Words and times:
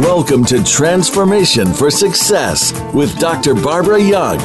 Welcome 0.00 0.44
to 0.46 0.64
Transformation 0.64 1.72
for 1.72 1.90
Success 1.90 2.72
with 2.92 3.18
Dr. 3.18 3.54
Barbara 3.54 4.00
Young. 4.00 4.38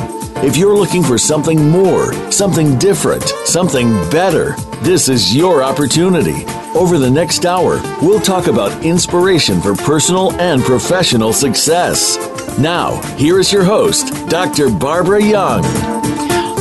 If 0.44 0.58
you're 0.58 0.76
looking 0.76 1.04
for 1.04 1.18
something 1.18 1.70
more, 1.70 2.14
something 2.32 2.78
different, 2.78 3.24
something 3.46 3.90
better, 4.10 4.56
this 4.82 5.10
is 5.10 5.36
your 5.36 5.62
opportunity. 5.64 6.46
Over 6.76 6.98
the 6.98 7.10
next 7.10 7.46
hour, 7.46 7.82
we'll 8.02 8.20
talk 8.21 8.48
about 8.48 8.86
inspiration 8.86 9.62
for 9.62 9.76
personal 9.76 10.32
and 10.40 10.62
professional 10.64 11.34
success. 11.34 12.18
Now, 12.58 13.02
here 13.16 13.40
is 13.40 13.52
your 13.52 13.64
host, 13.64 14.30
Dr. 14.30 14.70
Barbara 14.70 15.24
Young. 15.24 15.98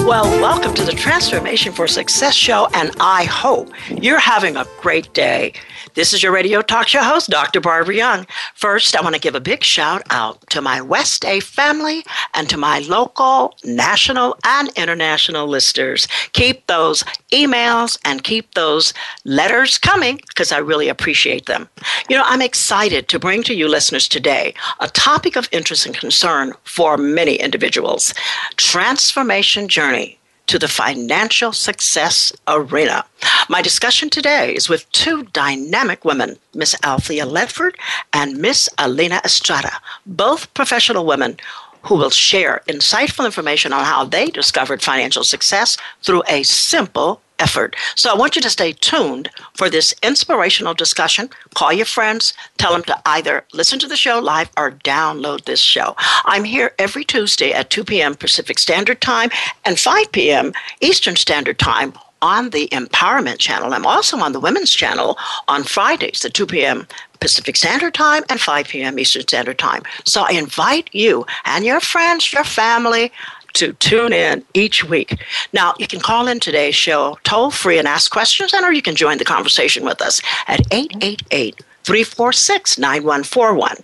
Well, 0.08 0.24
welcome 0.40 0.72
to 0.72 0.84
the 0.84 0.92
Transformation 0.92 1.70
for 1.70 1.86
Success 1.86 2.34
show, 2.34 2.66
and 2.72 2.92
I 2.98 3.24
hope 3.24 3.68
you're 3.90 4.18
having 4.18 4.56
a 4.56 4.66
great 4.80 5.12
day. 5.12 5.52
This 5.98 6.12
is 6.12 6.22
your 6.22 6.30
radio 6.30 6.62
talk 6.62 6.86
show 6.86 7.02
host, 7.02 7.28
Dr. 7.28 7.60
Barbara 7.60 7.96
Young. 7.96 8.24
First, 8.54 8.94
I 8.94 9.02
want 9.02 9.16
to 9.16 9.20
give 9.20 9.34
a 9.34 9.40
big 9.40 9.64
shout 9.64 10.00
out 10.10 10.48
to 10.50 10.62
my 10.62 10.80
West 10.80 11.24
A 11.24 11.40
family 11.40 12.04
and 12.34 12.48
to 12.50 12.56
my 12.56 12.78
local, 12.78 13.56
national, 13.64 14.36
and 14.44 14.70
international 14.76 15.48
listeners. 15.48 16.06
Keep 16.34 16.68
those 16.68 17.02
emails 17.32 17.98
and 18.04 18.22
keep 18.22 18.54
those 18.54 18.94
letters 19.24 19.76
coming 19.76 20.20
because 20.28 20.52
I 20.52 20.58
really 20.58 20.88
appreciate 20.88 21.46
them. 21.46 21.68
You 22.08 22.16
know, 22.16 22.24
I'm 22.26 22.42
excited 22.42 23.08
to 23.08 23.18
bring 23.18 23.42
to 23.42 23.54
you 23.56 23.66
listeners 23.66 24.06
today 24.06 24.54
a 24.78 24.86
topic 24.86 25.34
of 25.34 25.48
interest 25.50 25.84
and 25.84 25.96
concern 25.96 26.52
for 26.62 26.96
many 26.96 27.34
individuals 27.34 28.14
transformation 28.56 29.66
journey 29.66 30.17
to 30.48 30.58
the 30.58 30.66
financial 30.66 31.52
success 31.52 32.32
arena. 32.48 33.04
My 33.48 33.62
discussion 33.62 34.10
today 34.10 34.54
is 34.54 34.68
with 34.68 34.90
two 34.92 35.24
dynamic 35.24 36.04
women, 36.04 36.38
Miss 36.54 36.74
Althea 36.82 37.26
Ledford 37.26 37.74
and 38.12 38.38
Miss 38.38 38.68
Alina 38.78 39.20
Estrada, 39.24 39.72
both 40.06 40.52
professional 40.54 41.06
women 41.06 41.36
who 41.82 41.96
will 41.96 42.10
share 42.10 42.62
insightful 42.66 43.24
information 43.24 43.72
on 43.72 43.84
how 43.84 44.04
they 44.04 44.26
discovered 44.26 44.82
financial 44.82 45.22
success 45.22 45.76
through 46.02 46.22
a 46.28 46.42
simple 46.42 47.20
effort. 47.38 47.76
So 47.94 48.10
I 48.10 48.16
want 48.16 48.36
you 48.36 48.42
to 48.42 48.50
stay 48.50 48.72
tuned 48.72 49.30
for 49.54 49.70
this 49.70 49.94
inspirational 50.02 50.74
discussion. 50.74 51.30
Call 51.54 51.72
your 51.72 51.86
friends, 51.86 52.34
tell 52.56 52.72
them 52.72 52.82
to 52.84 53.00
either 53.06 53.44
listen 53.52 53.78
to 53.80 53.88
the 53.88 53.96
show 53.96 54.18
live 54.18 54.50
or 54.56 54.72
download 54.72 55.44
this 55.44 55.60
show. 55.60 55.94
I'm 56.24 56.44
here 56.44 56.72
every 56.78 57.04
Tuesday 57.04 57.52
at 57.52 57.70
2 57.70 57.84
p.m. 57.84 58.14
Pacific 58.14 58.58
Standard 58.58 59.00
Time 59.00 59.30
and 59.64 59.78
5 59.78 60.12
p.m. 60.12 60.52
Eastern 60.80 61.16
Standard 61.16 61.58
Time 61.58 61.92
on 62.20 62.50
the 62.50 62.68
Empowerment 62.68 63.38
Channel. 63.38 63.72
I'm 63.72 63.86
also 63.86 64.18
on 64.18 64.32
the 64.32 64.40
Women's 64.40 64.72
Channel 64.72 65.16
on 65.46 65.62
Fridays 65.62 66.24
at 66.24 66.34
2 66.34 66.46
p.m. 66.46 66.86
Pacific 67.20 67.56
Standard 67.56 67.94
Time 67.94 68.24
and 68.28 68.40
5 68.40 68.68
p.m. 68.68 68.98
Eastern 68.98 69.22
Standard 69.22 69.58
Time. 69.58 69.82
So 70.04 70.22
I 70.22 70.32
invite 70.32 70.90
you 70.92 71.26
and 71.44 71.64
your 71.64 71.80
friends, 71.80 72.32
your 72.32 72.44
family, 72.44 73.12
to 73.54 73.72
tune 73.74 74.12
in 74.12 74.44
each 74.54 74.84
week. 74.84 75.20
Now, 75.52 75.74
you 75.78 75.86
can 75.86 76.00
call 76.00 76.28
in 76.28 76.40
today's 76.40 76.74
show 76.74 77.18
toll 77.24 77.50
free 77.50 77.78
and 77.78 77.88
ask 77.88 78.10
questions, 78.10 78.52
and 78.52 78.64
or 78.64 78.72
you 78.72 78.82
can 78.82 78.94
join 78.94 79.18
the 79.18 79.24
conversation 79.24 79.84
with 79.84 80.00
us 80.00 80.20
at 80.46 80.60
888 80.72 81.62
346 81.84 82.78
9141. 82.78 83.76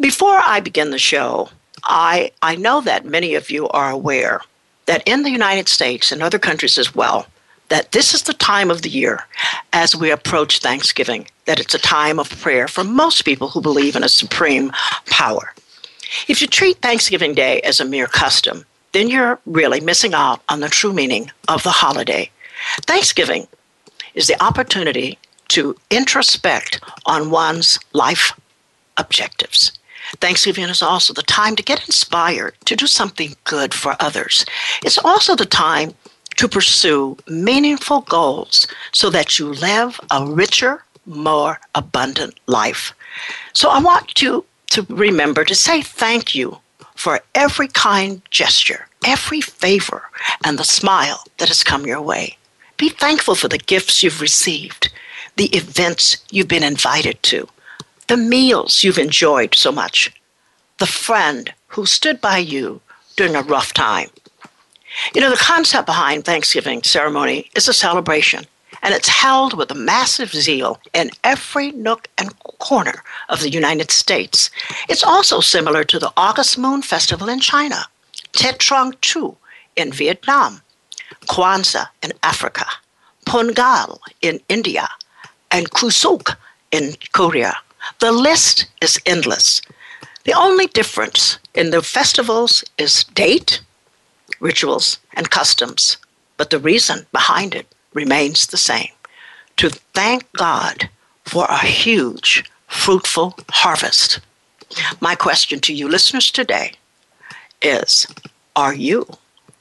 Before 0.00 0.38
I 0.38 0.60
begin 0.60 0.90
the 0.90 0.98
show, 0.98 1.48
I, 1.84 2.32
I 2.42 2.56
know 2.56 2.80
that 2.82 3.04
many 3.04 3.34
of 3.34 3.50
you 3.50 3.68
are 3.68 3.90
aware 3.90 4.40
that 4.86 5.06
in 5.06 5.22
the 5.22 5.30
United 5.30 5.68
States 5.68 6.10
and 6.10 6.22
other 6.22 6.38
countries 6.38 6.76
as 6.76 6.94
well, 6.94 7.26
that 7.68 7.92
this 7.92 8.14
is 8.14 8.24
the 8.24 8.34
time 8.34 8.70
of 8.70 8.82
the 8.82 8.90
year 8.90 9.24
as 9.72 9.94
we 9.94 10.10
approach 10.10 10.58
Thanksgiving, 10.58 11.28
that 11.44 11.60
it's 11.60 11.74
a 11.74 11.78
time 11.78 12.18
of 12.18 12.28
prayer 12.40 12.66
for 12.66 12.82
most 12.82 13.24
people 13.24 13.46
who 13.48 13.60
believe 13.60 13.94
in 13.94 14.02
a 14.02 14.08
supreme 14.08 14.72
power. 15.06 15.54
If 16.26 16.42
you 16.42 16.48
treat 16.48 16.78
Thanksgiving 16.78 17.34
Day 17.34 17.60
as 17.60 17.78
a 17.78 17.84
mere 17.84 18.08
custom, 18.08 18.64
then 18.92 19.08
you're 19.08 19.38
really 19.46 19.80
missing 19.80 20.14
out 20.14 20.42
on 20.48 20.60
the 20.60 20.68
true 20.68 20.92
meaning 20.92 21.30
of 21.48 21.62
the 21.62 21.70
holiday. 21.70 22.30
Thanksgiving 22.86 23.46
is 24.14 24.26
the 24.26 24.42
opportunity 24.42 25.18
to 25.48 25.76
introspect 25.90 26.80
on 27.06 27.30
one's 27.30 27.78
life 27.92 28.32
objectives. 28.96 29.72
Thanksgiving 30.20 30.64
is 30.64 30.82
also 30.82 31.12
the 31.12 31.22
time 31.22 31.56
to 31.56 31.62
get 31.62 31.86
inspired 31.86 32.54
to 32.64 32.76
do 32.76 32.86
something 32.86 33.36
good 33.44 33.72
for 33.72 33.96
others. 34.00 34.44
It's 34.84 34.98
also 34.98 35.36
the 35.36 35.46
time 35.46 35.94
to 36.36 36.48
pursue 36.48 37.16
meaningful 37.28 38.00
goals 38.02 38.66
so 38.92 39.10
that 39.10 39.38
you 39.38 39.52
live 39.52 40.00
a 40.10 40.26
richer, 40.26 40.84
more 41.06 41.60
abundant 41.74 42.38
life. 42.46 42.92
So 43.52 43.68
I 43.68 43.80
want 43.80 44.22
you 44.22 44.44
to 44.70 44.86
remember 44.88 45.44
to 45.44 45.54
say 45.54 45.82
thank 45.82 46.34
you 46.34 46.58
for 47.00 47.18
every 47.34 47.66
kind 47.66 48.20
gesture, 48.30 48.86
every 49.06 49.40
favor, 49.40 50.02
and 50.44 50.58
the 50.58 50.64
smile 50.64 51.24
that 51.38 51.48
has 51.48 51.64
come 51.64 51.86
your 51.86 52.02
way. 52.02 52.36
Be 52.76 52.90
thankful 52.90 53.34
for 53.34 53.48
the 53.48 53.56
gifts 53.56 54.02
you've 54.02 54.20
received, 54.20 54.92
the 55.36 55.46
events 55.56 56.18
you've 56.30 56.46
been 56.46 56.62
invited 56.62 57.22
to, 57.22 57.48
the 58.08 58.18
meals 58.18 58.84
you've 58.84 58.98
enjoyed 58.98 59.54
so 59.54 59.72
much, 59.72 60.12
the 60.76 60.84
friend 60.84 61.54
who 61.68 61.86
stood 61.86 62.20
by 62.20 62.36
you 62.36 62.82
during 63.16 63.34
a 63.34 63.40
rough 63.44 63.72
time. 63.72 64.10
You 65.14 65.22
know, 65.22 65.30
the 65.30 65.36
concept 65.36 65.86
behind 65.86 66.26
Thanksgiving 66.26 66.82
ceremony 66.82 67.48
is 67.56 67.66
a 67.66 67.72
celebration 67.72 68.44
and 68.82 68.94
it's 68.94 69.08
held 69.08 69.54
with 69.54 69.70
a 69.70 69.74
massive 69.74 70.32
zeal 70.32 70.78
in 70.94 71.10
every 71.24 71.72
nook 71.72 72.08
and 72.18 72.38
corner 72.40 73.02
of 73.28 73.40
the 73.40 73.50
United 73.50 73.90
States. 73.90 74.50
It's 74.88 75.04
also 75.04 75.40
similar 75.40 75.84
to 75.84 75.98
the 75.98 76.12
August 76.16 76.58
Moon 76.58 76.82
Festival 76.82 77.28
in 77.28 77.40
China, 77.40 77.86
Tet 78.32 78.58
Trung 78.58 78.94
Thu 79.02 79.36
in 79.76 79.92
Vietnam, 79.92 80.62
Kwanzaa 81.26 81.88
in 82.02 82.12
Africa, 82.22 82.66
Pongal 83.26 83.98
in 84.22 84.40
India, 84.48 84.88
and 85.50 85.70
Chuseok 85.70 86.36
in 86.70 86.94
Korea. 87.12 87.54
The 87.98 88.12
list 88.12 88.66
is 88.80 89.00
endless. 89.06 89.62
The 90.24 90.32
only 90.34 90.66
difference 90.66 91.38
in 91.54 91.70
the 91.70 91.82
festivals 91.82 92.62
is 92.78 93.04
date, 93.04 93.62
rituals, 94.38 94.98
and 95.14 95.30
customs, 95.30 95.96
but 96.36 96.50
the 96.50 96.58
reason 96.58 97.06
behind 97.12 97.54
it 97.54 97.66
remains 97.94 98.46
the 98.46 98.56
same 98.56 98.90
to 99.56 99.70
thank 99.94 100.30
God 100.32 100.88
for 101.24 101.46
a 101.48 101.58
huge, 101.58 102.44
fruitful 102.66 103.36
harvest. 103.50 104.20
My 105.00 105.14
question 105.14 105.60
to 105.60 105.74
you 105.74 105.88
listeners 105.88 106.30
today 106.30 106.72
is 107.60 108.06
Are 108.56 108.74
you 108.74 109.06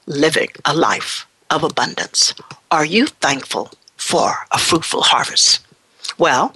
living 0.06 0.50
a 0.66 0.74
life 0.74 1.26
of 1.50 1.64
abundance? 1.64 2.34
Are 2.72 2.86
you 2.86 3.08
thankful 3.08 3.72
for 3.98 4.34
a 4.52 4.58
fruitful 4.58 5.02
harvest? 5.02 5.60
Well, 6.18 6.56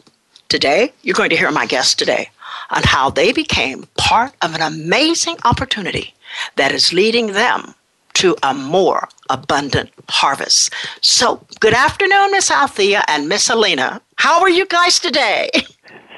today 0.50 0.94
you're 1.02 1.16
going 1.16 1.32
to 1.32 1.38
hear 1.38 1.52
my 1.52 1.66
guest 1.66 2.00
today 2.00 2.30
on 2.70 2.84
how 2.84 3.10
they 3.10 3.32
became 3.32 3.88
part 3.98 4.34
of 4.42 4.56
an 4.56 4.62
amazing 4.62 5.38
opportunity 5.44 6.14
that 6.56 6.72
is 6.72 6.94
leading 6.94 7.34
them 7.34 7.76
to 8.16 8.36
a 8.44 8.54
more 8.54 9.08
abundant 9.30 9.90
harvest. 10.10 10.74
So, 11.02 11.46
good 11.60 11.74
afternoon, 11.74 12.32
Miss 12.32 12.52
Althea 12.52 13.04
and 13.08 13.28
Miss 13.28 13.50
Alina. 13.50 14.02
How 14.18 14.42
are 14.42 14.50
you 14.50 14.66
guys 14.68 15.00
today? 15.00 15.50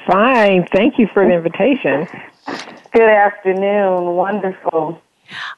Fine. 0.06 0.68
Thank 0.72 0.98
you 0.98 1.08
for 1.12 1.26
the 1.26 1.34
invitation. 1.34 2.06
Good 2.92 3.08
afternoon. 3.08 4.14
Wonderful. 4.14 5.00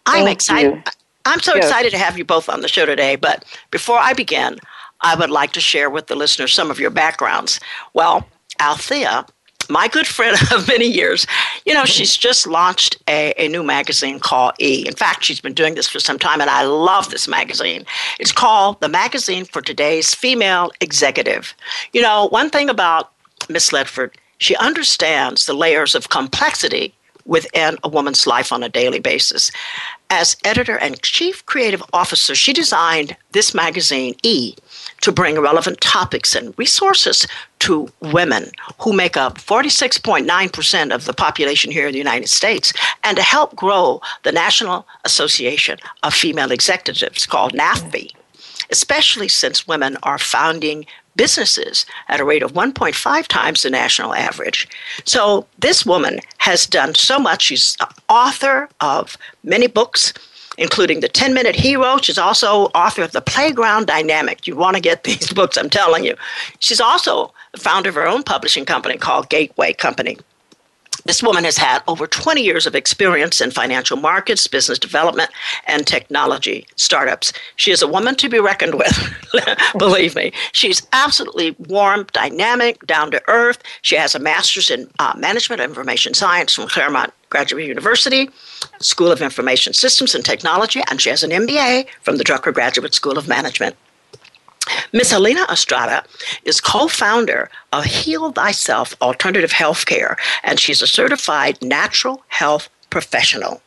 I'm 0.07 0.25
Thank 0.25 0.37
excited. 0.37 0.75
You. 0.75 0.83
I'm 1.27 1.41
so 1.41 1.55
yes. 1.55 1.67
excited 1.67 1.91
to 1.91 1.99
have 1.99 2.17
you 2.17 2.25
both 2.25 2.49
on 2.49 2.63
the 2.63 2.69
show 2.69 2.87
today. 2.87 3.17
But 3.17 3.45
before 3.71 3.99
I 3.99 4.15
begin, 4.15 4.59
I 5.03 5.15
would 5.15 5.31
like 5.31 5.53
to 5.53 5.61
share 5.61 5.91
with 5.91 6.07
the 6.07 6.17
listeners 6.17 6.53
some 6.53 6.71
of 6.71 6.81
your 6.81 6.91
backgrounds. 6.91 7.61
Well, 7.93 8.27
Althea 8.61 9.27
my 9.69 9.89
good 9.89 10.07
friend 10.07 10.37
of 10.53 10.69
many 10.69 10.87
years, 10.87 11.27
you 11.67 11.75
know, 11.75 11.85
she's 11.85 12.17
just 12.17 12.47
launched 12.47 12.97
a, 13.09 13.35
a 13.39 13.49
new 13.49 13.63
magazine 13.63 14.21
called 14.21 14.55
E. 14.61 14.85
In 14.87 14.95
fact, 14.95 15.25
she's 15.25 15.41
been 15.41 15.55
doing 15.55 15.75
this 15.75 15.89
for 15.89 16.01
some 16.01 16.19
time, 16.19 16.41
and 16.41 16.51
I 16.51 16.65
love 16.65 17.11
this 17.11 17.29
magazine. 17.29 17.85
It's 18.19 18.33
called 18.33 18.81
The 18.81 18.89
Magazine 18.89 19.45
for 19.45 19.63
Today's 19.63 20.15
Female 20.15 20.71
Executive. 20.81 21.55
You 21.93 22.03
know, 22.03 22.29
one 22.29 22.51
thing 22.51 22.69
about 22.69 23.13
Miss 23.49 23.71
Ledford, 23.71 24.15
she 24.39 24.57
understands 24.57 25.47
the 25.47 25.55
layers 25.55 25.95
of 25.95 26.11
complexity 26.11 26.95
within 27.29 27.77
a 27.85 27.89
woman's 27.89 28.27
life 28.27 28.51
on 28.53 28.63
a 28.63 28.69
daily 28.69 28.99
basis. 28.99 29.53
As 30.11 30.37
editor 30.45 30.79
and 30.79 31.01
chief 31.03 31.45
creative 31.45 31.83
officer, 31.93 32.35
she 32.35 32.53
designed 32.53 33.17
this 33.33 33.55
magazine, 33.55 34.15
E, 34.23 34.55
to 35.01 35.13
bring 35.13 35.39
relevant 35.39 35.81
topics 35.81 36.35
and 36.35 36.55
resources 36.59 37.27
to 37.61 37.91
women 38.01 38.51
who 38.81 38.93
make 38.93 39.17
up 39.17 39.39
46.9% 39.39 40.95
of 40.95 41.05
the 41.05 41.13
population 41.13 41.71
here 41.71 41.87
in 41.87 41.93
the 41.93 41.99
United 41.99 42.29
States 42.29 42.73
and 43.05 43.17
to 43.17 43.23
help 43.23 43.55
grow 43.55 44.01
the 44.23 44.33
National 44.33 44.87
Association 45.05 45.79
of 46.03 46.15
Female 46.15 46.51
Executives 46.51 47.27
called 47.27 47.53
NAFE, 47.53 48.13
especially 48.71 49.29
since 49.29 49.69
women 49.69 49.97
are 50.03 50.19
founding 50.19 50.85
businesses 51.19 51.85
at 52.09 52.21
a 52.21 52.25
rate 52.25 52.43
of 52.45 52.53
1.5 52.53 53.27
times 53.27 53.63
the 53.63 53.71
national 53.71 54.15
average. 54.15 54.69
So 55.05 55.47
this 55.59 55.85
woman 55.85 56.21
has 56.39 56.65
done 56.65 56.95
so 56.95 57.19
much. 57.19 57.43
She's 57.43 57.77
author 58.09 58.69
of 58.81 59.19
many 59.43 59.67
books 59.67 60.15
including 60.59 61.01
The 61.01 61.09
10 61.09 61.33
Minute 61.33 61.57
Hero. 61.57 61.99
She's 61.99 62.19
also 62.19 62.65
author 62.75 63.03
of 63.03 63.13
The 63.13 63.23
Playground 63.23 63.87
Dynamic. 63.87 64.47
You 64.47 64.57
want 64.57 64.77
to 64.77 64.83
get 64.83 65.05
these 65.05 65.33
books, 65.33 65.57
I'm 65.57 65.71
telling 65.71 66.05
you. 66.05 66.15
She's 66.59 66.81
also 66.81 67.33
founder 67.57 67.89
of 67.89 67.95
her 67.95 68.07
own 68.07 68.23
publishing 68.23 68.65
company 68.65 68.99
called 68.99 69.29
Gateway 69.31 69.73
Company. 69.73 70.19
This 71.09 71.23
woman 71.23 71.45
has 71.45 71.57
had 71.57 71.83
over 71.89 72.07
20 72.07 72.43
years 72.43 72.67
of 72.67 72.75
experience 72.75 73.41
in 73.41 73.51
financial 73.51 73.97
markets, 73.97 74.47
business 74.47 74.79
development, 74.79 75.31
and 75.67 75.87
technology 75.87 76.67
startups. 76.77 77.33
She 77.57 77.71
is 77.71 77.81
a 77.81 77.89
woman 77.89 78.15
to 78.17 78.29
be 78.29 78.39
reckoned 78.39 78.75
with, 78.75 79.17
believe 79.79 80.15
me. 80.15 80.33
She's 80.53 80.87
absolutely 80.93 81.57
warm, 81.61 82.05
dynamic, 82.13 82.87
down 82.87 83.11
to 83.13 83.23
earth. 83.27 83.63
She 83.81 83.97
has 83.97 84.15
a 84.15 84.19
master's 84.19 84.69
in 84.69 84.91
uh, 84.99 85.15
management 85.17 85.63
information 85.63 86.13
science 86.13 86.53
from 86.53 86.69
Claremont 86.69 87.15
Graduate 87.31 87.67
University, 87.67 88.29
School 88.81 89.11
of 89.11 89.23
Information 89.23 89.73
Systems 89.73 90.15
and 90.15 90.23
Technology, 90.23 90.83
and 90.91 91.01
she 91.01 91.09
has 91.09 91.23
an 91.23 91.31
MBA 91.31 91.87
from 92.03 92.19
the 92.19 92.25
Drucker 92.25 92.53
Graduate 92.53 92.93
School 92.93 93.17
of 93.17 93.27
Management. 93.27 93.77
Miss 94.93 95.13
Alina 95.13 95.47
Estrada 95.51 96.05
is 96.45 96.61
co 96.61 96.89
founder 96.89 97.51
of 97.73 97.85
Heal 97.85 98.33
Thyself 98.33 98.95
Alternative 99.01 99.51
Healthcare, 99.51 100.17
and 100.43 100.59
she's 100.59 100.83
a 100.83 100.87
certified 100.87 101.61
natural 101.63 102.23
health 102.29 102.69
professional. 102.91 103.61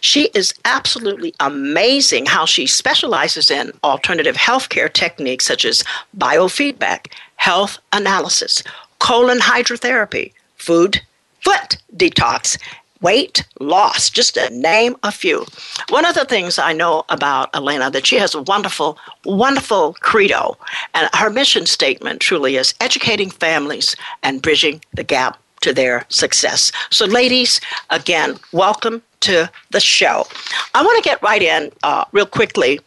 She 0.00 0.28
is 0.34 0.54
absolutely 0.64 1.34
amazing 1.40 2.26
how 2.26 2.44
she 2.44 2.66
specializes 2.66 3.50
in 3.50 3.72
alternative 3.82 4.36
healthcare 4.36 4.92
techniques 4.92 5.46
such 5.46 5.64
as 5.64 5.84
biofeedback, 6.16 7.10
health 7.36 7.78
analysis, 7.92 8.62
colon 8.98 9.38
hydrotherapy, 9.38 10.32
food, 10.56 11.00
foot 11.40 11.78
detox, 11.96 12.58
weight 13.02 13.44
loss, 13.60 14.08
just 14.08 14.34
to 14.34 14.48
name 14.50 14.96
a 15.02 15.12
few. 15.12 15.44
One 15.90 16.06
of 16.06 16.14
the 16.14 16.24
things 16.24 16.58
I 16.58 16.72
know 16.72 17.04
about 17.08 17.54
Elena 17.54 17.90
that 17.90 18.06
she 18.06 18.16
has 18.16 18.34
a 18.34 18.42
wonderful, 18.42 18.98
wonderful 19.24 19.94
credo, 20.00 20.56
and 20.94 21.08
her 21.14 21.30
mission 21.30 21.66
statement 21.66 22.20
truly 22.20 22.56
is 22.56 22.74
educating 22.80 23.30
families 23.30 23.94
and 24.22 24.40
bridging 24.40 24.80
the 24.94 25.04
gap 25.04 25.38
to 25.62 25.72
their 25.72 26.04
success. 26.08 26.72
So, 26.90 27.06
ladies, 27.06 27.60
again, 27.90 28.38
welcome 28.52 29.02
to 29.20 29.50
the 29.70 29.80
show. 29.80 30.26
I 30.74 30.82
want 30.82 31.02
to 31.02 31.08
get 31.08 31.22
right 31.22 31.42
in 31.42 31.70
uh, 31.84 32.04
real 32.12 32.26
quickly 32.26 32.80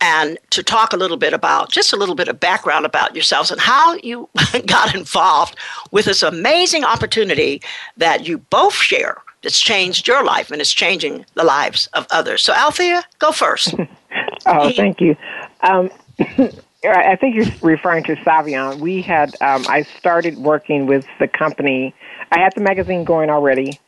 and 0.00 0.38
to 0.50 0.62
talk 0.62 0.92
a 0.92 0.96
little 0.96 1.18
bit 1.18 1.34
about 1.34 1.70
just 1.70 1.92
a 1.92 1.96
little 1.96 2.14
bit 2.14 2.28
of 2.28 2.40
background 2.40 2.86
about 2.86 3.14
yourselves 3.14 3.50
and 3.50 3.60
how 3.60 3.94
you 3.96 4.28
got 4.66 4.94
involved 4.94 5.56
with 5.90 6.06
this 6.06 6.22
amazing 6.22 6.84
opportunity 6.84 7.60
that 7.98 8.26
you 8.26 8.38
both 8.38 8.74
share 8.74 9.18
that's 9.42 9.60
changed 9.60 10.06
your 10.06 10.24
life 10.24 10.50
and 10.50 10.60
is 10.60 10.72
changing 10.72 11.26
the 11.34 11.44
lives 11.44 11.88
of 11.88 12.06
others. 12.10 12.42
So, 12.42 12.54
Althea, 12.54 13.02
go 13.18 13.32
first. 13.32 13.74
oh, 14.46 14.72
thank 14.72 15.00
you. 15.00 15.16
Um, 15.60 15.90
I 16.84 17.16
think 17.16 17.36
you're 17.36 17.46
referring 17.62 18.04
to 18.04 18.16
Saivian. 18.16 18.80
We 18.80 19.02
had, 19.02 19.34
um, 19.40 19.64
I 19.68 19.82
started 19.98 20.38
working 20.38 20.86
with 20.86 21.06
the 21.20 21.28
company. 21.28 21.94
I 22.32 22.40
had 22.40 22.52
the 22.54 22.60
magazine 22.60 23.04
going 23.04 23.30
already, 23.30 23.78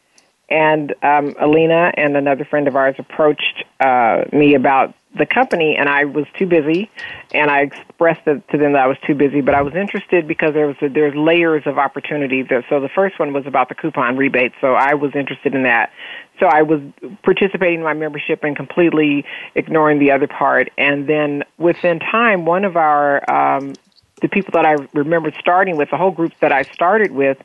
and 0.49 0.95
um, 1.03 1.35
Alina 1.41 1.93
and 1.97 2.17
another 2.17 2.45
friend 2.45 2.69
of 2.69 2.77
ours 2.77 2.95
approached 2.99 3.65
uh, 3.81 4.25
me 4.33 4.55
about 4.55 4.95
the 5.17 5.27
company, 5.27 5.77
and 5.77 5.89
I 5.89 6.05
was 6.05 6.27
too 6.39 6.47
busy, 6.47 6.91
and 7.33 7.51
I 7.51 7.61
expressed 7.61 8.25
to 8.25 8.43
them 8.53 8.73
that 8.73 8.83
I 8.83 8.87
was 8.87 8.99
too 9.07 9.15
busy. 9.15 9.41
But 9.41 9.55
I 9.55 9.63
was 9.63 9.75
interested 9.75 10.27
because 10.27 10.55
there 10.55 10.67
was 10.67 10.77
a, 10.83 10.89
there's 10.89 11.15
layers 11.15 11.63
of 11.67 11.79
opportunity. 11.79 12.43
There. 12.43 12.65
So 12.69 12.81
the 12.81 12.89
first 12.89 13.19
one 13.19 13.33
was 13.33 13.47
about 13.47 13.69
the 13.69 13.75
coupon 13.75 14.17
rebate. 14.17 14.53
So 14.61 14.75
I 14.75 14.95
was 14.95 15.13
interested 15.15 15.55
in 15.55 15.63
that. 15.65 15.93
So 16.41 16.47
I 16.47 16.63
was 16.63 16.81
participating 17.23 17.79
in 17.79 17.85
my 17.85 17.95
membership 17.95 18.43
and 18.43 18.57
completely 18.57 19.25
ignoring 19.55 20.01
the 20.01 20.11
other 20.11 20.27
part. 20.27 20.71
And 20.77 21.09
then 21.09 21.45
within 21.59 22.01
time, 22.01 22.45
one 22.45 22.65
of 22.65 22.77
our 22.77 23.29
um, 23.31 23.75
the 24.25 24.29
people 24.31 24.53
that 24.53 24.65
I 24.65 24.77
remember 24.95 25.31
starting 25.39 25.77
with, 25.77 25.91
the 25.91 25.99
whole 25.99 26.11
group 26.11 26.33
that 26.41 26.51
I 26.51 26.63
started 26.63 27.11
with, 27.11 27.37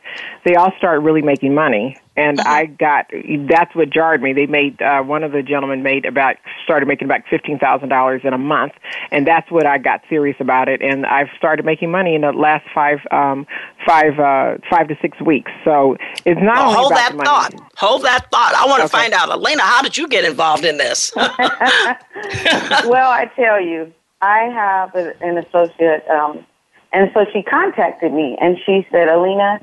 they 0.45 0.55
all 0.55 0.71
started 0.77 1.01
really 1.01 1.21
making 1.21 1.53
money. 1.53 1.97
And 2.15 2.39
uh-huh. 2.39 2.49
I 2.49 2.65
got, 2.67 3.11
that's 3.49 3.75
what 3.75 3.89
jarred 3.89 4.21
me. 4.21 4.31
They 4.31 4.45
made, 4.45 4.81
uh, 4.81 5.03
one 5.03 5.23
of 5.23 5.33
the 5.33 5.43
gentlemen 5.43 5.83
made 5.83 6.05
about, 6.05 6.37
started 6.63 6.87
making 6.87 7.03
about 7.03 7.25
$15,000 7.29 8.23
in 8.23 8.33
a 8.33 8.37
month. 8.37 8.71
And 9.11 9.27
that's 9.27 9.51
what 9.51 9.65
I 9.65 9.77
got 9.77 10.03
serious 10.07 10.37
about 10.39 10.69
it. 10.69 10.81
And 10.81 11.05
I've 11.05 11.27
started 11.37 11.65
making 11.65 11.91
money 11.91 12.15
in 12.15 12.21
the 12.21 12.31
last 12.31 12.65
five, 12.73 12.99
um, 13.11 13.45
five, 13.85 14.17
uh, 14.17 14.55
five 14.69 14.87
to 14.87 14.97
six 15.01 15.19
weeks. 15.19 15.51
So 15.65 15.97
it's 16.23 16.39
not 16.39 16.67
well, 16.67 16.73
hold 16.75 16.91
that 16.93 17.11
thought. 17.11 17.53
Hold 17.75 18.03
that 18.03 18.31
thought. 18.31 18.53
I 18.55 18.67
want 18.67 18.79
to 18.79 18.85
okay. 18.85 19.03
find 19.03 19.13
out, 19.13 19.29
Elena, 19.29 19.63
how 19.63 19.81
did 19.81 19.97
you 19.97 20.07
get 20.07 20.23
involved 20.23 20.63
in 20.63 20.77
this? 20.77 21.11
well, 21.17 23.11
I 23.11 23.29
tell 23.35 23.59
you, 23.59 23.93
I 24.21 24.43
have 24.53 24.95
an 24.95 25.37
associate, 25.37 26.07
um, 26.07 26.45
and 26.91 27.11
so 27.13 27.25
she 27.31 27.43
contacted 27.43 28.13
me 28.13 28.37
and 28.41 28.57
she 28.65 28.85
said, 28.91 29.07
Alina, 29.09 29.59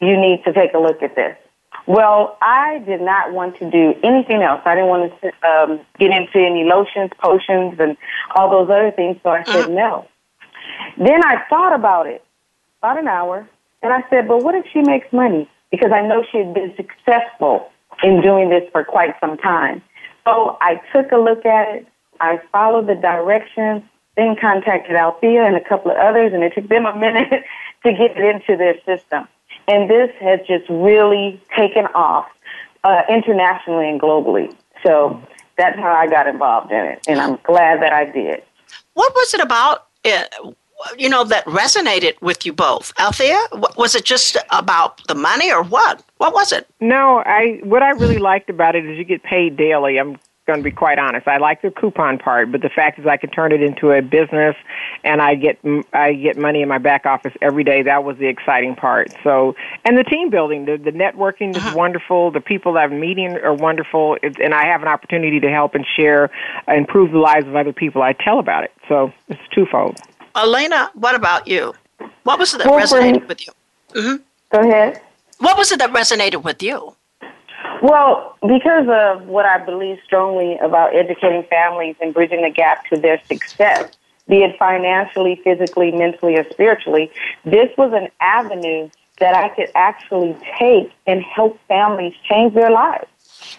you 0.00 0.16
need 0.16 0.42
to 0.44 0.52
take 0.52 0.72
a 0.74 0.78
look 0.78 1.02
at 1.02 1.14
this. 1.14 1.36
Well, 1.86 2.38
I 2.40 2.82
did 2.86 3.00
not 3.00 3.32
want 3.32 3.58
to 3.58 3.70
do 3.70 3.94
anything 4.02 4.42
else. 4.42 4.60
I 4.64 4.74
didn't 4.74 4.90
want 4.90 5.12
to 5.20 5.48
um, 5.48 5.80
get 5.98 6.10
into 6.10 6.38
any 6.38 6.64
lotions, 6.64 7.10
potions, 7.18 7.78
and 7.78 7.96
all 8.36 8.50
those 8.50 8.70
other 8.70 8.90
things, 8.90 9.16
so 9.22 9.30
I 9.30 9.44
said 9.44 9.64
uh-huh. 9.64 9.68
no. 9.68 10.08
Then 10.98 11.24
I 11.24 11.42
thought 11.48 11.74
about 11.74 12.06
it 12.06 12.24
about 12.80 12.98
an 12.98 13.08
hour, 13.08 13.46
and 13.82 13.92
I 13.92 14.02
said, 14.08 14.26
but 14.26 14.42
what 14.42 14.54
if 14.54 14.64
she 14.72 14.80
makes 14.80 15.12
money? 15.12 15.48
Because 15.70 15.92
I 15.92 16.00
know 16.06 16.24
she 16.30 16.38
had 16.38 16.54
been 16.54 16.74
successful 16.76 17.70
in 18.02 18.22
doing 18.22 18.48
this 18.48 18.64
for 18.72 18.84
quite 18.84 19.14
some 19.20 19.36
time. 19.36 19.82
So 20.24 20.56
I 20.60 20.80
took 20.94 21.12
a 21.12 21.16
look 21.16 21.44
at 21.44 21.76
it. 21.76 21.86
I 22.20 22.40
followed 22.52 22.86
the 22.86 22.94
directions 22.94 23.82
then 24.16 24.36
contacted 24.40 24.96
Althea 24.96 25.44
and 25.44 25.56
a 25.56 25.64
couple 25.64 25.90
of 25.90 25.96
others, 25.96 26.32
and 26.32 26.42
it 26.42 26.52
took 26.54 26.68
them 26.68 26.86
a 26.86 26.96
minute 26.96 27.30
to 27.84 27.92
get 27.92 28.16
it 28.16 28.24
into 28.24 28.56
their 28.56 28.74
system. 28.84 29.26
And 29.68 29.88
this 29.88 30.10
has 30.20 30.40
just 30.46 30.68
really 30.68 31.40
taken 31.56 31.86
off 31.94 32.26
uh, 32.84 33.02
internationally 33.08 33.88
and 33.88 34.00
globally. 34.00 34.54
So 34.82 35.22
that's 35.56 35.78
how 35.78 35.92
I 35.92 36.06
got 36.06 36.26
involved 36.26 36.72
in 36.72 36.84
it, 36.86 37.04
and 37.06 37.20
I'm 37.20 37.38
glad 37.44 37.82
that 37.82 37.92
I 37.92 38.06
did. 38.06 38.42
What 38.94 39.14
was 39.14 39.34
it 39.34 39.40
about? 39.40 39.86
Uh, 40.04 40.24
you 40.96 41.08
know 41.10 41.24
that 41.24 41.44
resonated 41.44 42.20
with 42.22 42.46
you 42.46 42.54
both, 42.54 42.92
Althea. 42.98 43.38
Was 43.76 43.94
it 43.94 44.04
just 44.04 44.38
about 44.50 45.06
the 45.06 45.14
money, 45.14 45.52
or 45.52 45.62
what? 45.62 46.02
What 46.16 46.32
was 46.32 46.52
it? 46.52 46.66
No, 46.80 47.22
I. 47.26 47.60
What 47.62 47.82
I 47.82 47.90
really 47.90 48.18
liked 48.18 48.48
about 48.48 48.74
it 48.74 48.86
is 48.86 48.96
you 48.96 49.04
get 49.04 49.22
paid 49.22 49.56
daily. 49.56 49.98
I'm 49.98 50.18
going 50.46 50.58
to 50.58 50.64
be 50.64 50.70
quite 50.70 50.98
honest. 50.98 51.28
I 51.28 51.38
like 51.38 51.62
the 51.62 51.70
coupon 51.70 52.18
part, 52.18 52.50
but 52.50 52.62
the 52.62 52.68
fact 52.68 52.98
is 52.98 53.06
I 53.06 53.16
can 53.16 53.30
turn 53.30 53.52
it 53.52 53.62
into 53.62 53.92
a 53.92 54.02
business 54.02 54.56
and 55.04 55.20
I 55.20 55.34
get 55.34 55.58
I 55.92 56.14
get 56.14 56.36
money 56.36 56.62
in 56.62 56.68
my 56.68 56.78
back 56.78 57.06
office 57.06 57.32
every 57.40 57.64
day. 57.64 57.82
That 57.82 58.04
was 58.04 58.16
the 58.18 58.26
exciting 58.26 58.74
part. 58.74 59.14
So, 59.22 59.54
and 59.84 59.96
the 59.96 60.04
team 60.04 60.30
building, 60.30 60.64
the 60.64 60.76
the 60.76 60.92
networking 60.92 61.50
is 61.50 61.58
uh-huh. 61.58 61.76
wonderful. 61.76 62.30
The 62.30 62.40
people 62.40 62.74
that 62.74 62.90
I'm 62.90 63.00
meeting 63.00 63.36
are 63.38 63.54
wonderful, 63.54 64.16
and 64.22 64.54
I 64.54 64.64
have 64.66 64.82
an 64.82 64.88
opportunity 64.88 65.40
to 65.40 65.50
help 65.50 65.74
and 65.74 65.86
share, 65.96 66.30
uh, 66.68 66.74
improve 66.74 67.12
the 67.12 67.18
lives 67.18 67.46
of 67.46 67.56
other 67.56 67.72
people. 67.72 68.02
I 68.02 68.12
tell 68.12 68.38
about 68.38 68.64
it, 68.64 68.72
so 68.88 69.12
it's 69.28 69.40
twofold. 69.54 69.98
Elena, 70.36 70.90
what 70.94 71.14
about 71.14 71.48
you? 71.48 71.74
What 72.24 72.38
was 72.38 72.54
it 72.54 72.58
that 72.58 72.66
well, 72.66 72.80
resonated 72.80 73.28
with 73.28 73.46
you? 73.46 73.52
Mm-hmm. 73.94 74.22
Go 74.52 74.68
ahead. 74.68 75.00
What 75.38 75.56
was 75.56 75.72
it 75.72 75.78
that 75.78 75.90
resonated 75.90 76.42
with 76.42 76.62
you? 76.62 76.94
Well, 77.82 78.36
because 78.42 78.86
of 78.88 79.26
what 79.26 79.46
I 79.46 79.58
believe 79.58 79.98
strongly 80.04 80.58
about 80.58 80.94
educating 80.94 81.44
families 81.44 81.96
and 82.00 82.12
bridging 82.12 82.42
the 82.42 82.50
gap 82.50 82.86
to 82.86 82.96
their 82.96 83.20
success, 83.26 83.90
be 84.28 84.42
it 84.42 84.58
financially, 84.58 85.40
physically, 85.42 85.90
mentally, 85.90 86.36
or 86.36 86.48
spiritually, 86.50 87.10
this 87.44 87.70
was 87.78 87.92
an 87.92 88.08
avenue 88.20 88.90
that 89.18 89.34
I 89.34 89.48
could 89.50 89.70
actually 89.74 90.36
take 90.58 90.92
and 91.06 91.22
help 91.22 91.58
families 91.68 92.14
change 92.28 92.54
their 92.54 92.70
lives. 92.70 93.06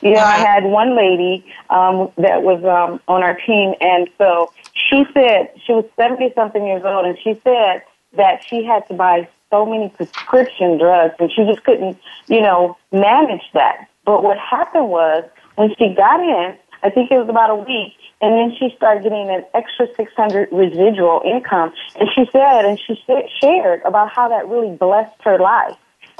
You 0.01 0.13
know, 0.13 0.21
I 0.21 0.37
had 0.37 0.63
one 0.63 0.95
lady 0.95 1.45
um, 1.69 2.11
that 2.17 2.43
was 2.43 2.63
um, 2.63 2.99
on 3.07 3.23
our 3.23 3.35
team, 3.35 3.73
and 3.81 4.07
so 4.17 4.53
she 4.73 5.05
said 5.13 5.51
she 5.65 5.73
was 5.73 5.85
70 5.95 6.31
something 6.35 6.65
years 6.65 6.83
old, 6.85 7.05
and 7.05 7.17
she 7.23 7.39
said 7.43 7.83
that 8.13 8.43
she 8.43 8.63
had 8.63 8.87
to 8.87 8.93
buy 8.93 9.27
so 9.49 9.65
many 9.65 9.89
prescription 9.89 10.77
drugs 10.77 11.13
and 11.19 11.31
she 11.31 11.43
just 11.45 11.63
couldn't, 11.63 11.97
you 12.27 12.41
know, 12.41 12.77
manage 12.91 13.43
that. 13.53 13.87
But 14.05 14.23
what 14.23 14.37
happened 14.37 14.89
was 14.89 15.23
when 15.55 15.69
she 15.77 15.93
got 15.95 16.19
in, 16.19 16.57
I 16.83 16.89
think 16.89 17.11
it 17.11 17.17
was 17.17 17.29
about 17.29 17.51
a 17.51 17.55
week, 17.55 17.93
and 18.21 18.33
then 18.33 18.55
she 18.57 18.75
started 18.75 19.03
getting 19.03 19.29
an 19.29 19.45
extra 19.53 19.87
600 19.95 20.49
residual 20.51 21.21
income. 21.23 21.73
And 21.99 22.09
she 22.15 22.25
said, 22.31 22.65
and 22.65 22.79
she 22.79 22.99
shared 23.39 23.81
about 23.83 24.11
how 24.11 24.29
that 24.29 24.47
really 24.47 24.75
blessed 24.75 25.13
her 25.21 25.37
life. 25.37 25.77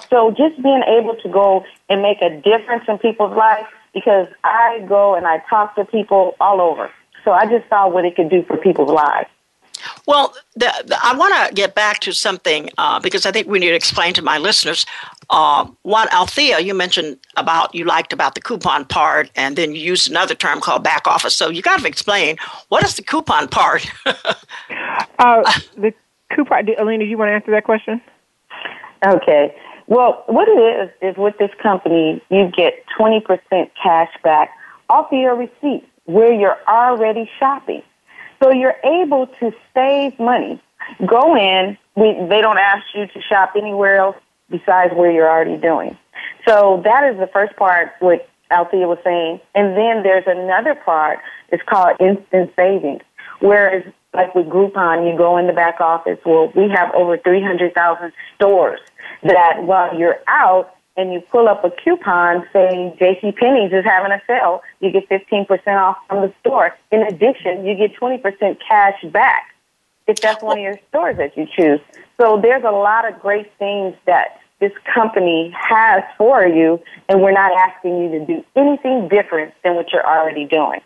So 0.09 0.31
just 0.31 0.61
being 0.61 0.83
able 0.87 1.15
to 1.21 1.29
go 1.29 1.65
and 1.89 2.01
make 2.01 2.21
a 2.21 2.29
difference 2.41 2.83
in 2.87 2.97
people's 2.99 3.35
lives, 3.35 3.67
because 3.93 4.27
I 4.43 4.85
go 4.87 5.15
and 5.15 5.27
I 5.27 5.43
talk 5.49 5.75
to 5.75 5.85
people 5.85 6.35
all 6.39 6.61
over. 6.61 6.89
So 7.23 7.31
I 7.31 7.45
just 7.45 7.67
saw 7.69 7.89
what 7.89 8.05
it 8.05 8.15
could 8.15 8.29
do 8.29 8.43
for 8.43 8.57
people's 8.57 8.89
lives. 8.89 9.29
Well, 10.07 10.33
the, 10.55 10.71
the, 10.85 10.97
I 11.03 11.15
want 11.15 11.33
to 11.49 11.53
get 11.53 11.75
back 11.75 11.99
to 12.01 12.13
something 12.13 12.69
uh, 12.77 12.99
because 12.99 13.25
I 13.25 13.31
think 13.31 13.47
we 13.47 13.59
need 13.59 13.69
to 13.69 13.75
explain 13.75 14.13
to 14.15 14.21
my 14.21 14.37
listeners. 14.37 14.85
Uh, 15.29 15.67
one, 15.83 16.07
Althea, 16.11 16.59
you 16.59 16.73
mentioned 16.73 17.17
about 17.37 17.73
you 17.73 17.85
liked 17.85 18.11
about 18.11 18.35
the 18.35 18.41
coupon 18.41 18.85
part, 18.85 19.29
and 19.35 19.55
then 19.55 19.73
you 19.73 19.81
used 19.81 20.09
another 20.09 20.35
term 20.35 20.59
called 20.59 20.83
back 20.83 21.07
office. 21.07 21.35
So 21.35 21.49
you 21.49 21.61
got 21.61 21.79
to 21.79 21.87
explain 21.87 22.37
what 22.69 22.83
is 22.83 22.95
the 22.95 23.03
coupon 23.03 23.47
part. 23.47 23.85
uh, 24.05 25.59
the 25.77 25.93
coupon, 26.35 26.67
Alina, 26.77 27.05
do 27.05 27.09
you 27.09 27.17
want 27.17 27.29
to 27.29 27.33
answer 27.33 27.51
that 27.51 27.63
question? 27.63 28.01
Okay. 29.07 29.55
Well, 29.87 30.23
what 30.27 30.47
it 30.47 30.51
is 30.51 30.89
is 31.01 31.17
with 31.17 31.37
this 31.37 31.51
company, 31.61 32.21
you 32.29 32.51
get 32.55 32.85
twenty 32.97 33.19
percent 33.19 33.71
cash 33.81 34.11
back 34.23 34.51
off 34.89 35.11
of 35.11 35.19
your 35.19 35.35
receipt 35.35 35.87
where 36.05 36.33
you're 36.33 36.57
already 36.67 37.29
shopping. 37.39 37.83
So 38.41 38.51
you're 38.51 38.77
able 38.83 39.27
to 39.39 39.51
save 39.73 40.19
money. 40.19 40.61
Go 41.05 41.35
in. 41.35 41.77
We, 41.95 42.13
they 42.27 42.41
don't 42.41 42.57
ask 42.57 42.83
you 42.95 43.07
to 43.07 43.21
shop 43.21 43.53
anywhere 43.55 43.97
else 43.97 44.15
besides 44.49 44.93
where 44.95 45.11
you're 45.11 45.29
already 45.29 45.57
doing. 45.57 45.97
So 46.47 46.81
that 46.83 47.03
is 47.11 47.19
the 47.19 47.27
first 47.27 47.55
part, 47.55 47.91
what 47.99 48.27
Althea 48.49 48.87
was 48.87 48.97
saying. 49.03 49.39
And 49.55 49.77
then 49.77 50.03
there's 50.03 50.25
another 50.27 50.75
part. 50.75 51.19
It's 51.49 51.63
called 51.67 51.97
instant 51.99 52.51
savings. 52.55 53.01
Whereas, 53.39 53.83
like 54.13 54.33
with 54.35 54.47
Groupon, 54.47 55.09
you 55.09 55.17
go 55.17 55.37
in 55.37 55.47
the 55.47 55.53
back 55.53 55.79
office. 55.79 56.19
Well, 56.25 56.51
we 56.55 56.69
have 56.69 56.93
over 56.93 57.17
300,000 57.17 58.11
stores 58.35 58.79
that 59.23 59.63
while 59.63 59.97
you're 59.97 60.19
out, 60.27 60.75
and 61.01 61.11
you 61.11 61.19
pull 61.19 61.47
up 61.47 61.65
a 61.65 61.71
coupon 61.71 62.45
saying 62.53 62.95
J.C. 62.99 63.31
Penney's 63.31 63.73
is 63.73 63.83
having 63.83 64.11
a 64.11 64.21
sale, 64.27 64.61
you 64.79 64.91
get 64.91 65.09
15% 65.09 65.49
off 65.67 65.97
from 66.07 66.21
the 66.21 66.33
store. 66.39 66.77
In 66.91 67.01
addition, 67.01 67.65
you 67.65 67.75
get 67.75 67.95
20% 67.99 68.21
cash 68.67 69.03
back 69.11 69.47
if 70.07 70.17
that's 70.17 70.43
one 70.43 70.57
of 70.57 70.63
your 70.63 70.79
stores 70.89 71.17
that 71.17 71.35
you 71.35 71.47
choose. 71.57 71.79
So 72.19 72.39
there's 72.41 72.63
a 72.63 72.71
lot 72.71 73.11
of 73.11 73.19
great 73.19 73.51
things 73.57 73.95
that 74.05 74.39
this 74.59 74.71
company 74.93 75.53
has 75.57 76.03
for 76.17 76.45
you, 76.45 76.79
and 77.09 77.21
we're 77.21 77.31
not 77.31 77.51
asking 77.57 77.97
you 77.97 78.19
to 78.19 78.25
do 78.25 78.45
anything 78.55 79.09
different 79.09 79.53
than 79.63 79.75
what 79.75 79.91
you're 79.91 80.05
already 80.05 80.45
doing. 80.45 80.81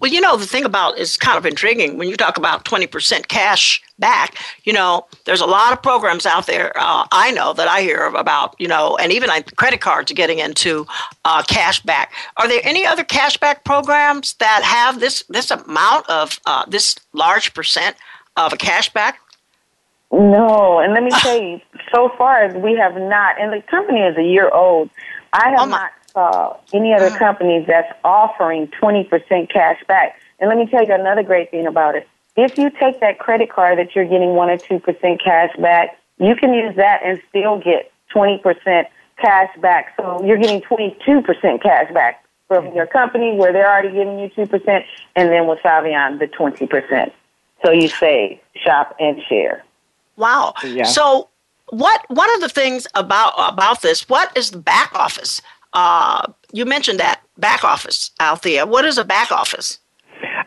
Well, 0.00 0.10
you 0.10 0.20
know, 0.20 0.36
the 0.36 0.46
thing 0.46 0.64
about 0.64 0.98
is 0.98 1.18
kind 1.18 1.36
of 1.36 1.44
intriguing 1.44 1.98
when 1.98 2.08
you 2.08 2.16
talk 2.16 2.38
about 2.38 2.64
20% 2.64 3.28
cash 3.28 3.82
back. 3.98 4.34
You 4.64 4.72
know, 4.72 5.06
there's 5.26 5.42
a 5.42 5.46
lot 5.46 5.74
of 5.74 5.82
programs 5.82 6.24
out 6.24 6.46
there 6.46 6.72
uh, 6.76 7.06
I 7.12 7.30
know 7.32 7.52
that 7.52 7.68
I 7.68 7.82
hear 7.82 8.06
about, 8.06 8.56
you 8.58 8.66
know, 8.66 8.96
and 8.96 9.12
even 9.12 9.28
like 9.28 9.54
credit 9.56 9.82
cards 9.82 10.10
are 10.10 10.14
getting 10.14 10.38
into 10.38 10.86
uh, 11.26 11.42
cash 11.42 11.80
back. 11.82 12.12
Are 12.38 12.48
there 12.48 12.62
any 12.64 12.86
other 12.86 13.04
cash 13.04 13.36
back 13.36 13.64
programs 13.64 14.34
that 14.34 14.62
have 14.62 15.00
this, 15.00 15.22
this 15.28 15.50
amount 15.50 16.08
of, 16.08 16.40
uh, 16.46 16.64
this 16.66 16.96
large 17.12 17.52
percent 17.52 17.94
of 18.36 18.54
a 18.54 18.56
cash 18.56 18.90
back? 18.92 19.20
No, 20.10 20.80
and 20.80 20.94
let 20.94 21.04
me 21.04 21.10
tell 21.10 21.40
you, 21.40 21.60
so 21.94 22.10
far 22.16 22.48
we 22.58 22.74
have 22.76 22.94
not, 22.94 23.40
and 23.40 23.52
the 23.52 23.62
company 23.70 24.00
is 24.00 24.16
a 24.16 24.24
year 24.24 24.50
old. 24.50 24.88
I 25.32 25.50
have 25.56 25.60
oh 25.60 25.66
not 25.66 25.92
saw 26.12 26.56
any 26.72 26.94
other 26.94 27.10
mm. 27.10 27.18
companies 27.18 27.66
that's 27.66 27.92
offering 28.04 28.68
20% 28.80 29.50
cash 29.50 29.82
back. 29.86 30.20
And 30.38 30.48
let 30.48 30.58
me 30.58 30.66
tell 30.66 30.84
you 30.84 30.94
another 30.94 31.22
great 31.22 31.50
thing 31.50 31.66
about 31.66 31.96
it. 31.96 32.08
If 32.36 32.56
you 32.56 32.70
take 32.70 33.00
that 33.00 33.18
credit 33.18 33.50
card 33.50 33.78
that 33.78 33.94
you're 33.94 34.04
getting 34.04 34.34
1 34.34 34.50
or 34.50 34.56
2% 34.56 35.22
cash 35.22 35.50
back, 35.58 35.98
you 36.18 36.34
can 36.36 36.54
use 36.54 36.76
that 36.76 37.00
and 37.04 37.20
still 37.28 37.58
get 37.58 37.92
20% 38.14 38.86
cash 39.20 39.50
back. 39.60 39.94
So 39.96 40.24
you're 40.24 40.38
getting 40.38 40.60
22% 40.62 41.62
cash 41.62 41.92
back 41.92 42.24
from 42.48 42.66
mm. 42.66 42.74
your 42.74 42.86
company 42.86 43.36
where 43.36 43.52
they're 43.52 43.70
already 43.70 43.92
giving 43.92 44.18
you 44.18 44.28
2%, 44.30 44.84
and 45.16 45.28
then 45.30 45.46
with 45.46 45.58
Saivian, 45.60 46.18
the 46.18 46.26
20%. 46.26 47.12
So 47.64 47.70
you 47.72 47.88
save, 47.88 48.38
shop, 48.54 48.96
and 48.98 49.20
share. 49.28 49.64
Wow. 50.16 50.54
Yeah. 50.64 50.84
So 50.84 51.28
what 51.70 52.04
one 52.08 52.32
of 52.34 52.40
the 52.40 52.48
things 52.48 52.86
about 52.94 53.32
about 53.38 53.82
this, 53.82 54.08
what 54.08 54.36
is 54.36 54.50
the 54.50 54.58
back 54.58 54.92
office? 54.94 55.40
Uh, 55.72 56.32
you 56.52 56.64
mentioned 56.64 56.98
that 57.00 57.22
back 57.38 57.64
office, 57.64 58.10
Althea. 58.20 58.66
What 58.66 58.84
is 58.84 58.98
a 58.98 59.04
back 59.04 59.30
office? 59.30 59.78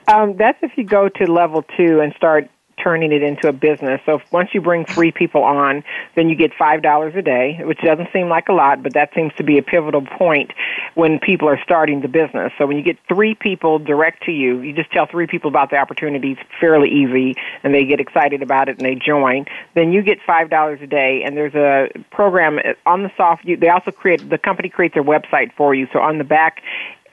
Um, 0.08 0.36
that's 0.38 0.58
if 0.62 0.72
you 0.76 0.84
go 0.84 1.10
to 1.10 1.32
level 1.32 1.64
two 1.78 2.02
and 2.02 2.14
start 2.16 2.50
turning 2.84 3.12
it 3.12 3.24
into 3.24 3.48
a 3.48 3.54
business. 3.54 4.02
So 4.06 4.22
once 4.32 4.50
you 4.54 4.62
bring 4.62 4.86
three 4.86 5.12
people 5.12 5.44
on, 5.44 5.84
then 6.16 6.30
you 6.30 6.36
get 6.36 6.52
five 6.54 6.82
dollars 6.82 7.14
a 7.16 7.22
day, 7.22 7.60
which 7.64 7.80
doesn't 7.80 8.10
seem 8.12 8.30
like 8.30 8.50
a 8.50 8.54
lot, 8.54 8.84
but 8.84 8.94
that 8.94 9.12
seems 9.16 9.34
to 9.36 9.44
be 9.44 9.58
a 9.58 9.64
pivotal 9.64 10.02
point 10.02 10.52
when 10.96 11.20
people 11.20 11.48
are 11.48 11.60
starting 11.64 12.02
the 12.02 12.08
business. 12.08 12.52
So 12.58 12.68
when 12.68 12.78
you 12.78 12.84
get 12.84 12.98
three 13.08 13.36
people 13.36 13.80
direct 13.80 14.24
to 14.24 14.32
you, 14.32 14.60
you 14.62 14.74
just 14.74 14.92
tell 14.92 15.06
three 15.06 15.28
people 15.28 15.50
about 15.50 15.70
the 15.70 15.78
opportunities 15.78 16.38
fairly 16.60 16.90
easy, 16.90 17.36
and 17.64 17.74
they 17.74 17.86
get 17.86 18.00
excited 18.00 18.42
about 18.42 18.70
it 18.70 18.78
and 18.78 18.86
they 18.86 18.96
join. 18.96 19.46
Then 19.74 19.94
you 19.94 20.02
get 20.02 20.20
five 20.26 20.50
dollars 20.50 20.80
a 20.82 20.88
day, 20.88 21.24
and 21.24 21.38
there's 21.38 21.56
a 21.56 21.90
program 22.12 22.60
on 22.86 23.04
the 23.04 23.12
soft. 23.16 23.46
They 23.46 23.70
also 23.70 23.92
create 23.92 24.30
the 24.30 24.38
company 24.38 24.70
creates 24.70 24.96
their 24.96 25.04
website 25.04 25.54
for 25.54 25.74
you. 25.74 25.88
So 25.94 26.00
on 26.00 26.18
the 26.18 26.24
back 26.24 26.62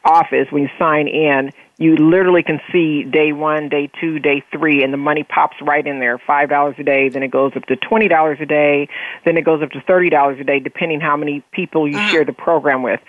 office 0.04 0.46
when 0.50 0.62
you 0.62 0.68
sign 0.78 1.08
in 1.08 1.52
you 1.80 1.96
literally 1.96 2.42
can 2.42 2.60
see 2.70 3.04
day 3.04 3.32
one, 3.32 3.70
day 3.70 3.90
two, 3.99 4.18
day 4.18 4.44
three, 4.52 4.84
and 4.84 4.92
the 4.92 4.99
money 4.99 5.25
pops 5.25 5.56
right 5.62 5.84
in 5.84 5.99
there. 5.99 6.18
Five 6.18 6.50
dollars 6.50 6.76
a 6.78 6.84
day, 6.84 7.08
then 7.08 7.22
it 7.22 7.30
goes 7.30 7.52
up 7.56 7.64
to 7.66 7.76
twenty 7.76 8.06
dollars 8.06 8.38
a 8.40 8.46
day, 8.46 8.87
then 9.25 9.38
it 9.38 9.42
goes 9.46 9.62
up 9.62 9.70
to 9.70 9.80
thirty 9.80 10.10
dollars 10.10 10.38
a 10.38 10.44
day, 10.44 10.60
depending 10.60 11.00
how 11.00 11.16
many 11.16 11.42
people 11.52 11.88
you 11.88 11.99
share 12.08 12.25
the 12.25 12.34
program 12.34 12.82
with. 12.82 13.00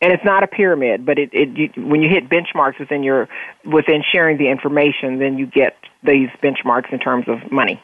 And 0.00 0.12
it's 0.12 0.24
not 0.24 0.44
a 0.44 0.46
pyramid, 0.46 1.04
but 1.04 1.18
it, 1.18 1.30
it 1.32 1.48
you, 1.58 1.86
when 1.88 2.02
you 2.02 2.08
hit 2.08 2.30
benchmarks 2.30 2.78
within 2.78 3.02
your 3.02 3.28
within 3.64 4.02
sharing 4.10 4.38
the 4.38 4.48
information, 4.48 5.18
then 5.18 5.36
you 5.36 5.46
get 5.46 5.76
these 6.04 6.28
benchmarks 6.40 6.92
in 6.92 7.00
terms 7.00 7.26
of 7.26 7.50
money. 7.50 7.82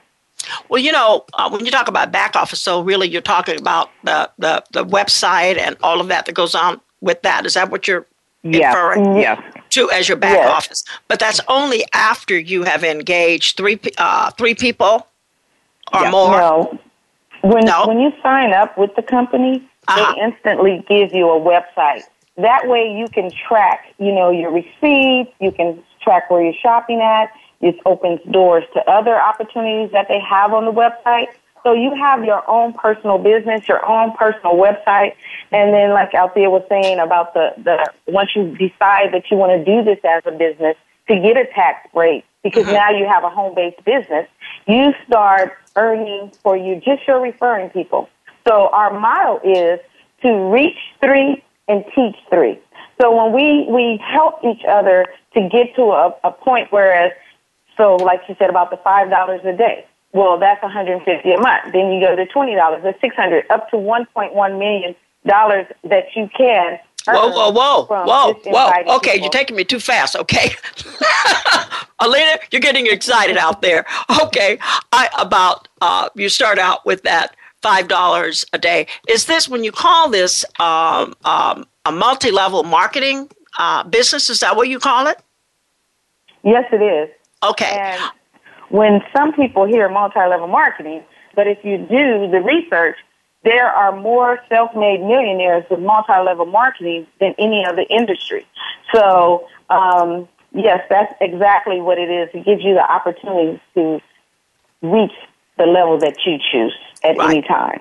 Well, 0.69 0.81
you 0.81 0.93
know, 0.93 1.25
uh, 1.35 1.51
when 1.51 1.65
you 1.65 1.73
talk 1.73 1.89
about 1.89 2.13
back 2.13 2.37
office, 2.37 2.61
so 2.61 2.83
really 2.83 3.09
you're 3.09 3.21
talking 3.21 3.59
about 3.59 3.91
the, 4.05 4.31
the, 4.39 4.65
the 4.71 4.85
website 4.85 5.59
and 5.59 5.77
all 5.83 6.01
of 6.01 6.09
that 6.09 6.27
that 6.27 6.35
goes 6.35 6.55
on 6.55 6.81
with 7.01 7.23
that. 7.23 7.47
Is 7.47 7.55
that 7.55 7.71
what 7.71 7.89
you're 7.89 8.07
yes. 8.53 8.75
inferring? 8.75 9.17
Yes 9.17 9.43
to 9.77 9.91
as 9.91 10.09
your 10.09 10.17
back 10.17 10.37
yes. 10.37 10.51
office. 10.51 10.85
But 11.09 11.21
that's 11.21 11.41
only 11.49 11.85
after 11.93 12.39
you 12.39 12.65
have 12.65 12.83
engaged 12.83 13.57
three 13.57 13.79
uh, 13.99 14.31
three 14.33 14.55
people 14.55 15.07
or 15.93 16.03
yeah. 16.03 16.11
more. 16.11 16.39
No. 16.39 16.79
When 17.43 17.65
no? 17.65 17.87
when 17.87 18.01
you 18.01 18.13
sign 18.23 18.53
up 18.53 18.77
with 18.77 18.95
the 18.97 19.03
company, 19.03 19.63
uh-huh. 19.87 20.15
they 20.15 20.21
instantly 20.23 20.85
give 20.89 21.13
you 21.13 21.31
a 21.31 21.41
website. 21.41 22.03
That 22.39 22.69
way 22.69 22.95
you 22.99 23.09
can 23.09 23.31
track, 23.31 23.95
you 23.99 24.13
know, 24.13 24.31
your 24.31 24.51
receipts, 24.51 25.33
you 25.41 25.53
can 25.53 25.83
track 26.03 26.31
where 26.31 26.43
you're 26.43 26.61
shopping 26.61 27.01
at. 27.01 27.31
It 27.61 27.77
opens 27.87 28.21
doors 28.31 28.65
to 28.75 28.91
other 28.91 29.19
opportunities 29.19 29.91
that 29.93 30.09
they 30.09 30.21
have 30.21 30.53
on 30.53 30.67
the 30.67 30.73
website. 30.73 31.29
So 31.67 31.73
you 31.73 31.93
have 31.97 32.25
your 32.25 32.49
own 32.49 32.75
personal 32.75 33.19
business, 33.19 33.67
your 33.67 33.85
own 33.85 34.13
personal 34.13 34.55
website, 34.55 35.17
and 35.51 35.75
then 35.75 35.91
like 35.91 36.15
Althea 36.15 36.49
was 36.49 36.63
saying 36.69 37.01
about 37.01 37.35
the, 37.35 37.55
the 37.57 37.93
once 38.07 38.31
you 38.37 38.57
decide 38.57 39.13
that 39.13 39.25
you 39.33 39.37
want 39.37 39.51
to 39.51 39.65
do 39.65 39.83
this 39.83 39.99
as 40.05 40.23
a 40.27 40.31
business, 40.31 40.77
to 41.09 41.17
get 41.17 41.37
a 41.37 41.45
tax 41.45 41.89
break, 41.93 42.25
because 42.45 42.67
mm-hmm. 42.67 42.75
now 42.75 42.91
you 42.91 43.05
have 43.05 43.25
a 43.25 43.31
home-based 43.31 43.85
business, 43.85 44.29
you 44.69 44.93
start 45.09 45.55
earning 45.75 46.31
for 46.41 46.57
you 46.57 46.77
just 46.77 47.05
your 47.09 47.21
referring 47.21 47.69
people. 47.71 48.09
So 48.47 48.69
our 48.69 48.97
motto 48.97 49.41
is 49.43 49.81
to 50.23 50.33
reach 50.53 50.79
three 51.01 51.43
and 51.67 51.85
teach 51.97 52.15
three. 52.31 52.61
So 53.01 53.11
when 53.11 53.33
we, 53.33 53.67
we 53.69 54.01
help 54.05 54.37
each 54.45 54.63
other 54.69 55.05
to 55.35 55.49
get 55.49 55.75
to 55.75 55.83
a, 55.83 56.15
a 56.23 56.31
point 56.31 56.69
whereas, 56.71 57.11
so 57.77 57.97
like 57.97 58.21
you 58.29 58.37
said 58.39 58.51
about 58.51 58.71
the 58.71 58.77
$5 58.77 59.45
a 59.45 59.57
day, 59.57 59.85
well, 60.13 60.39
that's 60.39 60.63
150 60.63 61.33
a 61.33 61.41
month. 61.41 61.73
Then 61.73 61.93
you 61.93 62.01
go 62.01 62.17
to 62.17 62.25
$20, 62.27 62.83
that's 62.83 63.01
600, 63.01 63.45
up 63.51 63.71
to 63.71 63.77
1.1 63.77 64.59
million 64.59 64.95
dollars 65.27 65.67
that 65.85 66.05
you 66.15 66.31
can. 66.37 66.79
Whoa, 67.07 67.29
whoa, 67.29 67.51
whoa, 67.51 67.85
whoa, 67.85 68.35
whoa. 68.47 68.97
Okay, 68.97 69.13
people. 69.13 69.21
you're 69.21 69.31
taking 69.31 69.57
me 69.57 69.65
too 69.65 69.79
fast. 69.79 70.17
Okay. 70.17 70.51
Alina, 72.01 72.39
you're 72.51 72.61
getting 72.61 72.87
excited 72.87 73.37
out 73.37 73.63
there. 73.63 73.87
Okay. 74.23 74.59
I 74.93 75.09
about 75.19 75.69
uh, 75.81 76.09
you 76.15 76.29
start 76.29 76.59
out 76.59 76.85
with 76.85 77.03
that 77.03 77.37
five 77.63 77.87
dollars 77.87 78.45
a 78.53 78.59
day. 78.59 78.89
Is 79.09 79.27
this 79.27 79.49
when 79.49 79.63
you 79.63 79.71
call 79.71 80.11
this 80.11 80.45
um, 80.59 81.15
um, 81.25 81.67
a 81.85 81.93
multi-level 81.93 82.65
marketing 82.65 83.31
uh, 83.59 83.85
business? 83.85 84.29
Is 84.29 84.41
that 84.41 84.57
what 84.57 84.69
you 84.69 84.81
call 84.81 85.07
it? 85.07 85.19
Yes, 86.43 86.65
it 86.73 86.83
is. 86.83 87.09
Okay. 87.43 87.77
And 87.79 88.03
when 88.69 89.01
some 89.17 89.33
people 89.33 89.67
hear 89.67 89.89
multi-level 89.89 90.49
marketing, 90.49 91.03
but 91.35 91.47
if 91.47 91.59
you 91.65 91.79
do 91.79 92.31
the 92.31 92.41
research, 92.43 92.97
there 93.45 93.69
are 93.69 93.95
more 93.95 94.41
self-made 94.49 95.01
millionaires 95.01 95.65
with 95.71 95.81
multi-level 95.81 96.47
marketing 96.47 97.07
than 97.21 97.35
any 97.39 97.65
other 97.65 97.85
industry. 97.89 98.45
So, 98.93 99.47
um, 99.71 100.29
yes, 100.53 100.85
that's 100.91 101.15
exactly 101.21 101.81
what 101.81 101.99
it 101.99 102.11
is. 102.11 102.29
It 102.35 102.45
gives 102.45 102.63
you 102.65 102.75
the 102.75 102.91
opportunity 102.91 103.61
to 103.75 104.01
reach 104.83 105.13
the 105.59 105.65
level 105.65 105.99
that 105.99 106.17
you 106.27 106.39
choose 106.51 106.77
at 107.05 107.17
right. 107.17 107.31
any 107.31 107.43
time. 107.43 107.81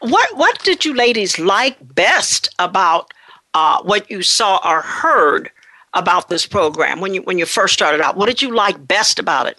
What 0.00 0.36
What 0.36 0.58
did 0.60 0.84
you 0.84 0.92
ladies 0.92 1.38
like 1.38 1.76
best 1.94 2.50
about 2.58 3.12
uh, 3.54 3.82
what 3.82 4.10
you 4.10 4.22
saw 4.22 4.60
or 4.64 4.82
heard 4.82 5.50
about 5.94 6.28
this 6.28 6.44
program 6.46 7.00
when 7.00 7.14
you 7.14 7.22
when 7.22 7.38
you 7.38 7.46
first 7.46 7.72
started 7.72 8.02
out? 8.02 8.16
What 8.16 8.26
did 8.26 8.42
you 8.42 8.54
like 8.54 8.86
best 8.86 9.18
about 9.18 9.46
it? 9.46 9.58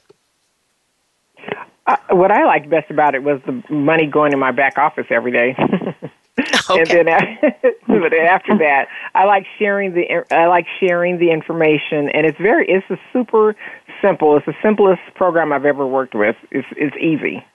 Uh, 1.88 1.98
what 2.12 2.32
I 2.32 2.46
liked 2.46 2.70
best 2.70 2.90
about 2.90 3.14
it 3.14 3.24
was 3.24 3.40
the 3.46 3.64
money 3.74 4.08
going 4.08 4.34
in 4.34 4.40
my 4.40 4.52
back 4.52 4.78
office 4.78 5.06
every 5.12 5.32
day. 5.32 5.56
okay. 6.70 7.00
And 7.00 7.08
then, 7.08 7.38
but 7.88 8.14
after 8.14 8.58
that, 8.58 8.88
I 9.14 9.26
like 9.26 9.46
sharing 9.60 9.94
the 9.94 10.26
I 10.32 10.48
like 10.48 10.66
sharing 10.80 11.20
the 11.20 11.32
information, 11.32 12.10
and 12.10 12.26
it's 12.26 12.38
very 12.38 12.68
it's 12.68 12.90
a 12.90 12.98
super 13.14 13.56
simple. 14.02 14.36
It's 14.38 14.46
the 14.46 14.56
simplest 14.62 15.02
program 15.16 15.54
I've 15.54 15.66
ever 15.66 15.86
worked 15.88 16.16
with. 16.16 16.36
It's 16.52 16.68
it's 16.72 16.96
easy, 16.98 17.46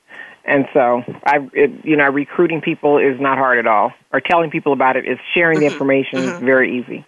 and 0.44 0.66
so 0.72 1.02
I 1.26 1.48
it, 1.52 1.84
you 1.84 1.96
know 1.96 2.08
recruiting 2.08 2.60
people 2.60 2.98
is 2.98 3.20
not 3.20 3.38
hard 3.38 3.58
at 3.58 3.66
all, 3.66 3.92
or 4.12 4.20
telling 4.20 4.50
people 4.50 4.72
about 4.72 4.96
it 4.96 5.06
is 5.06 5.18
sharing 5.34 5.58
mm-hmm. 5.58 5.66
the 5.66 5.72
information 5.72 6.18
mm-hmm. 6.20 6.44
very 6.44 6.78
easy. 6.78 7.04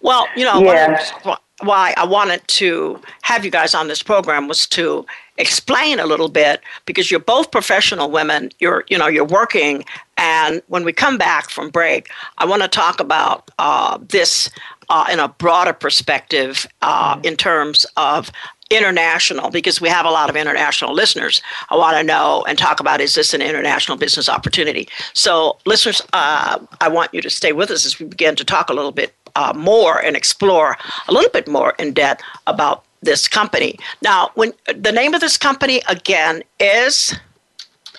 Well, 0.00 0.26
you 0.34 0.44
know, 0.44 0.62
yeah. 0.62 1.36
Why 1.60 1.94
I 1.96 2.04
wanted 2.04 2.46
to 2.48 3.00
have 3.22 3.44
you 3.44 3.50
guys 3.50 3.74
on 3.74 3.88
this 3.88 4.02
program 4.02 4.48
was 4.48 4.66
to 4.68 5.04
explain 5.38 5.98
a 5.98 6.06
little 6.06 6.28
bit 6.28 6.60
because 6.84 7.10
you're 7.10 7.20
both 7.20 7.50
professional 7.50 8.10
women. 8.10 8.50
You're, 8.58 8.84
you 8.88 8.98
know, 8.98 9.06
you're 9.06 9.24
working, 9.24 9.84
and 10.16 10.62
when 10.68 10.84
we 10.84 10.92
come 10.92 11.18
back 11.18 11.50
from 11.50 11.70
break, 11.70 12.10
I 12.38 12.44
want 12.44 12.62
to 12.62 12.68
talk 12.68 13.00
about 13.00 13.50
uh, 13.58 13.98
this 14.00 14.50
uh, 14.88 15.06
in 15.10 15.20
a 15.20 15.28
broader 15.28 15.72
perspective 15.72 16.66
uh, 16.82 17.20
in 17.22 17.36
terms 17.36 17.86
of 17.96 18.30
international 18.70 19.50
because 19.50 19.80
we 19.80 19.88
have 19.88 20.04
a 20.04 20.10
lot 20.10 20.28
of 20.28 20.36
international 20.36 20.92
listeners. 20.92 21.40
I 21.70 21.76
want 21.76 21.96
to 21.96 22.02
know 22.02 22.44
and 22.46 22.58
talk 22.58 22.80
about 22.80 23.00
is 23.00 23.14
this 23.14 23.32
an 23.32 23.40
international 23.40 23.96
business 23.96 24.28
opportunity? 24.28 24.88
So, 25.14 25.58
listeners, 25.64 26.02
uh, 26.12 26.58
I 26.80 26.88
want 26.88 27.14
you 27.14 27.22
to 27.22 27.30
stay 27.30 27.52
with 27.52 27.70
us 27.70 27.86
as 27.86 27.98
we 27.98 28.06
begin 28.06 28.36
to 28.36 28.44
talk 28.44 28.68
a 28.68 28.74
little 28.74 28.92
bit 28.92 29.14
uh, 29.36 29.52
more 29.56 30.02
and 30.02 30.16
explore 30.16 30.76
a 31.08 31.12
little 31.12 31.30
bit 31.30 31.48
more 31.48 31.74
in 31.78 31.92
depth 31.92 32.22
about 32.46 32.84
this 33.02 33.28
company. 33.28 33.78
Now, 34.02 34.30
when 34.34 34.52
the 34.74 34.92
name 34.92 35.14
of 35.14 35.20
this 35.20 35.36
company 35.36 35.82
again 35.88 36.42
is 36.58 37.14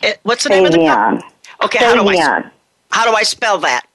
it, 0.01 0.19
what's 0.23 0.43
the 0.43 0.49
name 0.49 0.65
of 0.65 0.71
the 0.71 0.85
company? 0.85 1.29
Okay, 1.63 1.79
how 1.79 1.95
do 1.95 2.07
I 2.07 2.49
how 2.91 3.05
do 3.05 3.15
I 3.15 3.23
spell 3.23 3.57
that? 3.59 3.85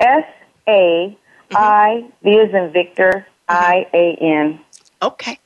S 0.00 0.24
A 0.68 1.16
I 1.54 2.04
V 2.22 2.40
in 2.40 2.72
Victor 2.72 3.26
I 3.48 3.86
A 3.92 4.16
N. 4.20 4.60
Okay. 5.02 5.38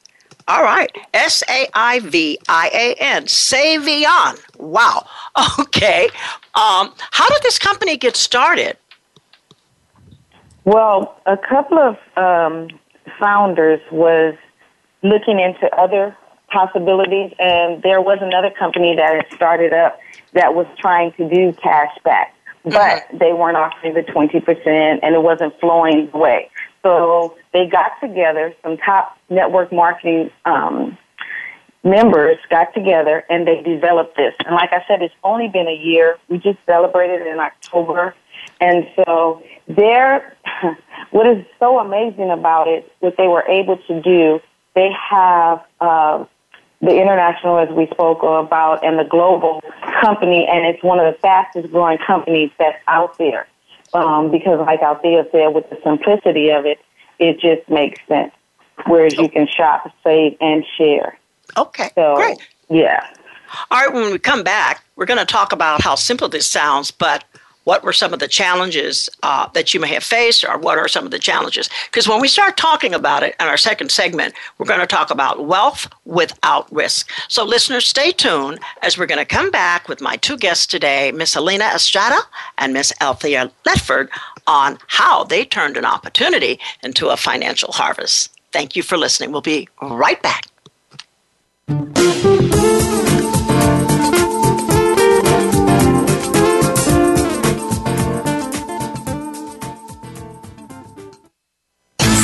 All 0.49 0.63
right. 0.63 0.91
S 1.13 1.43
A 1.49 1.67
I 1.75 2.01
V 2.01 2.39
I 2.49 2.71
A 2.73 3.03
N. 3.03 3.25
Saivian. 3.25 4.39
Wow. 4.59 5.07
Okay. 5.59 6.09
Um, 6.55 6.95
how 7.11 7.29
did 7.29 7.43
this 7.43 7.59
company 7.59 7.99
get 7.99 8.17
started? 8.17 8.79
Well, 10.67 11.17
a 11.27 11.37
couple 11.37 11.79
of 11.79 11.97
um, 12.17 12.69
founders 13.21 13.81
was 13.93 14.35
looking 15.03 15.39
into 15.39 15.73
other 15.77 16.17
possibilities, 16.49 17.33
and 17.39 17.81
there 17.83 18.01
was 18.01 18.19
another 18.21 18.51
company 18.51 18.97
that 18.97 19.15
had 19.15 19.33
started 19.33 19.73
up 19.73 20.01
that 20.33 20.55
was 20.55 20.67
trying 20.77 21.13
to 21.13 21.29
do 21.29 21.53
cash 21.63 21.97
back, 22.05 22.35
but 22.65 22.73
mm-hmm. 22.73 23.19
they 23.19 23.33
weren't 23.33 23.57
offering 23.57 23.95
the 23.95 24.03
20% 24.03 24.99
and 25.03 25.15
it 25.15 25.23
wasn't 25.23 25.59
flowing 25.61 26.11
away. 26.13 26.51
So 26.83 27.37
they 27.53 27.67
got 27.67 27.93
together, 28.01 28.53
some 28.65 28.77
top 28.77 29.17
network 29.31 29.73
marketing 29.73 30.31
um, 30.47 30.99
members 31.85 32.39
got 32.51 32.75
together 32.75 33.25
and 33.31 33.47
they 33.47 33.63
developed 33.63 34.17
this. 34.17 34.35
And 34.45 34.55
like 34.57 34.73
I 34.73 34.85
said, 34.89 35.01
it's 35.01 35.15
only 35.23 35.49
been 35.49 35.69
a 35.69 35.77
year. 35.77 36.19
We 36.29 36.39
just 36.39 36.59
celebrated 36.67 37.25
in 37.27 37.39
October. 37.39 38.15
And 38.61 38.87
so 38.97 39.43
there, 39.69 40.37
what 41.11 41.27
is 41.27 41.45
so 41.59 41.79
amazing 41.79 42.31
about 42.31 42.69
it, 42.69 42.91
what 43.01 43.17
they 43.17 43.29
were 43.29 43.45
able 43.49 43.77
to 43.89 44.03
do 44.03 44.41
they 44.77 44.91
have 44.93 45.65
uh, 45.81 46.25
the 46.81 47.01
international, 47.01 47.59
as 47.59 47.71
we 47.71 47.87
spoke 47.87 48.23
about, 48.23 48.85
and 48.85 48.99
the 48.99 49.05
global 49.05 49.63
company, 50.01 50.47
and 50.47 50.67
it's 50.67 50.85
one 50.85 51.01
of 51.01 51.13
the 51.13 51.19
fastest 51.19 51.73
growing 51.73 51.99
companies 52.07 52.51
that's 52.59 52.79
out 52.87 53.19
there. 53.19 53.49
Um, 53.95 54.31
because, 54.31 54.61
like 54.61 54.83
Althea 54.83 55.25
said, 55.33 55.49
with 55.49 55.69
the 55.71 55.79
simplicity 55.83 56.51
of 56.51 56.67
it, 56.67 56.79
it 57.19 57.41
just 57.41 57.69
makes 57.71 57.99
sense. 58.07 58.33
Whereas 58.87 59.15
you 59.15 59.31
can 59.31 59.49
shop, 59.49 59.91
save, 60.05 60.37
and 60.41 60.63
share. 60.77 61.19
Okay, 61.57 61.89
so, 61.95 62.17
great. 62.17 62.37
Yeah. 62.69 63.07
All 63.71 63.83
right, 63.83 63.93
when 63.93 64.13
we 64.13 64.19
come 64.19 64.43
back, 64.43 64.85
we're 64.97 65.07
going 65.07 65.19
to 65.19 65.25
talk 65.25 65.53
about 65.53 65.81
how 65.81 65.95
simple 65.95 66.29
this 66.29 66.47
sounds, 66.47 66.91
but 66.91 67.25
what 67.67 67.83
were 67.83 67.93
some 67.93 68.13
of 68.13 68.21
the 68.21 68.29
challenges 68.29 69.11
uh, 69.25 69.49
that 69.55 69.75
you 69.75 69.81
may 69.81 69.89
have 69.89 70.05
faced, 70.05 70.45
or 70.45 70.57
what 70.57 70.79
are 70.79 70.87
some 70.87 71.05
of 71.05 71.11
the 71.11 71.19
challenges? 71.19 71.69
Because 71.87 72.07
when 72.07 72.21
we 72.21 72.29
start 72.29 72.57
talking 72.57 72.95
about 72.95 73.25
it 73.25 73.35
in 73.41 73.47
our 73.47 73.57
second 73.57 73.91
segment, 73.91 74.35
we're 74.57 74.67
going 74.67 74.79
to 74.79 74.87
talk 74.87 75.11
about 75.11 75.47
wealth 75.47 75.89
without 76.05 76.73
risk. 76.73 77.11
So, 77.29 77.45
listeners, 77.45 77.85
stay 77.85 78.13
tuned 78.13 78.61
as 78.83 78.97
we're 78.97 79.07
going 79.07 79.19
to 79.19 79.25
come 79.25 79.51
back 79.51 79.89
with 79.89 80.01
my 80.01 80.17
two 80.17 80.37
guests 80.37 80.65
today, 80.65 81.11
Miss 81.11 81.35
Alina 81.35 81.65
Estrada 81.75 82.21
and 82.59 82.73
Miss 82.73 82.93
Althea 83.01 83.51
Ledford 83.67 84.09
on 84.47 84.79
how 84.87 85.25
they 85.25 85.45
turned 85.45 85.77
an 85.77 85.85
opportunity 85.85 86.61
into 86.85 87.09
a 87.09 87.17
financial 87.17 87.73
harvest. 87.73 88.33
Thank 88.53 88.77
you 88.77 88.85
for 88.85 88.97
listening. 88.97 89.33
We'll 89.33 89.41
be 89.41 89.69
right 89.83 90.23
back. 90.23 90.47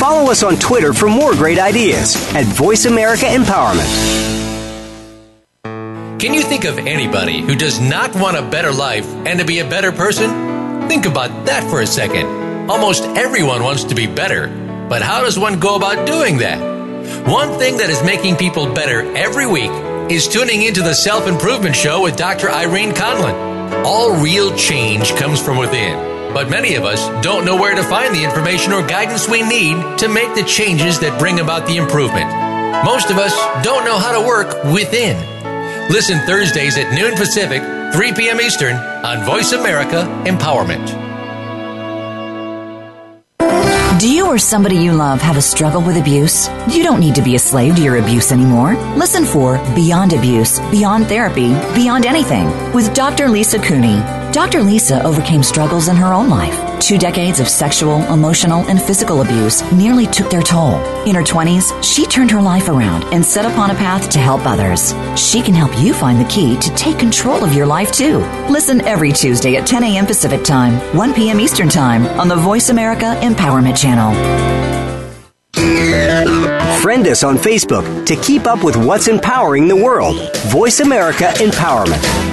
Follow 0.03 0.29
us 0.29 0.43
on 0.43 0.57
Twitter 0.57 0.91
for 0.91 1.07
more 1.07 1.31
great 1.31 1.57
ideas 1.57 2.17
at 2.35 2.43
Voice 2.43 2.83
America 2.83 3.23
Empowerment. 3.23 3.87
Can 6.19 6.33
you 6.33 6.41
think 6.41 6.65
of 6.65 6.77
anybody 6.77 7.39
who 7.39 7.55
does 7.55 7.79
not 7.79 8.13
want 8.13 8.35
a 8.35 8.41
better 8.41 8.73
life 8.73 9.05
and 9.25 9.39
to 9.39 9.45
be 9.45 9.59
a 9.59 9.69
better 9.69 9.93
person? 9.93 10.89
Think 10.89 11.05
about 11.05 11.45
that 11.45 11.63
for 11.69 11.79
a 11.79 11.87
second. 11.87 12.69
Almost 12.69 13.05
everyone 13.15 13.63
wants 13.63 13.85
to 13.85 13.95
be 13.95 14.05
better, 14.05 14.49
but 14.89 15.01
how 15.01 15.21
does 15.21 15.39
one 15.39 15.61
go 15.61 15.77
about 15.77 16.05
doing 16.05 16.39
that? 16.39 16.59
One 17.25 17.57
thing 17.57 17.77
that 17.77 17.89
is 17.89 18.03
making 18.03 18.35
people 18.35 18.73
better 18.73 19.09
every 19.15 19.47
week 19.47 19.71
is 20.11 20.27
tuning 20.27 20.63
into 20.63 20.81
the 20.81 20.95
Self 20.95 21.29
Improvement 21.29 21.77
Show 21.77 22.03
with 22.03 22.17
Dr. 22.17 22.49
Irene 22.49 22.91
Conlon. 22.91 23.85
All 23.85 24.21
real 24.21 24.53
change 24.57 25.15
comes 25.15 25.41
from 25.41 25.57
within. 25.57 26.12
But 26.33 26.49
many 26.49 26.75
of 26.75 26.83
us 26.83 27.07
don't 27.23 27.45
know 27.45 27.55
where 27.55 27.75
to 27.75 27.83
find 27.83 28.13
the 28.13 28.23
information 28.23 28.73
or 28.73 28.85
guidance 28.85 29.29
we 29.29 29.43
need 29.43 29.97
to 29.99 30.07
make 30.07 30.33
the 30.35 30.43
changes 30.43 30.99
that 30.99 31.19
bring 31.19 31.39
about 31.39 31.67
the 31.67 31.77
improvement. 31.77 32.27
Most 32.83 33.11
of 33.11 33.17
us 33.17 33.33
don't 33.63 33.85
know 33.85 33.97
how 33.97 34.19
to 34.19 34.27
work 34.27 34.63
within. 34.73 35.15
Listen 35.89 36.19
Thursdays 36.25 36.77
at 36.77 36.91
noon 36.93 37.15
Pacific, 37.15 37.61
3 37.93 38.13
p.m. 38.13 38.41
Eastern 38.41 38.75
on 38.75 39.23
Voice 39.25 39.51
America 39.51 40.03
Empowerment. 40.25 41.03
Do 43.99 44.09
you 44.09 44.25
or 44.25 44.39
somebody 44.39 44.75
you 44.75 44.91
love 44.91 45.21
have 45.21 45.37
a 45.37 45.41
struggle 45.41 45.81
with 45.81 45.97
abuse? 45.97 46.49
You 46.67 46.83
don't 46.83 46.99
need 46.99 47.15
to 47.15 47.21
be 47.21 47.35
a 47.35 47.39
slave 47.39 47.75
to 47.75 47.81
your 47.81 47.97
abuse 47.97 48.31
anymore. 48.31 48.75
Listen 48.95 49.23
for 49.23 49.59
Beyond 49.75 50.13
Abuse, 50.13 50.59
Beyond 50.71 51.07
Therapy, 51.07 51.49
Beyond 51.75 52.05
Anything 52.05 52.47
with 52.73 52.93
Dr. 52.93 53.29
Lisa 53.29 53.59
Cooney. 53.59 54.22
Dr. 54.33 54.63
Lisa 54.63 55.03
overcame 55.03 55.43
struggles 55.43 55.89
in 55.89 55.95
her 55.95 56.11
own 56.11 56.27
life. 56.27 56.79
Two 56.79 56.97
decades 56.97 57.39
of 57.39 57.47
sexual, 57.47 58.01
emotional, 58.11 58.67
and 58.67 58.81
physical 58.81 59.21
abuse 59.21 59.61
nearly 59.71 60.07
took 60.07 60.31
their 60.31 60.41
toll. 60.41 60.77
In 61.05 61.13
her 61.13 61.21
20s, 61.21 61.71
she 61.83 62.07
turned 62.07 62.31
her 62.31 62.41
life 62.41 62.67
around 62.67 63.03
and 63.13 63.23
set 63.23 63.45
upon 63.45 63.69
a 63.69 63.75
path 63.75 64.09
to 64.09 64.17
help 64.17 64.41
others. 64.47 64.95
She 65.15 65.43
can 65.43 65.53
help 65.53 65.77
you 65.77 65.93
find 65.93 66.19
the 66.19 66.27
key 66.29 66.57
to 66.61 66.75
take 66.75 66.97
control 66.97 67.43
of 67.43 67.53
your 67.53 67.67
life 67.67 67.91
too. 67.91 68.17
Listen 68.49 68.81
every 68.81 69.11
Tuesday 69.11 69.55
at 69.55 69.67
10 69.67 69.83
a.m. 69.83 70.07
Pacific 70.07 70.43
Time, 70.43 70.79
1 70.97 71.13
p.m. 71.13 71.39
Eastern 71.39 71.69
Time 71.69 72.07
on 72.19 72.27
the 72.27 72.35
Voice 72.35 72.69
America 72.69 73.15
Empowerment 73.21 73.77
Channel. 73.77 74.13
Friend 76.81 77.07
us 77.07 77.23
on 77.23 77.37
Facebook 77.37 78.07
to 78.07 78.15
keep 78.15 78.47
up 78.47 78.63
with 78.63 78.75
what's 78.75 79.07
empowering 79.07 79.67
the 79.67 79.75
world. 79.75 80.17
Voice 80.47 80.79
America 80.79 81.25
Empowerment. 81.35 82.32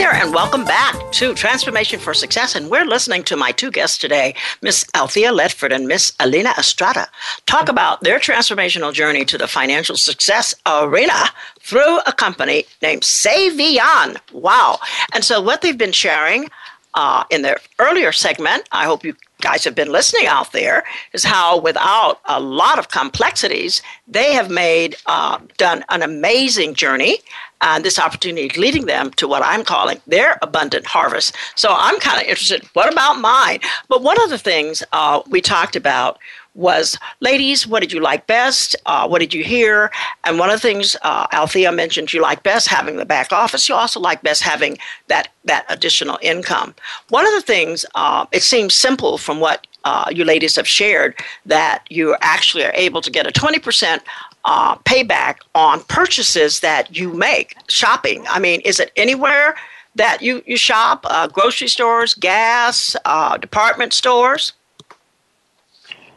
There, 0.00 0.14
and 0.14 0.32
welcome 0.32 0.64
back 0.64 0.96
to 1.12 1.34
Transformation 1.34 2.00
for 2.00 2.14
Success. 2.14 2.54
And 2.54 2.70
we're 2.70 2.86
listening 2.86 3.22
to 3.24 3.36
my 3.36 3.52
two 3.52 3.70
guests 3.70 3.98
today, 3.98 4.34
Miss 4.62 4.86
Althea 4.94 5.30
Ledford 5.30 5.74
and 5.74 5.86
Miss 5.86 6.14
Alina 6.18 6.54
Estrada, 6.56 7.06
talk 7.44 7.68
about 7.68 8.00
their 8.00 8.18
transformational 8.18 8.94
journey 8.94 9.26
to 9.26 9.36
the 9.36 9.46
financial 9.46 9.98
success 9.98 10.54
arena 10.64 11.28
through 11.60 11.98
a 12.06 12.14
company 12.14 12.64
named 12.80 13.02
Saivian. 13.02 14.16
Wow. 14.32 14.78
And 15.12 15.22
so, 15.22 15.38
what 15.38 15.60
they've 15.60 15.76
been 15.76 15.92
sharing 15.92 16.48
uh, 16.94 17.24
in 17.28 17.42
their 17.42 17.58
earlier 17.78 18.10
segment, 18.10 18.66
I 18.72 18.86
hope 18.86 19.04
you 19.04 19.14
guys 19.42 19.64
have 19.64 19.74
been 19.74 19.92
listening 19.92 20.26
out 20.26 20.52
there, 20.52 20.82
is 21.12 21.24
how 21.24 21.60
without 21.60 22.20
a 22.24 22.40
lot 22.40 22.78
of 22.78 22.88
complexities, 22.88 23.82
they 24.08 24.32
have 24.32 24.50
made, 24.50 24.96
uh, 25.04 25.40
done 25.58 25.84
an 25.90 26.00
amazing 26.02 26.72
journey 26.72 27.18
and 27.60 27.84
this 27.84 27.98
opportunity 27.98 28.48
leading 28.60 28.86
them 28.86 29.10
to 29.12 29.28
what 29.28 29.42
I'm 29.42 29.64
calling 29.64 30.00
their 30.06 30.38
abundant 30.42 30.86
harvest. 30.86 31.36
So 31.56 31.74
I'm 31.76 31.98
kind 32.00 32.20
of 32.20 32.26
interested. 32.26 32.64
What 32.72 32.92
about 32.92 33.20
mine? 33.20 33.60
But 33.88 34.02
one 34.02 34.22
of 34.22 34.30
the 34.30 34.38
things 34.38 34.82
uh, 34.92 35.22
we 35.28 35.40
talked 35.40 35.76
about 35.76 36.18
was, 36.54 36.98
ladies, 37.20 37.66
what 37.66 37.80
did 37.80 37.92
you 37.92 38.00
like 38.00 38.26
best? 38.26 38.74
Uh, 38.86 39.06
what 39.06 39.20
did 39.20 39.32
you 39.32 39.44
hear? 39.44 39.90
And 40.24 40.38
one 40.38 40.50
of 40.50 40.56
the 40.60 40.68
things 40.68 40.96
uh, 41.02 41.26
Althea 41.32 41.70
mentioned, 41.70 42.12
you 42.12 42.20
like 42.20 42.42
best 42.42 42.66
having 42.68 42.96
the 42.96 43.04
back 43.04 43.32
office. 43.32 43.68
You 43.68 43.76
also 43.76 44.00
like 44.00 44.22
best 44.22 44.42
having 44.42 44.78
that 45.08 45.28
that 45.44 45.64
additional 45.68 46.18
income. 46.22 46.74
One 47.08 47.26
of 47.26 47.32
the 47.32 47.40
things, 47.40 47.86
uh, 47.94 48.26
it 48.32 48.42
seems 48.42 48.74
simple 48.74 49.16
from 49.16 49.40
what 49.40 49.66
uh, 49.84 50.10
you 50.12 50.24
ladies 50.24 50.56
have 50.56 50.68
shared, 50.68 51.14
that 51.46 51.84
you 51.88 52.16
actually 52.20 52.64
are 52.64 52.72
able 52.74 53.00
to 53.00 53.10
get 53.10 53.26
a 53.26 53.30
20% 53.30 54.00
uh, 54.44 54.76
payback 54.78 55.36
on 55.54 55.80
purchases 55.84 56.60
that 56.60 56.96
you 56.96 57.12
make 57.12 57.56
shopping. 57.68 58.24
I 58.28 58.38
mean, 58.38 58.60
is 58.62 58.80
it 58.80 58.92
anywhere 58.96 59.54
that 59.94 60.22
you, 60.22 60.42
you 60.46 60.56
shop? 60.56 61.04
Uh, 61.08 61.26
grocery 61.28 61.68
stores, 61.68 62.14
gas, 62.14 62.96
uh, 63.04 63.36
department 63.36 63.92
stores? 63.92 64.52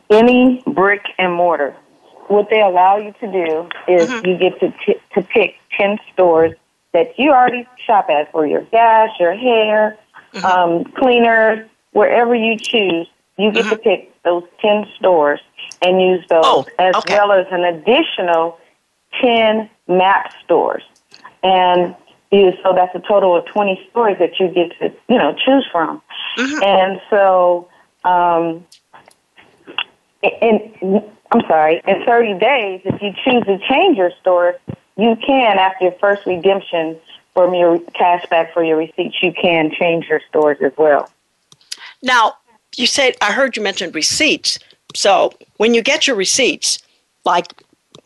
Any 0.09 0.63
brick 0.67 1.01
and 1.17 1.33
mortar. 1.33 1.75
What 2.27 2.49
they 2.49 2.61
allow 2.61 2.97
you 2.97 3.13
to 3.19 3.31
do 3.31 3.69
is 3.87 4.09
mm-hmm. 4.09 4.25
you 4.25 4.37
get 4.37 4.59
to, 4.59 4.73
t- 4.85 4.99
to 5.15 5.21
pick 5.21 5.55
10 5.77 5.97
stores 6.13 6.53
that 6.93 7.17
you 7.17 7.31
already 7.31 7.67
shop 7.85 8.09
at 8.09 8.31
for 8.31 8.45
your 8.45 8.61
gas, 8.61 9.09
your 9.19 9.33
hair, 9.33 9.97
mm-hmm. 10.33 10.45
um, 10.45 10.83
cleaners, 10.93 11.67
wherever 11.91 12.35
you 12.35 12.57
choose. 12.57 13.07
You 13.37 13.51
get 13.51 13.65
mm-hmm. 13.65 13.69
to 13.71 13.77
pick 13.77 14.23
those 14.23 14.43
10 14.61 14.85
stores 14.97 15.39
and 15.81 16.01
use 16.01 16.23
those, 16.29 16.43
oh, 16.45 16.65
as 16.79 16.95
okay. 16.95 17.15
well 17.15 17.31
as 17.31 17.47
an 17.51 17.63
additional 17.63 18.59
10 19.21 19.69
map 19.87 20.33
stores. 20.43 20.83
And 21.41 21.95
you, 22.31 22.53
so 22.63 22.73
that's 22.73 22.93
a 22.95 22.99
total 22.99 23.35
of 23.35 23.45
20 23.45 23.87
stores 23.89 24.17
that 24.19 24.39
you 24.39 24.49
get 24.49 24.77
to, 24.79 24.93
you 25.07 25.17
know, 25.17 25.35
choose 25.45 25.65
from. 25.71 26.01
Mm-hmm. 26.37 26.63
And 26.63 27.01
so, 27.09 27.69
um, 28.03 28.65
in, 30.21 31.03
I'm 31.31 31.41
sorry, 31.47 31.81
in 31.87 32.05
30 32.05 32.39
days, 32.39 32.81
if 32.85 33.01
you 33.01 33.11
choose 33.23 33.43
to 33.45 33.59
change 33.67 33.97
your 33.97 34.11
store, 34.21 34.55
you 34.95 35.15
can, 35.25 35.57
after 35.57 35.85
your 35.85 35.95
first 35.99 36.25
redemption 36.25 36.97
from 37.33 37.53
your 37.53 37.79
cash 37.95 38.25
back 38.29 38.53
for 38.53 38.63
your 38.63 38.77
receipts, 38.77 39.15
you 39.21 39.33
can 39.33 39.71
change 39.71 40.05
your 40.07 40.21
stores 40.29 40.57
as 40.61 40.71
well. 40.77 41.09
Now, 42.01 42.37
you 42.77 42.87
said, 42.87 43.15
I 43.21 43.31
heard 43.31 43.55
you 43.55 43.63
mentioned 43.63 43.95
receipts. 43.95 44.59
So 44.95 45.33
when 45.57 45.73
you 45.73 45.81
get 45.81 46.07
your 46.07 46.15
receipts, 46.15 46.79
like 47.25 47.53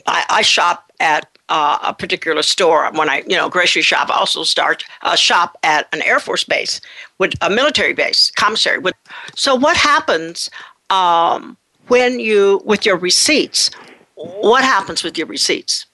I, 0.06 0.26
I 0.30 0.42
shop 0.42 0.92
at 1.00 1.28
uh, 1.50 1.78
a 1.84 1.94
particular 1.94 2.42
store 2.42 2.92
when 2.92 3.10
I, 3.10 3.24
you 3.28 3.38
know, 3.38 3.50
grocery 3.50 3.82
shop. 3.82 4.10
I 4.10 4.18
also 4.18 4.44
start 4.44 4.84
uh, 5.02 5.16
shop 5.16 5.58
at 5.64 5.88
an 5.94 6.02
Air 6.02 6.20
Force 6.20 6.44
base 6.44 6.82
with 7.20 7.34
a 7.42 7.50
military 7.50 7.94
base 7.94 8.32
commissary. 8.32 8.80
With 8.80 8.96
so 9.36 9.56
what 9.56 9.78
happens 9.78 10.50
um, 10.90 11.58
when 11.88 12.20
you 12.20 12.62
with 12.66 12.86
your 12.86 12.98
receipts? 12.98 13.72
What 14.16 14.64
happens 14.64 15.04
with 15.04 15.18
your 15.18 15.28
receipts? 15.28 15.86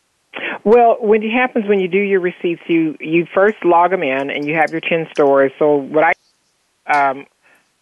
Well, 0.64 0.96
what 1.00 1.22
happens 1.22 1.68
when 1.68 1.80
you 1.80 1.88
do 1.88 2.00
your 2.00 2.22
receipts, 2.22 2.62
you 2.68 2.98
you 3.00 3.28
first 3.34 3.64
log 3.64 3.92
them 3.92 4.02
in, 4.02 4.30
and 4.30 4.46
you 4.46 4.56
have 4.56 4.72
your 4.72 4.82
ten 4.82 5.08
stores. 5.12 5.52
So 5.60 5.76
what 5.76 6.04
I 6.04 6.14
um, 6.92 7.28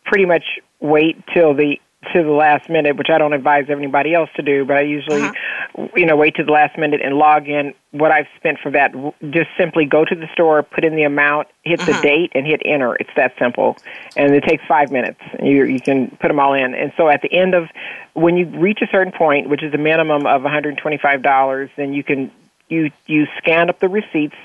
pretty 0.05 0.25
much 0.25 0.59
wait 0.81 1.17
till 1.33 1.53
the 1.53 1.79
to 2.13 2.23
the 2.23 2.31
last 2.31 2.67
minute, 2.67 2.97
which 2.97 3.09
I 3.13 3.19
don't 3.19 3.33
advise 3.33 3.69
anybody 3.69 4.15
else 4.15 4.29
to 4.35 4.41
do, 4.41 4.65
but 4.65 4.75
I 4.77 4.81
usually, 4.81 5.21
uh-huh. 5.21 5.87
you 5.95 6.07
know, 6.07 6.15
wait 6.15 6.35
to 6.35 6.43
the 6.43 6.51
last 6.51 6.75
minute 6.75 6.99
and 7.03 7.15
log 7.15 7.47
in 7.47 7.75
what 7.91 8.11
I've 8.11 8.25
spent 8.37 8.57
for 8.59 8.71
that. 8.71 8.91
Just 9.29 9.49
simply 9.55 9.85
go 9.85 10.03
to 10.03 10.15
the 10.15 10.27
store, 10.33 10.63
put 10.63 10.83
in 10.83 10.95
the 10.95 11.03
amount, 11.03 11.47
hit 11.63 11.79
uh-huh. 11.79 11.91
the 11.91 12.01
date, 12.01 12.31
and 12.33 12.45
hit 12.47 12.61
enter. 12.65 12.95
It's 12.95 13.11
that 13.15 13.33
simple, 13.37 13.77
and 14.15 14.33
it 14.33 14.43
takes 14.43 14.63
five 14.67 14.91
minutes. 14.91 15.19
You 15.41 15.65
you 15.65 15.79
can 15.79 16.09
put 16.19 16.29
them 16.29 16.39
all 16.39 16.53
in, 16.53 16.73
and 16.73 16.91
so 16.97 17.07
at 17.07 17.21
the 17.21 17.31
end 17.31 17.53
of 17.53 17.69
when 18.13 18.35
you 18.35 18.47
reach 18.47 18.79
a 18.81 18.87
certain 18.91 19.13
point, 19.13 19.47
which 19.47 19.63
is 19.63 19.73
a 19.73 19.77
minimum 19.77 20.25
of 20.25 20.41
$125, 20.41 21.69
then 21.77 21.93
you 21.93 22.03
can 22.03 22.31
you 22.67 22.89
you 23.05 23.27
scan 23.37 23.69
up 23.69 23.79
the 23.79 23.89
receipts, 23.89 24.35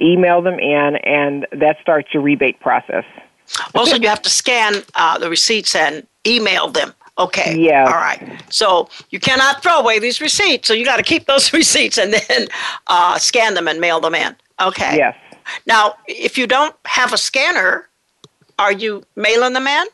email 0.00 0.40
them 0.40 0.58
in, 0.58 0.96
and 0.96 1.46
that 1.52 1.76
starts 1.82 2.08
your 2.14 2.22
rebate 2.22 2.58
process. 2.60 3.04
Also, 3.74 3.96
you 3.96 4.08
have 4.08 4.22
to 4.22 4.30
scan 4.30 4.82
uh, 4.94 5.18
the 5.18 5.28
receipts 5.28 5.74
and 5.74 6.06
email 6.26 6.68
them. 6.68 6.92
Okay. 7.18 7.58
Yeah. 7.58 7.84
All 7.84 7.92
right. 7.92 8.42
So 8.48 8.88
you 9.10 9.20
cannot 9.20 9.62
throw 9.62 9.78
away 9.78 9.98
these 9.98 10.20
receipts. 10.20 10.66
So 10.66 10.74
you 10.74 10.84
got 10.84 10.96
to 10.96 11.02
keep 11.02 11.26
those 11.26 11.52
receipts 11.52 11.98
and 11.98 12.14
then 12.14 12.48
uh, 12.86 13.18
scan 13.18 13.54
them 13.54 13.68
and 13.68 13.80
mail 13.80 14.00
them 14.00 14.14
in. 14.14 14.34
Okay. 14.60 14.96
Yes. 14.96 15.16
Now, 15.66 15.96
if 16.06 16.38
you 16.38 16.46
don't 16.46 16.74
have 16.86 17.12
a 17.12 17.18
scanner, 17.18 17.88
are 18.58 18.72
you 18.72 19.04
mailing 19.16 19.52
them 19.52 19.66
in? 19.66 19.86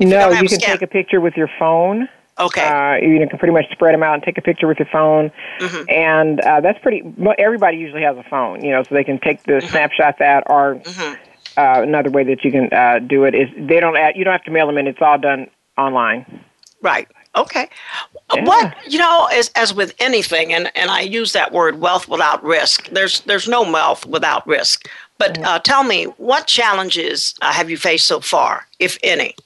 no, 0.00 0.30
you, 0.30 0.42
you 0.42 0.48
can 0.48 0.60
take 0.60 0.82
a 0.82 0.86
picture 0.86 1.20
with 1.20 1.36
your 1.36 1.50
phone. 1.58 2.08
Okay. 2.38 2.66
Uh, 2.66 2.94
you 2.96 3.26
can 3.26 3.38
pretty 3.38 3.52
much 3.52 3.70
spread 3.70 3.94
them 3.94 4.02
out 4.02 4.14
and 4.14 4.22
take 4.22 4.38
a 4.38 4.42
picture 4.42 4.66
with 4.66 4.78
your 4.78 4.88
phone, 4.90 5.30
mm-hmm. 5.60 5.88
and 5.88 6.40
uh, 6.40 6.60
that's 6.60 6.78
pretty. 6.78 7.02
Everybody 7.38 7.76
usually 7.76 8.02
has 8.02 8.16
a 8.16 8.22
phone, 8.24 8.64
you 8.64 8.70
know, 8.70 8.82
so 8.82 8.94
they 8.94 9.04
can 9.04 9.18
take 9.18 9.42
the 9.42 9.54
mm-hmm. 9.54 9.68
snapshot 9.68 10.18
that. 10.18 10.44
Or 10.46 10.76
mm-hmm. 10.76 11.22
Uh, 11.56 11.82
another 11.82 12.10
way 12.10 12.24
that 12.24 12.44
you 12.44 12.50
can 12.50 12.72
uh, 12.72 12.98
do 12.98 13.24
it 13.24 13.34
is 13.34 13.48
they 13.56 13.80
don't. 13.80 13.96
Add, 13.96 14.16
you 14.16 14.24
don't 14.24 14.32
have 14.32 14.44
to 14.44 14.50
mail 14.50 14.66
them 14.66 14.78
in. 14.78 14.86
It's 14.86 15.00
all 15.00 15.18
done 15.18 15.48
online. 15.76 16.44
Right. 16.80 17.08
Okay. 17.34 17.68
Yeah. 18.34 18.44
What 18.44 18.74
you 18.86 18.98
know, 18.98 19.28
as 19.32 19.50
as 19.54 19.72
with 19.72 19.94
anything, 19.98 20.52
and 20.52 20.70
and 20.76 20.90
I 20.90 21.00
use 21.00 21.32
that 21.32 21.52
word 21.52 21.80
wealth 21.80 22.08
without 22.08 22.42
risk. 22.44 22.88
There's 22.88 23.20
there's 23.20 23.48
no 23.48 23.62
wealth 23.62 24.04
without 24.06 24.46
risk. 24.46 24.88
But 25.18 25.38
uh, 25.44 25.60
tell 25.60 25.84
me, 25.84 26.04
what 26.16 26.48
challenges 26.48 27.34
uh, 27.42 27.52
have 27.52 27.70
you 27.70 27.76
faced 27.76 28.08
so 28.08 28.18
far, 28.20 28.66
if 28.80 28.98
any? 29.04 29.36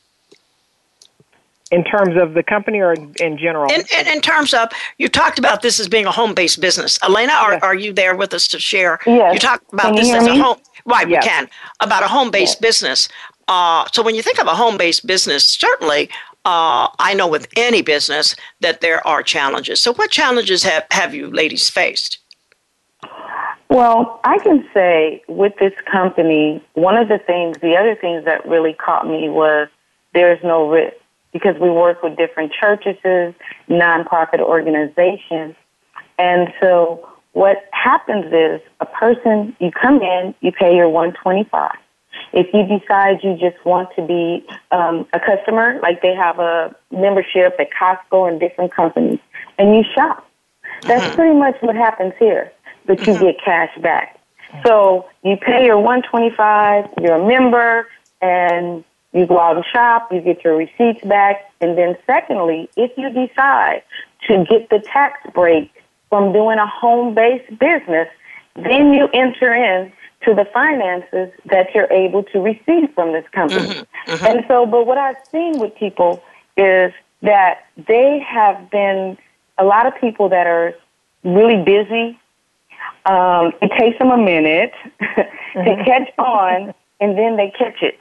In 1.71 1.85
terms 1.85 2.17
of 2.17 2.35
the 2.35 2.43
company 2.43 2.79
or 2.81 2.95
in 2.95 3.37
general? 3.37 3.71
In, 3.71 3.83
in, 3.99 4.07
in 4.07 4.21
terms 4.21 4.55
of, 4.55 4.69
you 4.99 5.09
talked 5.09 5.39
about 5.39 5.63
this 5.63 5.79
as 5.79 5.89
being 5.89 6.07
a 6.07 6.13
home 6.13 6.33
based 6.33 6.61
business. 6.61 6.99
Elena, 7.03 7.33
are, 7.33 7.53
yes. 7.55 7.63
are 7.63 7.75
you 7.75 7.93
there 7.93 8.17
with 8.17 8.33
us 8.33 8.49
to 8.49 8.59
share? 8.59 9.01
Yes. 9.05 9.35
You 9.35 9.41
talked 9.41 9.71
about 9.73 9.87
can 9.87 9.97
this 9.97 10.11
as 10.11 10.25
me? 10.25 10.39
a 10.39 10.43
home. 10.43 10.59
Right, 10.87 11.09
yes. 11.09 11.23
we 11.23 11.29
can. 11.29 11.49
About 11.81 12.03
a 12.03 12.09
home 12.09 12.31
based 12.31 12.59
yes. 12.61 12.61
business. 12.61 13.09
Uh, 13.49 13.87
so 13.93 14.03
when 14.03 14.15
you 14.15 14.23
think 14.23 14.39
of 14.41 14.47
a 14.47 14.55
home 14.55 14.77
based 14.77 15.07
business, 15.07 15.45
certainly 15.45 16.09
uh, 16.45 16.89
I 17.01 17.13
know 17.15 17.27
with 17.27 17.49
any 17.57 17.83
business 17.83 18.37
that 18.61 18.81
there 18.81 19.07
are 19.07 19.23
challenges. 19.23 19.83
So, 19.83 19.93
what 19.95 20.11
challenges 20.11 20.63
have, 20.63 20.85
have 20.93 21.13
you 21.13 21.29
ladies 21.29 21.69
faced? 21.69 22.19
Well, 23.69 24.21
I 24.23 24.39
can 24.39 24.65
say 24.73 25.25
with 25.27 25.53
this 25.59 25.73
company, 25.91 26.65
one 26.75 26.97
of 26.97 27.09
the 27.09 27.19
things, 27.19 27.59
the 27.59 27.77
other 27.77 27.97
things 27.97 28.25
that 28.25 28.47
really 28.47 28.75
caught 28.75 29.09
me 29.09 29.29
was 29.29 29.69
there's 30.15 30.43
no 30.45 30.71
risk 30.71 30.95
because 31.33 31.57
we 31.61 31.69
work 31.69 32.01
with 32.03 32.17
different 32.17 32.53
churches, 32.53 32.97
nonprofit 33.69 34.39
organizations. 34.39 35.57
And 36.19 36.53
so 36.61 37.07
what 37.37 37.69
happens 37.73 38.27
is 38.33 38.61
a 38.81 38.87
person, 38.87 39.55
you 39.61 39.71
come 39.71 40.01
in, 40.01 40.35
you 40.41 40.53
pay 40.53 40.75
your 40.75 40.89
125 40.89 41.77
if 42.33 42.47
you 42.53 42.79
decide 42.79 43.23
you 43.23 43.37
just 43.37 43.63
want 43.65 43.89
to 43.97 44.03
be 44.03 44.47
um, 44.71 45.07
a 45.13 45.21
customer, 45.21 45.79
like 45.83 46.03
they 46.03 46.15
have 46.15 46.39
a 46.39 46.75
membership 46.91 47.57
at 47.59 47.69
Costco 47.71 48.29
and 48.29 48.41
different 48.41 48.73
companies, 48.73 49.19
and 49.59 49.75
you 49.75 49.83
shop, 49.95 50.29
that's 50.83 51.05
mm-hmm. 51.05 51.15
pretty 51.15 51.39
much 51.39 51.57
what 51.61 51.77
happens 51.77 52.13
here. 52.19 52.53
But 52.87 53.07
you 53.07 53.15
mm-hmm. 53.15 53.25
get 53.25 53.37
cash 53.45 53.77
back. 53.81 54.21
So 54.65 55.07
you 55.25 55.37
pay 55.37 55.67
your 55.67 55.79
125, 55.79 56.89
you're 57.01 57.17
a 57.17 57.27
member, 57.27 57.89
and 58.21 58.85
You 59.13 59.27
go 59.27 59.41
out 59.41 59.57
and 59.57 59.65
shop, 59.73 60.13
you 60.13 60.21
get 60.21 60.45
your 60.45 60.57
receipts 60.57 61.03
back, 61.05 61.51
and 61.61 61.77
then 61.77 61.97
secondly, 62.07 62.69
if 62.77 62.93
you 62.99 63.09
decide 63.09 63.83
to 64.29 64.45
get 64.45 64.69
the 64.69 64.79
tax 64.81 65.19
break 65.33 65.71
from 66.09 66.33
doing 66.33 66.59
a 66.59 66.67
home-based 66.67 67.59
business, 67.59 68.09
then 68.55 68.93
you 68.93 69.09
enter 69.13 69.53
in 69.55 69.93
to 70.23 70.35
the 70.35 70.45
finances 70.53 71.31
that 71.47 71.75
you're 71.75 71.93
able 71.93 72.23
to 72.25 72.41
receive 72.41 72.93
from 72.95 73.13
this 73.13 73.25
company. 73.33 73.69
Mm-hmm, 73.69 74.11
mm-hmm. 74.11 74.27
And 74.27 74.45
so, 74.49 74.67
but 74.67 74.87
what 74.87 74.99
I've 74.99 75.17
seen 75.31 75.59
with 75.59 75.75
people 75.77 76.23
is 76.57 76.93
that 77.23 77.67
they 77.87 78.19
have 78.27 78.71
been 78.71 79.19
a 79.59 79.65
lot 79.65 79.87
of 79.87 79.95
people 80.01 80.29
that 80.31 80.47
are 80.47 80.75
really 81.25 81.63
busy. 81.63 82.19
Um, 83.05 83.53
it 83.63 83.71
takes 83.79 83.99
them 83.99 84.11
a 84.11 84.17
minute 84.17 84.73
mm-hmm. 85.01 85.65
to 85.65 85.85
catch 85.85 86.11
on, 86.19 86.75
and 87.01 87.17
then 87.17 87.37
they 87.37 87.53
catch 87.57 87.83
it. 87.83 87.99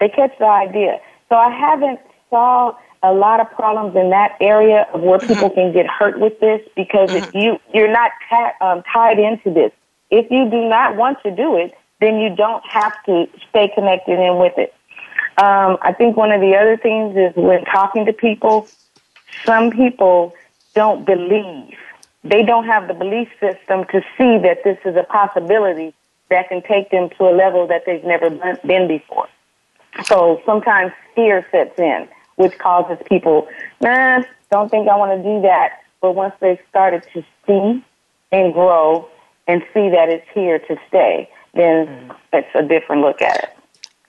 They 0.00 0.08
catch 0.08 0.36
the 0.38 0.46
idea. 0.46 1.00
So 1.28 1.36
I 1.36 1.50
haven't 1.50 2.00
saw 2.28 2.76
a 3.02 3.12
lot 3.12 3.40
of 3.40 3.50
problems 3.50 3.96
in 3.96 4.10
that 4.10 4.36
area 4.40 4.86
of 4.92 5.00
where 5.00 5.18
people 5.18 5.50
mm-hmm. 5.50 5.54
can 5.54 5.72
get 5.72 5.86
hurt 5.86 6.20
with 6.20 6.38
this 6.40 6.60
because 6.76 7.12
if 7.12 7.28
mm-hmm. 7.28 7.38
you 7.38 7.60
you're 7.74 7.92
not 7.92 8.12
ta- 8.28 8.54
um, 8.60 8.82
tied 8.92 9.18
into 9.18 9.50
this. 9.52 9.72
If 10.10 10.30
you 10.30 10.48
do 10.50 10.68
not 10.68 10.96
want 10.96 11.18
to 11.22 11.34
do 11.34 11.56
it, 11.56 11.74
then 12.00 12.18
you 12.18 12.34
don't 12.36 12.64
have 12.66 12.92
to 13.04 13.26
stay 13.48 13.68
connected 13.74 14.18
in 14.18 14.38
with 14.38 14.52
it. 14.58 14.74
Um, 15.38 15.78
I 15.80 15.94
think 15.96 16.16
one 16.16 16.30
of 16.30 16.40
the 16.40 16.54
other 16.54 16.76
things 16.76 17.16
is 17.16 17.34
when 17.34 17.64
talking 17.64 18.04
to 18.04 18.12
people, 18.12 18.68
some 19.44 19.70
people 19.70 20.34
don't 20.74 21.06
believe. 21.06 21.74
They 22.24 22.44
don't 22.44 22.66
have 22.66 22.86
the 22.86 22.94
belief 22.94 23.28
system 23.40 23.84
to 23.86 24.02
see 24.18 24.38
that 24.38 24.58
this 24.64 24.78
is 24.84 24.96
a 24.96 25.04
possibility 25.04 25.94
that 26.28 26.48
can 26.48 26.62
take 26.62 26.90
them 26.90 27.08
to 27.18 27.24
a 27.24 27.32
level 27.34 27.66
that 27.68 27.84
they've 27.86 28.04
never 28.04 28.30
been 28.64 28.88
before. 28.88 29.28
So 30.04 30.40
sometimes 30.46 30.92
fear 31.14 31.46
sets 31.50 31.78
in, 31.78 32.08
which 32.36 32.56
causes 32.58 32.98
people, 33.08 33.48
nah, 33.80 34.22
don't 34.50 34.70
think 34.70 34.88
I 34.88 34.96
want 34.96 35.16
to 35.16 35.22
do 35.22 35.42
that. 35.42 35.80
But 36.00 36.14
once 36.14 36.34
they've 36.40 36.58
started 36.68 37.04
to 37.14 37.24
see 37.46 37.84
and 38.32 38.52
grow 38.52 39.08
and 39.46 39.62
see 39.74 39.90
that 39.90 40.08
it's 40.08 40.26
here 40.34 40.58
to 40.58 40.76
stay, 40.88 41.28
then 41.54 41.86
mm. 41.86 42.16
it's 42.32 42.48
a 42.54 42.62
different 42.62 43.02
look 43.02 43.22
at 43.22 43.44
it. 43.44 43.50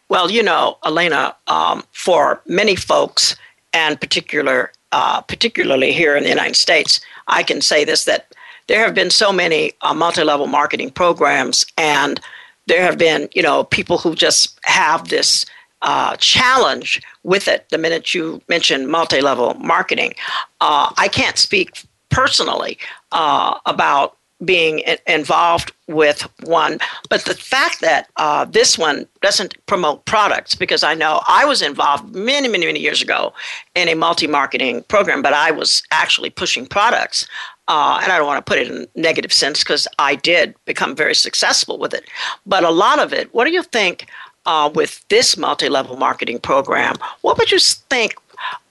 Well, 0.09 0.29
you 0.29 0.43
know, 0.43 0.77
Elena, 0.86 1.36
um, 1.47 1.83
for 1.91 2.41
many 2.45 2.75
folks, 2.75 3.36
and 3.73 3.99
particular, 3.99 4.71
uh, 4.91 5.21
particularly 5.21 5.91
here 5.91 6.15
in 6.15 6.23
the 6.23 6.29
United 6.29 6.55
States, 6.55 7.01
I 7.27 7.43
can 7.43 7.62
say 7.62 7.83
this 7.83 8.05
that 8.05 8.33
there 8.67 8.86
have 8.86 8.93
been 8.93 9.09
so 9.09 9.31
many 9.31 9.73
uh, 9.81 9.93
multi-level 9.93 10.47
marketing 10.47 10.91
programs, 10.91 11.65
and 11.77 12.19
there 12.67 12.83
have 12.83 12.97
been, 12.97 13.27
you 13.33 13.41
know, 13.41 13.63
people 13.63 13.97
who 13.97 14.15
just 14.15 14.59
have 14.63 15.09
this 15.09 15.45
uh, 15.84 16.15
challenge 16.17 17.02
with 17.24 17.48
it. 17.48 17.69
The 17.69 17.78
minute 17.78 18.13
you 18.13 18.41
mention 18.50 18.89
multi-level 18.89 19.54
marketing, 19.56 20.15
uh, 20.62 20.91
I 20.98 21.08
can't 21.08 21.38
speak 21.38 21.84
personally 22.10 22.78
uh, 23.12 23.60
about 23.65 24.17
being 24.43 24.84
involved 25.08 25.72
with 25.88 26.28
one. 26.43 26.80
But 27.10 27.26
the 27.26 27.36
fact 27.36 27.82
that 27.82 28.10
uh, 28.17 28.46
this 28.46 28.78
one 28.78 29.08
doesn't 29.22 29.54
promote 29.65 30.06
products, 30.06 30.56
because 30.56 30.84
I 30.84 30.93
know 30.93 31.22
I 31.28 31.46
was 31.46 31.62
involved 31.62 32.13
many, 32.13 32.48
many, 32.48 32.65
many 32.65 32.80
years 32.80 33.02
ago 33.02 33.34
in 33.76 33.88
a 33.88 33.96
multi 33.96 34.28
marketing 34.28 34.84
program, 34.84 35.22
but 35.22 35.34
I 35.34 35.52
was 35.52 35.84
actually 35.91 36.30
pushing 36.30 36.65
products. 36.65 37.28
Uh, 37.69 37.98
and 38.04 38.12
I 38.12 38.17
don't 38.17 38.28
want 38.28 38.46
to 38.46 38.50
put 38.50 38.60
it 38.60 38.69
in 38.69 38.88
negative 38.96 39.32
sense 39.32 39.60
because 39.63 39.88
I 39.98 40.15
did 40.15 40.54
become 40.65 40.98
very 40.98 41.15
successful 41.15 41.78
with 41.78 41.93
it. 41.93 42.04
But 42.46 42.65
a 42.65 42.69
lot 42.69 43.00
of 43.00 43.13
it, 43.13 43.34
what 43.34 43.46
do 43.46 43.52
you 43.52 43.63
think 43.63 44.08
uh, 44.45 44.69
with 44.73 45.06
this 45.10 45.38
multi 45.38 45.69
level 45.69 45.97
marketing 45.97 46.39
program? 46.39 46.95
What 47.21 47.38
would 47.38 47.51
you 47.51 47.60
think 47.60 48.15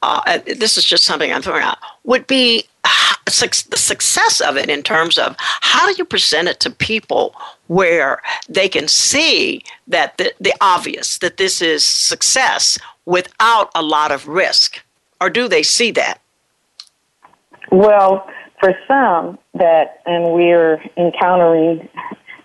uh, 0.02 0.38
this 0.46 0.76
is 0.76 0.84
just 0.84 1.04
something 1.04 1.32
I'm 1.32 1.42
throwing 1.42 1.62
out, 1.62 1.78
would 2.04 2.26
be 2.26 2.66
the 3.24 3.76
success 3.76 4.40
of 4.40 4.56
it 4.56 4.68
in 4.68 4.82
terms 4.82 5.16
of 5.16 5.36
how 5.38 5.86
do 5.86 5.94
you 5.96 6.04
present 6.04 6.48
it 6.48 6.60
to 6.60 6.70
people 6.70 7.34
where 7.68 8.20
they 8.48 8.68
can 8.68 8.88
see 8.88 9.62
that 9.86 10.18
the, 10.18 10.32
the 10.40 10.52
obvious, 10.60 11.18
that 11.18 11.36
this 11.36 11.62
is 11.62 11.84
success 11.84 12.78
without 13.06 13.70
a 13.74 13.82
lot 13.82 14.10
of 14.10 14.28
risk? 14.28 14.82
Or 15.20 15.30
do 15.30 15.48
they 15.48 15.62
see 15.62 15.92
that? 15.92 16.20
Well, 17.70 18.28
for 18.60 18.74
some 18.86 19.38
that, 19.54 20.02
and 20.04 20.32
we're 20.34 20.82
encountering 20.96 21.88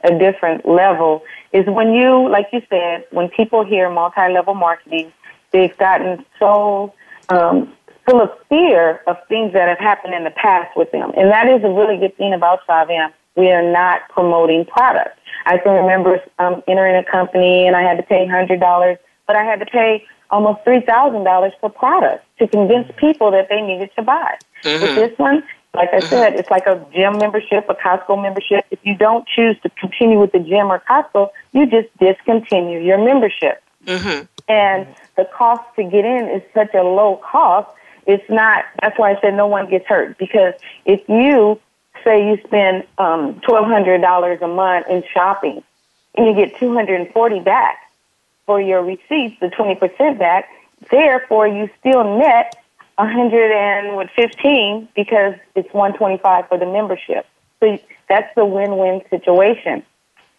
a 0.03 0.17
different 0.17 0.67
level, 0.67 1.23
is 1.57 1.65
when 1.65 1.93
you, 1.93 2.29
like 2.29 2.47
you 2.51 2.61
said, 2.69 3.05
when 3.11 3.29
people 3.29 3.65
hear 3.65 3.89
multi 3.89 4.31
level 4.31 4.53
marketing, 4.53 5.11
they've 5.51 5.75
gotten 5.77 6.25
so 6.39 6.93
um, 7.29 7.73
full 8.05 8.21
of 8.21 8.29
fear 8.49 9.01
of 9.07 9.17
things 9.27 9.53
that 9.53 9.67
have 9.67 9.79
happened 9.79 10.13
in 10.13 10.23
the 10.23 10.31
past 10.31 10.75
with 10.75 10.91
them. 10.91 11.11
And 11.17 11.31
that 11.31 11.47
is 11.49 11.63
a 11.63 11.69
really 11.69 11.97
good 11.97 12.15
thing 12.17 12.33
about 12.33 12.59
Saivian. 12.67 13.11
We 13.35 13.51
are 13.51 13.71
not 13.71 14.01
promoting 14.09 14.65
products. 14.65 15.19
I 15.45 15.57
can 15.57 15.73
remember 15.73 16.21
um, 16.39 16.63
entering 16.67 16.95
a 16.95 17.09
company 17.09 17.67
and 17.67 17.75
I 17.75 17.81
had 17.81 17.97
to 17.97 18.03
pay 18.03 18.25
$100, 18.27 18.97
but 19.27 19.35
I 19.35 19.43
had 19.43 19.59
to 19.59 19.65
pay 19.65 20.05
almost 20.29 20.63
$3,000 20.65 21.51
for 21.59 21.69
products 21.69 22.25
to 22.39 22.47
convince 22.47 22.91
people 22.97 23.31
that 23.31 23.47
they 23.49 23.61
needed 23.61 23.89
to 23.95 24.01
buy. 24.01 24.37
Mm-hmm. 24.63 24.83
With 24.83 24.95
this 24.95 25.19
one, 25.19 25.43
like 25.77 25.93
I 25.93 25.99
said, 25.99 26.35
it's 26.35 26.49
like 26.49 26.65
a 26.65 26.83
gym 26.93 27.17
membership, 27.17 27.65
a 27.69 27.75
Costco 27.75 28.21
membership. 28.21 28.65
If 28.71 28.79
you 28.83 28.95
don't 28.95 29.27
choose 29.27 29.55
to 29.61 29.69
continue 29.69 30.19
with 30.19 30.31
the 30.31 30.39
gym 30.39 30.67
or 30.71 30.79
Costco, 30.89 31.29
you 31.53 31.67
just 31.67 31.95
discontinue 31.99 32.79
your 32.79 32.97
membership. 32.97 33.63
Mm-hmm. 33.85 34.25
And 34.49 34.87
the 35.15 35.25
cost 35.25 35.63
to 35.75 35.83
get 35.83 36.03
in 36.03 36.29
is 36.29 36.41
such 36.53 36.73
a 36.73 36.83
low 36.83 37.17
cost. 37.17 37.69
It's 38.05 38.27
not. 38.29 38.65
That's 38.81 38.97
why 38.97 39.11
I 39.11 39.21
said 39.21 39.35
no 39.35 39.47
one 39.47 39.69
gets 39.69 39.85
hurt 39.85 40.17
because 40.17 40.53
if 40.85 41.07
you 41.07 41.59
say 42.03 42.27
you 42.27 42.37
spend 42.45 42.85
um, 42.97 43.39
twelve 43.41 43.65
hundred 43.65 44.01
dollars 44.01 44.41
a 44.41 44.47
month 44.47 44.87
in 44.89 45.03
shopping 45.13 45.63
and 46.15 46.27
you 46.27 46.33
get 46.33 46.57
two 46.57 46.73
hundred 46.73 47.01
and 47.01 47.11
forty 47.11 47.39
back 47.39 47.77
for 48.45 48.61
your 48.61 48.83
receipts, 48.83 49.39
the 49.41 49.49
twenty 49.49 49.75
percent 49.75 50.17
back. 50.17 50.49
Therefore, 50.89 51.47
you 51.47 51.69
still 51.79 52.17
net 52.17 52.55
a 52.97 53.07
hundred 53.07 53.51
and 53.51 54.09
fifteen 54.15 54.87
because 54.95 55.35
it's 55.55 55.71
one 55.73 55.93
twenty 55.93 56.17
five 56.17 56.47
for 56.47 56.57
the 56.57 56.65
membership. 56.65 57.25
So 57.59 57.77
that's 58.09 58.33
the 58.35 58.45
win 58.45 58.77
win 58.77 59.01
situation 59.09 59.83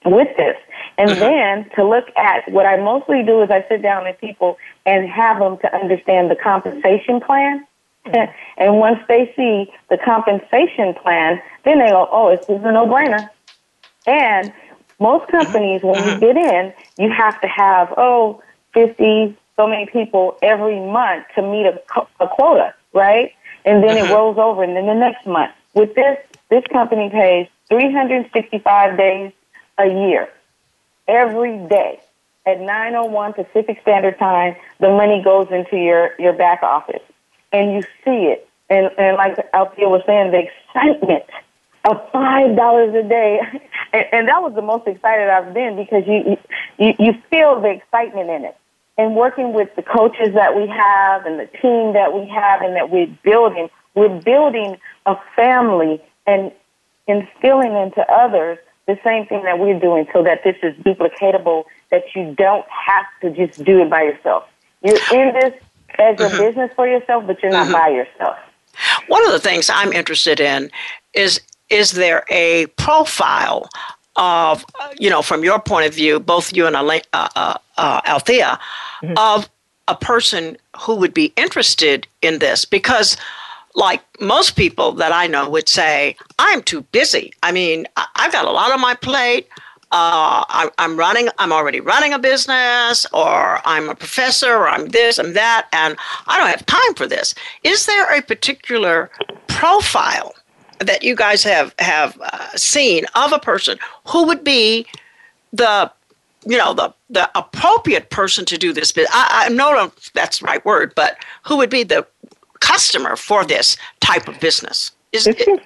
with 0.04 0.28
this. 0.36 0.56
And 0.96 1.10
mm-hmm. 1.10 1.20
then 1.20 1.70
to 1.76 1.84
look 1.84 2.06
at 2.16 2.50
what 2.50 2.66
I 2.66 2.76
mostly 2.76 3.22
do 3.22 3.42
is 3.42 3.50
I 3.50 3.64
sit 3.68 3.82
down 3.82 4.04
with 4.04 4.18
people 4.20 4.56
and 4.86 5.08
have 5.08 5.38
them 5.38 5.58
to 5.58 5.74
understand 5.74 6.30
the 6.30 6.36
compensation 6.36 7.20
plan. 7.20 7.66
Mm-hmm. 8.06 8.32
And 8.58 8.78
once 8.78 9.00
they 9.08 9.32
see 9.36 9.72
the 9.90 9.98
compensation 9.98 10.94
plan, 10.94 11.40
then 11.64 11.78
they 11.78 11.90
go, 11.90 12.08
oh, 12.10 12.28
it's, 12.28 12.46
this 12.46 12.58
is 12.58 12.64
a 12.64 12.72
no-brainer. 12.72 13.28
And 14.06 14.52
most 14.98 15.30
companies, 15.30 15.82
when 15.82 15.96
you 15.96 16.10
mm-hmm. 16.12 16.20
get 16.20 16.36
in, 16.36 16.72
you 16.98 17.12
have 17.12 17.40
to 17.40 17.48
have, 17.48 17.92
oh, 17.96 18.42
50, 18.74 19.36
so 19.58 19.66
many 19.66 19.86
people 19.86 20.38
every 20.40 20.80
month 20.80 21.26
to 21.34 21.42
meet 21.42 21.66
a, 21.66 21.80
a 22.20 22.28
quota, 22.28 22.72
right? 22.94 23.32
And 23.64 23.82
then 23.82 23.98
it 23.98 24.04
mm-hmm. 24.04 24.12
rolls 24.14 24.38
over, 24.38 24.62
and 24.62 24.76
then 24.76 24.86
the 24.86 24.94
next 24.94 25.26
month. 25.26 25.52
With 25.74 25.94
this, 25.94 26.16
this 26.48 26.64
company 26.72 27.10
pays 27.10 27.48
365 27.68 28.96
days 28.96 29.32
a 29.76 29.86
year, 29.86 30.28
every 31.06 31.58
day 31.68 32.00
at 32.46 32.58
9:01 32.58 33.34
Pacific 33.34 33.78
Standard 33.82 34.18
Time, 34.18 34.56
the 34.80 34.88
money 34.88 35.22
goes 35.22 35.48
into 35.50 35.76
your 35.76 36.14
your 36.18 36.32
back 36.32 36.62
office, 36.62 37.02
and 37.52 37.72
you 37.74 37.82
see 38.04 38.32
it. 38.32 38.48
And 38.70 38.90
and 38.96 39.16
like 39.16 39.36
Althea 39.52 39.88
was 39.88 40.02
saying, 40.06 40.30
the 40.30 40.48
excitement 40.48 41.24
of 41.84 42.00
five 42.10 42.56
dollars 42.56 42.94
a 42.94 43.06
day, 43.06 43.40
and, 43.92 44.06
and 44.12 44.28
that 44.28 44.42
was 44.42 44.54
the 44.54 44.62
most 44.62 44.86
excited 44.86 45.28
I've 45.28 45.52
been 45.52 45.76
because 45.76 46.04
you 46.06 46.38
you 46.78 46.94
you 46.98 47.12
feel 47.30 47.60
the 47.60 47.70
excitement 47.70 48.30
in 48.30 48.44
it. 48.46 48.56
And 48.98 49.14
working 49.14 49.52
with 49.52 49.74
the 49.76 49.82
coaches 49.82 50.34
that 50.34 50.56
we 50.56 50.66
have 50.66 51.24
and 51.24 51.38
the 51.38 51.46
team 51.46 51.92
that 51.94 52.12
we 52.12 52.28
have 52.28 52.60
and 52.62 52.74
that 52.76 52.90
we're 52.90 53.06
building, 53.22 53.70
we're 53.94 54.20
building 54.20 54.76
a 55.06 55.16
family 55.36 56.02
and 56.26 56.52
instilling 57.06 57.74
into 57.76 58.04
others 58.12 58.58
the 58.86 58.98
same 59.04 59.26
thing 59.26 59.44
that 59.44 59.58
we're 59.58 59.78
doing 59.78 60.06
so 60.12 60.22
that 60.24 60.42
this 60.44 60.56
is 60.62 60.74
duplicatable, 60.82 61.64
that 61.90 62.02
you 62.14 62.34
don't 62.36 62.66
have 62.68 63.06
to 63.22 63.30
just 63.30 63.62
do 63.64 63.82
it 63.82 63.90
by 63.90 64.02
yourself. 64.02 64.44
You're 64.82 64.96
in 65.12 65.34
this 65.34 65.54
as 65.98 66.18
a 66.20 66.24
mm-hmm. 66.24 66.38
business 66.38 66.70
for 66.74 66.88
yourself, 66.88 67.24
but 67.26 67.42
you're 67.42 67.52
not 67.52 67.64
mm-hmm. 67.64 67.72
by 67.72 67.88
yourself. 67.88 68.36
One 69.08 69.24
of 69.26 69.32
the 69.32 69.40
things 69.40 69.70
I'm 69.70 69.92
interested 69.92 70.40
in 70.40 70.70
is 71.14 71.40
is 71.68 71.92
there 71.92 72.24
a 72.30 72.66
profile 72.76 73.68
of, 74.18 74.66
you 74.98 75.08
know, 75.08 75.22
from 75.22 75.44
your 75.44 75.58
point 75.58 75.86
of 75.86 75.94
view, 75.94 76.20
both 76.20 76.54
you 76.54 76.66
and 76.66 76.76
uh, 76.76 77.00
uh, 77.12 77.56
uh, 77.78 78.00
Althea, 78.04 78.58
mm-hmm. 79.02 79.14
of 79.16 79.48
a 79.86 79.94
person 79.94 80.58
who 80.76 80.96
would 80.96 81.14
be 81.14 81.32
interested 81.36 82.06
in 82.20 82.40
this? 82.40 82.66
Because 82.66 83.16
like 83.74 84.02
most 84.20 84.56
people 84.56 84.92
that 84.92 85.12
I 85.12 85.26
know 85.28 85.48
would 85.48 85.68
say, 85.68 86.16
I'm 86.38 86.62
too 86.62 86.82
busy. 86.92 87.32
I 87.42 87.52
mean, 87.52 87.86
I've 87.96 88.32
got 88.32 88.44
a 88.44 88.50
lot 88.50 88.72
on 88.72 88.80
my 88.80 88.94
plate. 88.94 89.48
uh, 89.90 90.44
I, 90.46 90.70
I'm 90.76 90.98
running, 90.98 91.30
I'm 91.38 91.50
already 91.50 91.80
running 91.80 92.12
a 92.12 92.18
business, 92.18 93.06
or 93.14 93.58
I'm 93.64 93.88
a 93.88 93.94
professor, 93.94 94.52
or 94.52 94.68
I'm 94.68 94.88
this, 94.88 95.18
I'm 95.18 95.32
that, 95.32 95.66
and 95.72 95.96
I 96.26 96.38
don't 96.38 96.50
have 96.50 96.66
time 96.66 96.94
for 96.94 97.06
this. 97.06 97.34
Is 97.64 97.86
there 97.86 98.14
a 98.14 98.20
particular 98.20 99.10
profile 99.46 100.34
that 100.80 101.02
you 101.02 101.14
guys 101.14 101.42
have 101.42 101.74
have 101.78 102.18
uh, 102.20 102.56
seen 102.56 103.04
of 103.14 103.32
a 103.32 103.38
person 103.38 103.78
who 104.06 104.26
would 104.26 104.44
be 104.44 104.86
the 105.52 105.90
you 106.44 106.56
know 106.56 106.74
the 106.74 106.92
the 107.10 107.30
appropriate 107.36 108.10
person 108.10 108.44
to 108.46 108.58
do 108.58 108.72
this 108.72 108.92
business. 108.92 109.14
I, 109.14 109.46
I 109.46 109.48
know 109.48 109.92
that's 110.14 110.38
the 110.38 110.46
right 110.46 110.64
word, 110.64 110.92
but 110.94 111.16
who 111.44 111.56
would 111.56 111.70
be 111.70 111.82
the 111.82 112.06
customer 112.60 113.16
for 113.16 113.44
this 113.44 113.76
type 114.00 114.28
of 114.28 114.38
business? 114.40 114.92
Is 115.12 115.26
it, 115.26 115.38
seems 115.40 115.60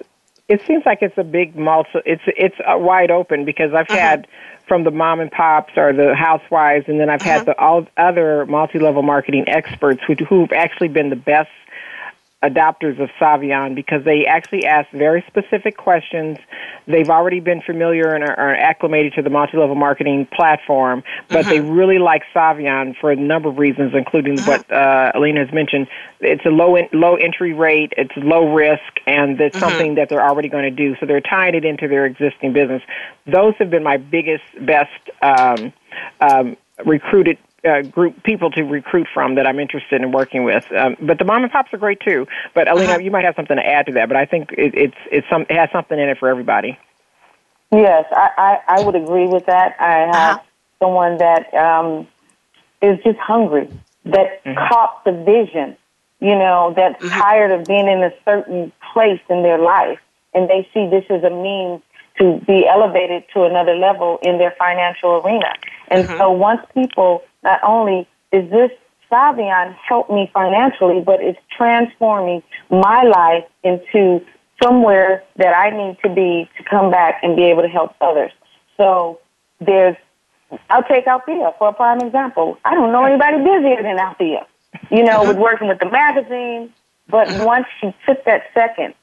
it 0.47 0.61
seems 0.67 0.85
like 0.85 1.01
it's 1.01 1.17
a 1.17 1.23
big 1.23 1.55
multi. 1.55 1.99
It's 2.05 2.23
it's 2.27 2.55
uh, 2.67 2.77
wide 2.77 3.11
open 3.11 3.45
because 3.45 3.73
I've 3.73 3.89
uh-huh. 3.89 3.99
had 3.99 4.27
from 4.67 4.83
the 4.83 4.91
mom 4.91 5.19
and 5.19 5.31
pops 5.31 5.73
or 5.77 5.93
the 5.93 6.15
housewives, 6.15 6.85
and 6.87 6.99
then 6.99 7.09
I've 7.09 7.21
uh-huh. 7.21 7.29
had 7.29 7.45
the 7.45 7.59
all 7.59 7.87
other 7.97 8.45
multi 8.45 8.79
level 8.79 9.03
marketing 9.03 9.45
experts 9.47 10.01
who 10.05 10.15
who've 10.25 10.51
actually 10.51 10.89
been 10.89 11.09
the 11.09 11.15
best 11.15 11.49
adopters 12.43 13.01
of 13.01 13.09
Saivian 13.19 13.73
because 13.73 14.03
they 14.03 14.25
actually 14.25 14.65
ask 14.65 14.89
very 14.91 15.23
specific 15.27 15.77
questions. 15.77 16.37
They've 16.87 17.09
already 17.09 17.39
been 17.39 17.61
familiar 17.61 18.13
and 18.13 18.23
are, 18.23 18.37
are 18.37 18.55
acclimated 18.55 19.13
to 19.13 19.21
the 19.21 19.29
multi-level 19.29 19.75
marketing 19.75 20.27
platform, 20.33 21.03
but 21.29 21.45
they 21.45 21.59
mm-hmm. 21.59 21.71
really 21.71 21.99
like 21.99 22.23
Saivian 22.35 22.95
for 22.99 23.11
a 23.11 23.15
number 23.15 23.49
of 23.49 23.57
reasons, 23.57 23.93
including 23.95 24.37
uh-huh. 24.39 24.51
what 24.51 24.71
uh, 24.71 25.11
Alina 25.15 25.45
has 25.45 25.53
mentioned. 25.53 25.87
It's 26.19 26.45
a 26.45 26.49
low 26.49 26.75
in, 26.75 26.89
low 26.91 27.15
entry 27.15 27.53
rate, 27.53 27.93
it's 27.97 28.13
low 28.17 28.53
risk, 28.53 28.81
and 29.07 29.39
it's 29.39 29.55
uh-huh. 29.55 29.69
something 29.69 29.95
that 29.95 30.09
they're 30.09 30.25
already 30.25 30.49
going 30.49 30.63
to 30.63 30.71
do. 30.71 30.95
So 30.99 31.05
they're 31.05 31.21
tying 31.21 31.55
it 31.55 31.63
into 31.63 31.87
their 31.87 32.05
existing 32.05 32.51
business. 32.51 32.81
Those 33.25 33.53
have 33.59 33.69
been 33.69 33.83
my 33.83 33.97
biggest, 33.97 34.43
best 34.61 34.91
um, 35.21 35.71
um, 36.19 36.57
recruited 36.85 37.37
uh, 37.65 37.81
group 37.81 38.23
people 38.23 38.51
to 38.51 38.63
recruit 38.63 39.07
from 39.13 39.35
that 39.35 39.47
I'm 39.47 39.59
interested 39.59 40.01
in 40.01 40.11
working 40.11 40.43
with. 40.43 40.65
Um, 40.71 40.97
but 41.01 41.19
the 41.19 41.25
mom 41.25 41.43
and 41.43 41.51
pops 41.51 41.73
are 41.73 41.77
great 41.77 41.99
too. 41.99 42.27
But 42.53 42.69
Alina, 42.69 42.93
uh-huh. 42.93 42.99
you 42.99 43.11
might 43.11 43.25
have 43.25 43.35
something 43.35 43.57
to 43.57 43.65
add 43.65 43.85
to 43.87 43.93
that. 43.93 44.07
But 44.07 44.17
I 44.17 44.25
think 44.25 44.51
it, 44.51 44.75
it's 44.75 44.97
it's 45.11 45.27
some 45.29 45.43
it 45.43 45.55
has 45.55 45.69
something 45.71 45.97
in 45.97 46.09
it 46.09 46.17
for 46.17 46.29
everybody. 46.29 46.77
Yes, 47.71 48.05
I 48.11 48.29
I, 48.37 48.79
I 48.79 48.83
would 48.83 48.95
agree 48.95 49.27
with 49.27 49.45
that. 49.47 49.75
I 49.79 50.17
have 50.17 50.37
uh-huh. 50.37 50.39
someone 50.79 51.17
that 51.17 51.53
um, 51.53 52.07
is 52.81 52.99
just 53.03 53.19
hungry, 53.19 53.69
that 54.05 54.43
mm-hmm. 54.43 54.57
caught 54.67 55.03
the 55.05 55.11
vision. 55.11 55.77
You 56.19 56.35
know, 56.35 56.73
that's 56.75 57.03
mm-hmm. 57.03 57.19
tired 57.19 57.51
of 57.51 57.65
being 57.65 57.87
in 57.87 58.03
a 58.03 58.11
certain 58.23 58.71
place 58.93 59.21
in 59.29 59.43
their 59.43 59.57
life, 59.57 59.99
and 60.33 60.49
they 60.49 60.67
see 60.73 60.89
this 60.89 61.05
as 61.09 61.23
a 61.23 61.29
means 61.29 61.81
to 62.19 62.39
be 62.45 62.67
elevated 62.67 63.23
to 63.33 63.43
another 63.43 63.75
level 63.75 64.19
in 64.21 64.37
their 64.37 64.53
financial 64.57 65.21
arena. 65.25 65.51
And 65.93 66.07
mm-hmm. 66.07 66.17
so 66.17 66.31
once 66.31 66.61
people 66.73 67.21
not 67.43 67.59
only 67.63 68.07
is 68.31 68.49
this 68.49 68.71
Saivian 69.11 69.75
help 69.75 70.09
me 70.09 70.29
financially, 70.33 71.01
but 71.01 71.21
it's 71.21 71.37
transforming 71.55 72.41
my 72.71 73.03
life 73.03 73.45
into 73.63 74.25
somewhere 74.61 75.23
that 75.35 75.53
I 75.55 75.69
need 75.69 75.97
to 76.03 76.09
be 76.09 76.49
to 76.57 76.63
come 76.63 76.89
back 76.89 77.19
and 77.21 77.35
be 77.35 77.43
able 77.43 77.61
to 77.61 77.67
help 77.67 77.93
others. 78.01 78.31
So 78.75 79.19
there's, 79.59 79.95
I'll 80.71 80.83
take 80.83 81.05
Althea 81.05 81.53
for 81.59 81.69
a 81.69 81.73
prime 81.73 81.99
example. 81.99 82.57
I 82.65 82.73
don't 82.73 82.91
know 82.91 83.05
anybody 83.05 83.37
busier 83.37 83.83
than 83.83 83.99
Althea, 83.99 84.47
you 84.89 85.03
know, 85.03 85.27
with 85.27 85.37
working 85.47 85.67
with 85.67 85.79
the 85.79 85.91
magazine. 85.91 86.73
But 87.07 87.27
mm-hmm. 87.27 87.43
once 87.43 87.67
she 87.79 87.93
took 88.07 88.25
that 88.25 88.43
second 88.55 88.95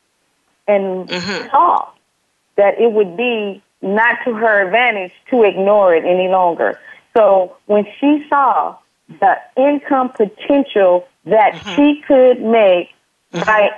and 0.67 1.09
mm-hmm. 1.09 1.49
saw 1.51 1.91
that 2.57 2.81
it 2.81 2.91
would 2.93 3.17
be 3.17 3.63
not 3.83 4.17
to 4.25 4.35
her 4.35 4.67
advantage 4.67 5.13
to 5.31 5.43
ignore 5.43 5.95
it 5.95 6.05
any 6.05 6.29
longer, 6.29 6.79
so 7.17 7.57
when 7.67 7.87
she 7.99 8.25
saw 8.29 8.77
the 9.21 9.37
income 9.57 10.11
potential 10.11 11.07
that 11.25 11.55
mm-hmm. 11.55 11.75
she 11.75 12.03
could 12.07 12.41
make 12.41 12.91
mm-hmm. 13.33 13.45
by 13.45 13.71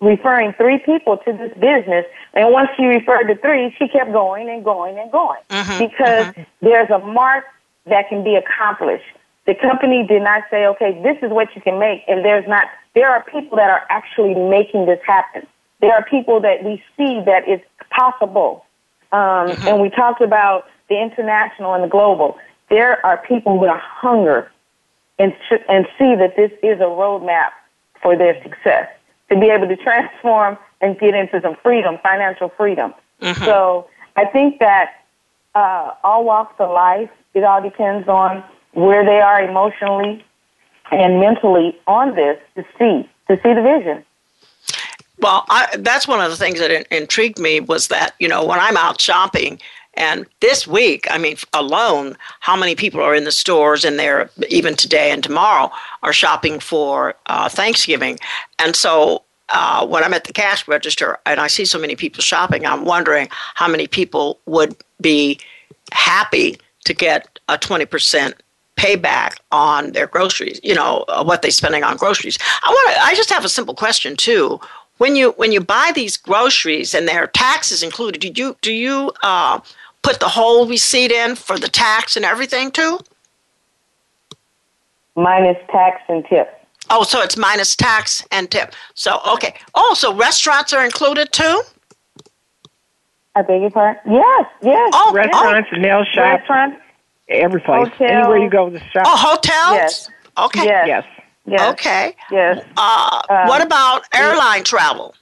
referring 0.00 0.52
three 0.54 0.78
people 0.78 1.16
to 1.18 1.32
this 1.32 1.52
business, 1.54 2.04
and 2.34 2.52
once 2.52 2.68
she 2.76 2.84
referred 2.84 3.24
to 3.24 3.36
three, 3.36 3.74
she 3.78 3.88
kept 3.88 4.12
going 4.12 4.48
and 4.48 4.64
going 4.64 4.98
and 4.98 5.10
going 5.10 5.40
mm-hmm. 5.50 5.78
because 5.78 6.26
mm-hmm. 6.26 6.42
there's 6.60 6.90
a 6.90 6.98
mark 6.98 7.44
that 7.86 8.08
can 8.08 8.22
be 8.24 8.36
accomplished. 8.36 9.04
The 9.46 9.54
company 9.54 10.06
did 10.06 10.22
not 10.22 10.44
say, 10.50 10.66
okay, 10.66 11.00
this 11.02 11.16
is 11.22 11.30
what 11.32 11.48
you 11.54 11.62
can 11.62 11.78
make, 11.78 12.02
and 12.06 12.24
there's 12.24 12.46
not, 12.46 12.66
there 12.94 13.08
are 13.08 13.24
people 13.24 13.56
that 13.56 13.70
are 13.70 13.86
actually 13.88 14.34
making 14.34 14.86
this 14.86 15.00
happen. 15.06 15.46
There 15.80 15.92
are 15.92 16.04
people 16.04 16.40
that 16.40 16.64
we 16.64 16.82
see 16.96 17.22
that 17.24 17.44
it's 17.46 17.64
possible. 17.90 18.64
Um, 19.12 19.18
mm-hmm. 19.20 19.68
And 19.68 19.80
we 19.80 19.90
talked 19.90 20.20
about 20.20 20.66
the 20.88 21.00
international 21.00 21.74
and 21.74 21.84
the 21.84 21.88
global 21.88 22.38
there 22.68 23.04
are 23.04 23.18
people 23.18 23.58
with 23.58 23.70
a 23.70 23.78
hunger 23.78 24.50
and, 25.18 25.32
and 25.68 25.86
see 25.98 26.14
that 26.14 26.34
this 26.36 26.52
is 26.62 26.78
a 26.80 26.84
roadmap 26.84 27.50
for 28.02 28.16
their 28.16 28.40
success 28.42 28.88
to 29.30 29.38
be 29.38 29.46
able 29.46 29.68
to 29.68 29.76
transform 29.76 30.56
and 30.80 30.98
get 30.98 31.14
into 31.14 31.40
some 31.40 31.56
freedom, 31.62 31.98
financial 32.02 32.50
freedom. 32.56 32.94
Mm-hmm. 33.20 33.44
So 33.44 33.88
I 34.16 34.26
think 34.26 34.60
that 34.60 35.04
uh, 35.54 35.92
all 36.04 36.24
walks 36.24 36.54
of 36.58 36.70
life, 36.70 37.10
it 37.34 37.42
all 37.42 37.62
depends 37.62 38.08
on 38.08 38.44
where 38.72 39.04
they 39.04 39.20
are 39.20 39.42
emotionally 39.42 40.24
and 40.90 41.20
mentally 41.20 41.76
on 41.86 42.14
this 42.14 42.38
to 42.54 42.62
see, 42.78 43.08
to 43.28 43.36
see 43.42 43.54
the 43.54 43.62
vision. 43.62 44.04
Well, 45.20 45.44
I, 45.48 45.76
that's 45.78 46.06
one 46.06 46.20
of 46.20 46.30
the 46.30 46.36
things 46.36 46.58
that 46.60 46.70
in, 46.70 46.84
intrigued 46.90 47.38
me 47.38 47.60
was 47.60 47.88
that, 47.88 48.14
you 48.18 48.28
know, 48.28 48.44
when 48.44 48.60
I'm 48.60 48.76
out 48.76 49.00
shopping, 49.00 49.60
and 49.94 50.26
this 50.40 50.64
week, 50.64 51.08
I 51.10 51.18
mean, 51.18 51.36
alone, 51.52 52.16
how 52.38 52.56
many 52.56 52.76
people 52.76 53.00
are 53.00 53.16
in 53.16 53.24
the 53.24 53.32
stores 53.32 53.84
and 53.84 53.98
they're 53.98 54.30
even 54.48 54.76
today 54.76 55.10
and 55.10 55.24
tomorrow 55.24 55.72
are 56.04 56.12
shopping 56.12 56.60
for 56.60 57.16
uh, 57.26 57.48
Thanksgiving? 57.48 58.16
And 58.60 58.76
so 58.76 59.24
uh, 59.48 59.84
when 59.84 60.04
I'm 60.04 60.14
at 60.14 60.22
the 60.22 60.32
cash 60.32 60.68
register 60.68 61.18
and 61.26 61.40
I 61.40 61.48
see 61.48 61.64
so 61.64 61.80
many 61.80 61.96
people 61.96 62.22
shopping, 62.22 62.64
I'm 62.64 62.84
wondering 62.84 63.28
how 63.56 63.66
many 63.66 63.88
people 63.88 64.38
would 64.46 64.76
be 65.00 65.40
happy 65.90 66.58
to 66.84 66.94
get 66.94 67.40
a 67.48 67.58
20% 67.58 68.34
payback 68.76 69.38
on 69.50 69.92
their 69.92 70.06
groceries, 70.06 70.60
you 70.62 70.74
know, 70.74 71.04
uh, 71.08 71.24
what 71.24 71.42
they're 71.42 71.50
spending 71.50 71.82
on 71.82 71.96
groceries. 71.96 72.38
I 72.62 72.70
want 72.70 72.94
to, 72.94 73.02
I 73.02 73.14
just 73.16 73.30
have 73.30 73.44
a 73.44 73.48
simple 73.48 73.74
question 73.74 74.16
too. 74.16 74.60
When 74.98 75.16
you 75.16 75.30
when 75.32 75.52
you 75.52 75.60
buy 75.60 75.92
these 75.94 76.16
groceries 76.16 76.94
and 76.94 77.08
there 77.08 77.22
are 77.22 77.28
taxes 77.28 77.82
included, 77.82 78.20
do 78.20 78.28
you 78.28 78.56
do 78.60 78.72
you 78.72 79.12
uh, 79.22 79.60
put 80.02 80.20
the 80.20 80.28
whole 80.28 80.66
receipt 80.66 81.10
in 81.10 81.36
for 81.36 81.58
the 81.58 81.68
tax 81.68 82.16
and 82.16 82.24
everything 82.24 82.70
too? 82.70 82.98
Minus 85.16 85.56
tax 85.70 86.00
and 86.08 86.24
tip. 86.26 86.54
Oh, 86.90 87.02
so 87.02 87.20
it's 87.22 87.36
minus 87.36 87.76
tax 87.76 88.24
and 88.30 88.50
tip. 88.50 88.72
So, 88.94 89.20
okay. 89.34 89.54
Oh, 89.74 89.94
so 89.94 90.14
restaurants 90.14 90.72
are 90.72 90.84
included 90.84 91.32
too? 91.32 91.62
I 93.34 93.42
beg 93.42 93.60
your 93.60 93.70
pardon? 93.70 94.00
Yes, 94.10 94.46
yes. 94.62 94.90
Oh, 94.94 95.12
restaurants, 95.12 95.68
oh. 95.72 95.76
nail 95.76 96.04
shops, 96.04 96.16
restaurants, 96.16 96.80
every 97.28 97.60
place. 97.60 97.88
Hotels. 97.88 98.10
Anywhere 98.10 98.38
you 98.38 98.50
go 98.50 98.70
to 98.70 98.78
shop. 98.78 99.02
Oh, 99.04 99.16
hotels? 99.16 99.74
Yes. 99.74 100.10
Okay. 100.38 100.64
Yes. 100.64 100.86
yes. 100.88 101.17
Yes. 101.50 101.72
Okay. 101.72 102.16
Yes. 102.30 102.64
Uh, 102.76 103.20
um, 103.28 103.48
what 103.48 103.62
about 103.62 104.02
airline 104.14 104.64
travel? 104.64 105.14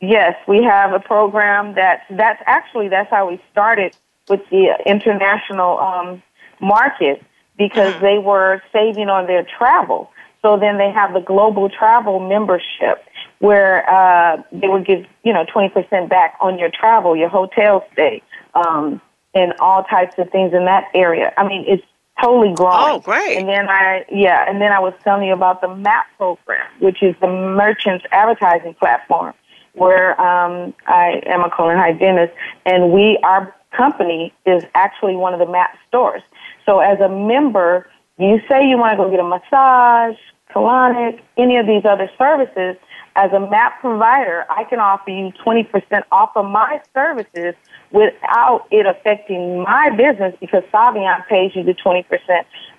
Yes, 0.00 0.34
we 0.46 0.62
have 0.62 0.92
a 0.92 1.00
program 1.00 1.74
that 1.74 2.02
that's 2.10 2.42
actually 2.46 2.88
that's 2.88 3.10
how 3.10 3.30
we 3.30 3.40
started 3.50 3.96
with 4.28 4.40
the 4.50 4.76
international 4.86 5.78
um, 5.78 6.22
market 6.60 7.22
because 7.56 7.94
mm-hmm. 7.94 8.04
they 8.04 8.18
were 8.18 8.62
saving 8.72 9.08
on 9.08 9.26
their 9.26 9.44
travel. 9.44 10.10
So 10.42 10.58
then 10.58 10.76
they 10.76 10.90
have 10.90 11.14
the 11.14 11.20
global 11.20 11.70
travel 11.70 12.20
membership 12.20 13.02
where 13.38 13.88
uh, 13.88 14.42
they 14.52 14.68
would 14.68 14.86
give 14.86 15.06
you 15.22 15.32
know 15.32 15.44
20% 15.46 16.08
back 16.08 16.36
on 16.40 16.58
your 16.58 16.70
travel, 16.70 17.16
your 17.16 17.30
hotel 17.30 17.86
stay, 17.92 18.22
um, 18.54 19.00
and 19.34 19.54
all 19.60 19.84
types 19.84 20.14
of 20.18 20.30
things 20.30 20.52
in 20.52 20.66
that 20.66 20.84
area. 20.94 21.32
I 21.36 21.48
mean, 21.48 21.64
it's 21.66 21.82
totally 22.22 22.54
growing. 22.54 22.76
Oh, 22.76 23.00
great! 23.00 23.38
And 23.38 23.48
then 23.48 23.68
I 23.68 24.04
yeah, 24.10 24.48
and 24.48 24.60
then 24.60 24.72
I 24.72 24.78
was 24.78 24.94
telling 25.02 25.26
you 25.26 25.34
about 25.34 25.60
the 25.60 25.74
MAP 25.74 26.06
program, 26.16 26.66
which 26.80 27.02
is 27.02 27.14
the 27.20 27.28
merchants 27.28 28.04
advertising 28.12 28.74
platform, 28.74 29.34
where 29.74 30.20
um, 30.20 30.74
I 30.86 31.22
am 31.26 31.42
a 31.42 31.50
colon 31.50 31.76
hygienist, 31.76 32.32
and 32.66 32.92
we 32.92 33.18
our 33.22 33.54
company 33.76 34.32
is 34.46 34.64
actually 34.74 35.16
one 35.16 35.34
of 35.34 35.40
the 35.40 35.50
MAP 35.50 35.76
stores. 35.88 36.22
So 36.64 36.80
as 36.80 37.00
a 37.00 37.08
member, 37.08 37.88
you 38.18 38.40
say 38.48 38.68
you 38.68 38.78
want 38.78 38.92
to 38.92 38.96
go 38.96 39.10
get 39.10 39.20
a 39.20 39.24
massage, 39.24 40.16
colonic, 40.54 41.20
any 41.36 41.56
of 41.56 41.66
these 41.66 41.84
other 41.84 42.10
services. 42.16 42.76
As 43.16 43.32
a 43.32 43.40
MAP 43.40 43.80
provider, 43.80 44.44
I 44.50 44.64
can 44.64 44.80
offer 44.80 45.10
you 45.10 45.32
20% 45.44 46.02
off 46.10 46.30
of 46.36 46.46
my 46.46 46.80
services 46.94 47.54
without 47.94 48.66
it 48.72 48.86
affecting 48.86 49.62
my 49.62 49.88
business 49.90 50.34
because 50.40 50.64
Saivian 50.72 51.26
pays 51.28 51.52
you 51.54 51.62
the 51.62 51.74
20% 51.74 52.04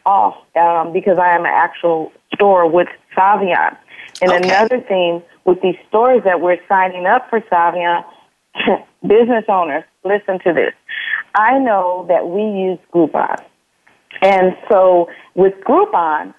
off 0.05 0.35
um, 0.57 0.91
because 0.91 1.17
I 1.17 1.33
am 1.33 1.45
an 1.45 1.53
actual 1.55 2.11
store 2.33 2.69
with 2.69 2.89
Saivian. 3.17 3.77
And 4.21 4.31
okay. 4.31 4.43
another 4.43 4.81
thing 4.81 5.23
with 5.45 5.61
these 5.61 5.77
stores 5.87 6.21
that 6.25 6.41
we're 6.41 6.59
signing 6.67 7.05
up 7.05 7.29
for 7.29 7.39
Saivian, 7.39 8.03
business 9.07 9.45
owners, 9.47 9.85
listen 10.03 10.37
to 10.39 10.53
this. 10.53 10.73
I 11.33 11.59
know 11.59 12.05
that 12.09 12.27
we 12.27 12.41
use 12.41 12.79
Groupon. 12.93 13.41
And 14.21 14.55
so 14.69 15.09
with 15.33 15.53
Groupon, 15.65 16.33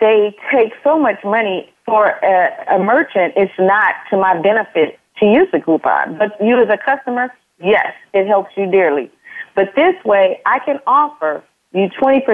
they 0.00 0.36
take 0.54 0.72
so 0.84 0.98
much 0.98 1.24
money 1.24 1.72
for 1.86 2.08
a, 2.08 2.76
a 2.76 2.78
merchant. 2.78 3.32
It's 3.36 3.52
not 3.58 3.94
to 4.10 4.18
my 4.18 4.40
benefit 4.40 4.98
to 5.18 5.26
use 5.26 5.48
the 5.50 5.58
Groupon. 5.58 6.18
But 6.18 6.36
you 6.44 6.60
as 6.60 6.68
a 6.68 6.78
customer, 6.78 7.32
yes, 7.62 7.94
it 8.12 8.26
helps 8.26 8.50
you 8.56 8.70
dearly. 8.70 9.10
But 9.54 9.74
this 9.74 9.94
way, 10.04 10.40
I 10.46 10.58
can 10.60 10.80
offer 10.86 11.42
you 11.72 11.88
20% 12.00 12.26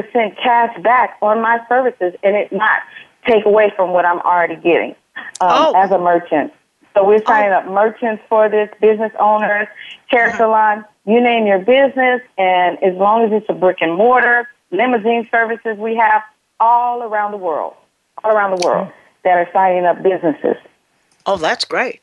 cash 0.43 0.83
back 0.83 1.17
on 1.23 1.41
my 1.41 1.61
services 1.69 2.15
and 2.23 2.37
it 2.37 2.53
not 2.53 2.81
take 3.27 3.45
away 3.45 3.73
from 3.77 3.91
what 3.91 4.05
I'm 4.05 4.21
already 4.21 4.57
getting 4.57 4.95
um, 5.41 5.51
oh. 5.51 5.73
as 5.77 5.91
a 5.91 5.99
merchant. 5.99 6.53
So 6.95 7.07
we're 7.07 7.25
signing 7.25 7.53
oh. 7.53 7.59
up 7.59 7.67
merchants 7.67 8.23
for 8.29 8.49
this, 8.49 8.69
business 8.81 9.13
owners, 9.21 9.69
hair 10.09 10.29
uh-huh. 10.29 10.39
salon, 10.39 10.85
you 11.07 11.21
name 11.21 11.47
your 11.47 11.59
business, 11.59 12.21
and 12.37 12.83
as 12.83 12.95
long 12.95 13.25
as 13.25 13.33
it's 13.33 13.47
a 13.49 13.55
brick 13.55 13.79
and 13.81 13.95
mortar, 13.95 14.49
limousine 14.71 15.29
services 15.31 15.77
we 15.79 15.97
have 15.97 16.23
all 16.61 17.03
around 17.03 17.33
the 17.33 17.39
world, 17.39 17.75
all 18.23 18.35
around 18.35 18.59
the 18.59 18.67
world 18.67 18.89
that 19.25 19.39
are 19.39 19.49
signing 19.53 19.85
up 19.85 20.03
businesses. 20.03 20.57
Oh, 21.27 21.37
that's 21.37 21.65
great. 21.65 22.01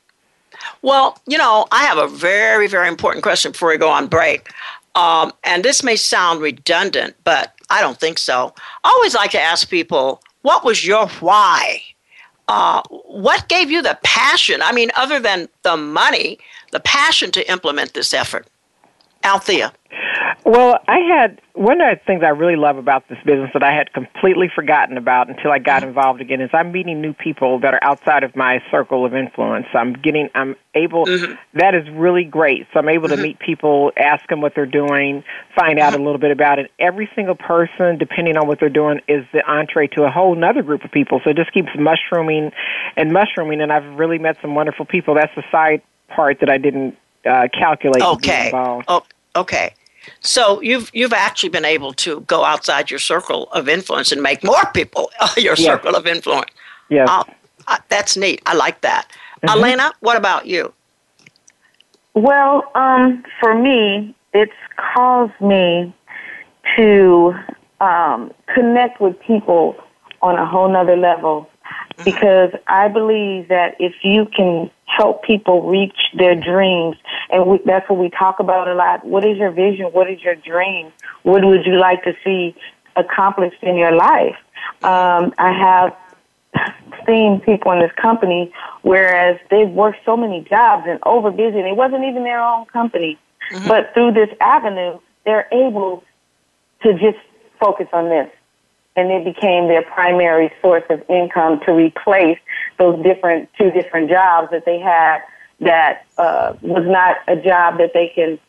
Well, 0.82 1.20
you 1.28 1.38
know, 1.38 1.68
I 1.72 1.84
have 1.84 1.98
a 1.98 2.08
very, 2.08 2.68
very 2.68 2.88
important 2.88 3.24
question 3.24 3.52
before 3.52 3.70
we 3.70 3.78
go 3.78 3.90
on 3.90 4.08
break. 4.08 4.50
Um, 4.96 5.34
and 5.44 5.64
this 5.64 5.84
may 5.84 5.96
sound 5.96 6.42
redundant, 6.42 7.16
but 7.24 7.54
I 7.70 7.82
don't 7.82 8.00
think 8.00 8.18
so. 8.18 8.54
I 8.84 8.90
always 8.90 9.14
like 9.14 9.32
to 9.32 9.42
ask 9.42 9.70
people, 9.70 10.22
what 10.42 10.64
was 10.64 10.86
your 10.86 11.08
why? 11.20 11.82
Uh, 12.48 12.82
what 12.90 13.50
gave 13.50 13.72
you 13.72 13.82
the 13.82 13.98
passion? 14.04 14.62
I 14.62 14.72
mean, 14.72 14.92
other 14.96 15.20
than 15.20 15.50
the 15.64 15.76
money, 15.76 16.38
the 16.72 16.80
passion 16.80 17.32
to 17.32 17.52
implement 17.52 17.94
this 17.94 18.14
effort? 18.14 18.48
Althea. 19.26 19.74
Well, 20.46 20.78
I 20.88 21.00
had 21.00 21.42
one 21.54 21.82
of 21.82 21.98
the 21.98 22.06
things 22.06 22.22
I 22.24 22.30
really 22.30 22.56
love 22.56 22.78
about 22.78 23.08
this 23.10 23.18
business 23.26 23.50
that 23.54 23.64
I 23.64 23.74
had 23.74 23.92
completely 23.94 24.48
forgotten 24.54 24.98
about 24.98 25.28
until 25.28 25.52
I 25.52 25.58
got 25.58 25.82
involved 25.82 26.22
again 26.22 26.40
is 26.40 26.52
I'm 26.54 26.72
meeting 26.72 27.02
new 27.02 27.14
people 27.14 27.60
that 27.62 27.74
are 27.74 27.84
outside 27.84 28.24
of 28.24 28.36
my 28.36 28.62
circle 28.70 29.06
of 29.06 29.16
influence. 29.16 29.66
I'm 29.74 29.94
getting, 29.94 30.30
I'm 30.36 30.56
able, 30.76 31.06
mm-hmm. 31.06 31.34
that 31.58 31.74
is 31.74 31.90
really 31.90 32.26
great. 32.26 32.68
So 32.72 32.80
I'm 32.80 32.90
able 32.90 33.08
mm-hmm. 33.08 33.18
to 33.18 33.24
meet 33.24 33.40
people, 33.40 33.92
ask 33.98 34.28
them 34.30 34.42
what 34.42 34.54
they're 34.54 34.68
doing, 34.68 35.24
find 35.56 35.80
out 35.80 35.94
mm-hmm. 35.94 36.02
a 36.02 36.06
little 36.06 36.20
bit 36.20 36.32
about 36.32 36.60
it. 36.60 36.70
Every 36.78 37.10
single 37.16 37.36
person, 37.36 37.98
depending 37.98 38.38
on 38.38 38.48
what 38.48 38.60
they're 38.60 38.70
doing, 38.70 39.02
is 39.08 39.26
the 39.34 39.44
entree 39.50 39.88
to 39.96 40.04
a 40.04 40.12
whole 40.12 40.38
other 40.46 40.62
group 40.62 40.84
of 40.84 40.92
people. 40.92 41.22
So 41.24 41.32
it 41.32 41.38
just 41.38 41.54
keeps 41.54 41.70
mushrooming 41.76 42.52
and 42.96 43.12
mushrooming, 43.12 43.62
and 43.62 43.74
I've 43.74 43.98
really 43.98 44.20
met 44.20 44.38
some 44.44 44.54
wonderful 44.54 44.86
people. 44.86 45.16
That's 45.16 45.34
the 45.36 45.44
side 45.52 45.82
part 46.10 46.42
that 46.42 46.50
I 46.50 46.60
didn't 46.60 46.96
uh, 47.26 47.48
calculate. 47.52 48.04
Okay. 48.04 48.52
Oh, 48.54 49.04
okay. 49.36 49.74
So 50.20 50.62
you've 50.62 50.90
you've 50.94 51.14
actually 51.14 51.50
been 51.50 51.66
able 51.66 51.94
to 51.94 52.22
go 52.22 52.44
outside 52.44 52.90
your 52.90 53.00
circle 53.00 53.50
of 53.52 53.68
influence 53.68 54.12
and 54.12 54.22
make 54.22 54.44
more 54.44 54.66
people 54.74 55.12
your 55.38 55.56
yes. 55.56 55.64
circle 55.64 55.96
of 55.96 56.08
influence. 56.08 56.52
Yeah, 56.90 57.06
uh, 57.06 57.24
uh, 57.68 57.78
that's 57.90 58.16
neat. 58.16 58.42
I 58.46 58.54
like 58.54 58.82
that. 58.82 59.08
Mm-hmm. 59.44 59.58
Elena, 59.58 59.92
what 60.00 60.18
about 60.18 60.46
you? 60.46 60.74
Well, 62.14 62.72
um, 62.76 63.24
for 63.40 63.54
me, 63.56 64.16
it's 64.34 64.54
caused 64.78 65.40
me 65.42 65.94
to 66.78 67.34
um, 67.82 68.32
connect 68.54 69.02
with 69.02 69.20
people 69.22 69.76
on 70.22 70.36
a 70.36 70.46
whole 70.46 70.70
nother 70.72 70.96
level 70.96 71.50
because 72.04 72.52
I 72.68 72.88
believe 72.88 73.48
that 73.50 73.76
if 73.80 73.94
you 74.04 74.26
can 74.36 74.70
help 74.86 75.24
people 75.24 75.68
reach 75.70 75.98
their 76.18 76.36
dreams, 76.36 76.96
and 77.30 77.46
we, 77.48 77.60
that's 77.66 77.90
what 77.90 78.00
we 78.00 78.10
talk 78.10 78.40
about 78.40 78.68
a 78.68 78.74
lot. 78.74 79.06
What 79.06 79.26
is 79.26 79.38
your 79.38 79.52
vision? 79.52 79.88
What 79.88 80.10
is 80.10 80.22
your 80.22 80.36
dream? 80.36 80.92
What 81.24 81.44
would 81.44 81.66
you 81.66 81.78
like 81.78 82.04
to 82.04 82.14
see 82.24 82.56
accomplished 82.96 83.62
in 83.62 83.76
your 83.76 83.94
life? 83.96 84.38
Um, 84.84 85.34
I 85.38 85.52
have 85.52 85.96
seen 87.06 87.42
people 87.42 87.72
in 87.72 87.80
this 87.80 87.92
company, 88.02 88.54
whereas 88.84 89.40
they've 89.50 89.70
worked 89.70 90.00
so 90.06 90.16
many 90.16 90.46
jobs 90.50 90.86
and 90.88 91.00
over 91.06 91.32
busy, 91.32 91.58
and 91.58 91.68
it 91.68 91.76
wasn't 91.76 92.04
even 92.06 92.24
their 92.24 92.42
own 92.42 92.66
company. 92.68 93.18
Mm-hmm. 93.52 93.68
But 93.68 93.94
through 93.94 94.14
this 94.14 94.30
avenue, 94.40 95.00
they're 95.26 95.48
able 95.52 96.04
to 96.84 96.94
just 96.94 97.18
focus 97.60 97.88
on 97.94 98.10
this 98.10 98.30
and 98.96 99.12
it 99.12 99.26
became 99.26 99.68
their 99.68 99.84
primary 99.84 100.52
source 100.62 100.84
of 100.90 101.04
income 101.10 101.60
to 101.66 101.74
replace 101.74 102.40
those 102.78 103.02
different 103.04 103.50
two 103.58 103.72
different 103.72 104.10
jobs 104.10 104.50
that 104.52 104.66
they 104.66 104.80
had 104.80 105.20
that 105.60 106.06
uh, 106.18 106.54
was 106.62 106.86
not 106.86 107.18
a 107.28 107.36
job 107.36 107.78
that 107.78 107.92
they 107.94 108.12
can 108.14 108.40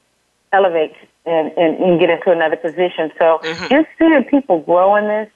elevate 0.53 0.94
and, 1.24 1.53
and, 1.57 1.76
and 1.82 2.01
get 2.01 2.11
into 2.11 2.30
another 2.30 2.57
position. 2.57 3.11
So 3.18 3.40
mm-hmm. 3.42 3.66
just 3.68 3.88
seeing 3.99 4.24
people 4.24 4.61
grow 4.61 4.97
in 4.97 5.07
this, 5.07 5.30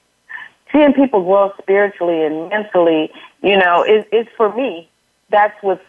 seeing 0.71 0.93
people 0.93 1.23
grow 1.23 1.53
spiritually 1.61 2.23
and 2.23 2.49
mentally, 2.49 3.11
you 3.41 3.57
know, 3.57 3.83
is 3.83 4.05
is 4.11 4.27
for 4.37 4.53
me. 4.55 4.89
That's 5.29 5.55
what 5.61 5.83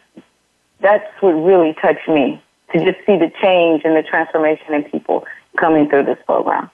that's 0.80 1.06
what 1.20 1.30
really 1.30 1.74
touched 1.80 2.08
me 2.08 2.42
to 2.72 2.84
just 2.84 2.98
see 3.06 3.16
the 3.16 3.30
change 3.40 3.82
and 3.84 3.96
the 3.96 4.02
transformation 4.02 4.74
in 4.74 4.84
people 4.84 5.24
coming 5.58 5.88
through 5.88 6.04
this 6.04 6.18
program. 6.26 6.70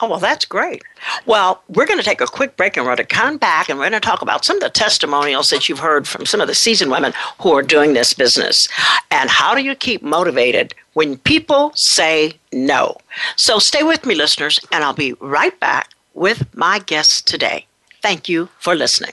Oh, 0.00 0.08
well, 0.08 0.18
that's 0.18 0.44
great. 0.44 0.82
Well, 1.24 1.62
we're 1.68 1.86
going 1.86 1.98
to 1.98 2.04
take 2.04 2.20
a 2.20 2.26
quick 2.26 2.56
break 2.56 2.76
and 2.76 2.84
we're 2.84 2.96
going 2.96 3.06
to 3.08 3.14
come 3.14 3.38
back 3.38 3.68
and 3.68 3.78
we're 3.78 3.88
going 3.88 4.00
to 4.00 4.06
talk 4.06 4.22
about 4.22 4.44
some 4.44 4.56
of 4.56 4.62
the 4.62 4.70
testimonials 4.70 5.50
that 5.50 5.68
you've 5.68 5.78
heard 5.78 6.06
from 6.06 6.26
some 6.26 6.40
of 6.40 6.48
the 6.48 6.54
seasoned 6.54 6.90
women 6.90 7.12
who 7.40 7.52
are 7.52 7.62
doing 7.62 7.94
this 7.94 8.12
business. 8.12 8.68
And 9.10 9.30
how 9.30 9.54
do 9.54 9.62
you 9.62 9.74
keep 9.74 10.02
motivated 10.02 10.74
when 10.94 11.18
people 11.18 11.72
say 11.74 12.34
no? 12.52 12.96
So 13.36 13.58
stay 13.58 13.82
with 13.82 14.04
me, 14.04 14.14
listeners, 14.14 14.60
and 14.72 14.84
I'll 14.84 14.92
be 14.92 15.14
right 15.14 15.58
back 15.60 15.90
with 16.14 16.54
my 16.54 16.78
guests 16.80 17.22
today. 17.22 17.66
Thank 18.02 18.28
you 18.28 18.48
for 18.58 18.74
listening. 18.74 19.12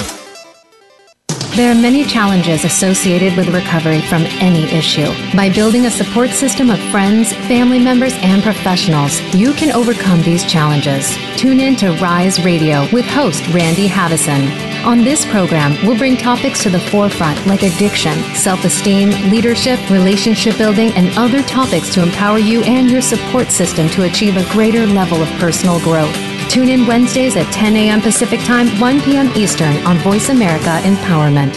There 1.55 1.69
are 1.69 1.75
many 1.75 2.05
challenges 2.05 2.63
associated 2.63 3.35
with 3.35 3.49
recovery 3.49 3.99
from 3.99 4.21
any 4.39 4.63
issue. 4.71 5.11
By 5.35 5.49
building 5.49 5.85
a 5.85 5.91
support 5.91 6.29
system 6.29 6.69
of 6.69 6.79
friends, 6.91 7.33
family 7.33 7.77
members, 7.77 8.13
and 8.21 8.41
professionals, 8.41 9.19
you 9.35 9.51
can 9.53 9.69
overcome 9.73 10.21
these 10.21 10.45
challenges. 10.45 11.13
Tune 11.35 11.59
in 11.59 11.75
to 11.75 11.91
Rise 11.97 12.41
Radio 12.45 12.89
with 12.93 13.03
host 13.03 13.45
Randy 13.49 13.89
Havison. 13.89 14.47
On 14.85 14.99
this 14.99 15.25
program, 15.25 15.75
we'll 15.85 15.97
bring 15.97 16.15
topics 16.15 16.63
to 16.63 16.69
the 16.69 16.79
forefront 16.79 17.45
like 17.45 17.63
addiction, 17.63 18.17
self 18.33 18.63
esteem, 18.63 19.09
leadership, 19.29 19.77
relationship 19.89 20.57
building, 20.57 20.93
and 20.93 21.09
other 21.17 21.43
topics 21.43 21.93
to 21.95 22.01
empower 22.01 22.39
you 22.39 22.63
and 22.63 22.89
your 22.89 23.01
support 23.01 23.51
system 23.51 23.89
to 23.89 24.03
achieve 24.03 24.37
a 24.37 24.53
greater 24.53 24.87
level 24.87 25.21
of 25.21 25.27
personal 25.31 25.81
growth. 25.81 26.30
Tune 26.51 26.67
in 26.67 26.85
Wednesdays 26.85 27.37
at 27.37 27.49
10 27.53 27.77
a.m. 27.77 28.01
Pacific 28.01 28.41
Time, 28.41 28.67
1 28.77 29.01
p.m. 29.03 29.31
Eastern 29.37 29.73
on 29.85 29.95
Voice 29.99 30.27
America 30.27 30.81
Empowerment. 30.83 31.55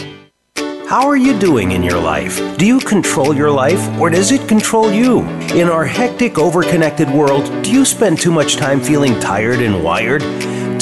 How 0.87 1.05
are 1.05 1.17
you 1.17 1.37
doing 1.37 1.73
in 1.73 1.83
your 1.83 1.99
life? 1.99 2.39
Do 2.57 2.65
you 2.65 2.79
control 2.79 3.35
your 3.35 3.51
life 3.51 3.85
or 3.99 4.09
does 4.09 4.31
it 4.31 4.47
control 4.47 4.93
you? 4.93 5.23
In 5.53 5.67
our 5.67 5.83
hectic, 5.83 6.35
overconnected 6.35 7.13
world, 7.13 7.43
do 7.61 7.73
you 7.73 7.83
spend 7.83 8.21
too 8.21 8.31
much 8.31 8.55
time 8.55 8.79
feeling 8.79 9.19
tired 9.19 9.59
and 9.59 9.83
wired? 9.83 10.23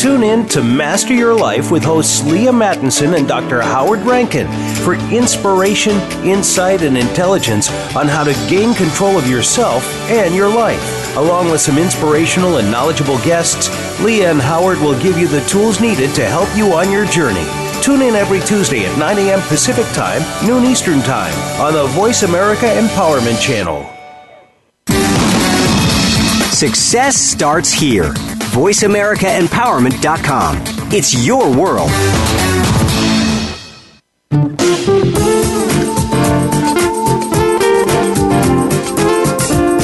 Tune 0.03 0.23
in 0.23 0.45
to 0.49 0.61
Master 0.61 1.13
Your 1.13 1.33
Life 1.33 1.71
with 1.71 1.81
hosts 1.81 2.25
Leah 2.25 2.51
Mattinson 2.51 3.17
and 3.17 3.25
Dr. 3.25 3.61
Howard 3.61 4.01
Rankin 4.01 4.47
for 4.83 4.95
inspiration, 5.15 5.97
insight, 6.25 6.81
and 6.81 6.97
intelligence 6.97 7.71
on 7.95 8.09
how 8.09 8.25
to 8.25 8.33
gain 8.49 8.73
control 8.73 9.17
of 9.17 9.29
yourself 9.29 9.87
and 10.09 10.35
your 10.35 10.49
life. 10.53 11.15
Along 11.15 11.49
with 11.49 11.61
some 11.61 11.77
inspirational 11.77 12.57
and 12.57 12.69
knowledgeable 12.69 13.17
guests, 13.19 13.69
Leah 14.01 14.31
and 14.31 14.41
Howard 14.41 14.77
will 14.79 15.01
give 15.01 15.17
you 15.17 15.29
the 15.29 15.39
tools 15.45 15.79
needed 15.79 16.13
to 16.15 16.25
help 16.25 16.49
you 16.53 16.73
on 16.73 16.91
your 16.91 17.05
journey. 17.05 17.47
Tune 17.81 18.01
in 18.01 18.13
every 18.13 18.41
Tuesday 18.41 18.85
at 18.85 18.99
9 18.99 19.17
a.m. 19.19 19.39
Pacific 19.43 19.85
Time, 19.93 20.21
noon 20.45 20.65
Eastern 20.65 20.99
Time 21.03 21.33
on 21.61 21.71
the 21.71 21.87
Voice 21.93 22.23
America 22.23 22.65
Empowerment 22.65 23.41
Channel. 23.41 23.89
Success 26.51 27.15
starts 27.15 27.71
here. 27.71 28.13
VoiceAmericaEmpowerment.com. 28.53 30.57
It's 30.91 31.25
your 31.25 31.49
world. 31.57 31.89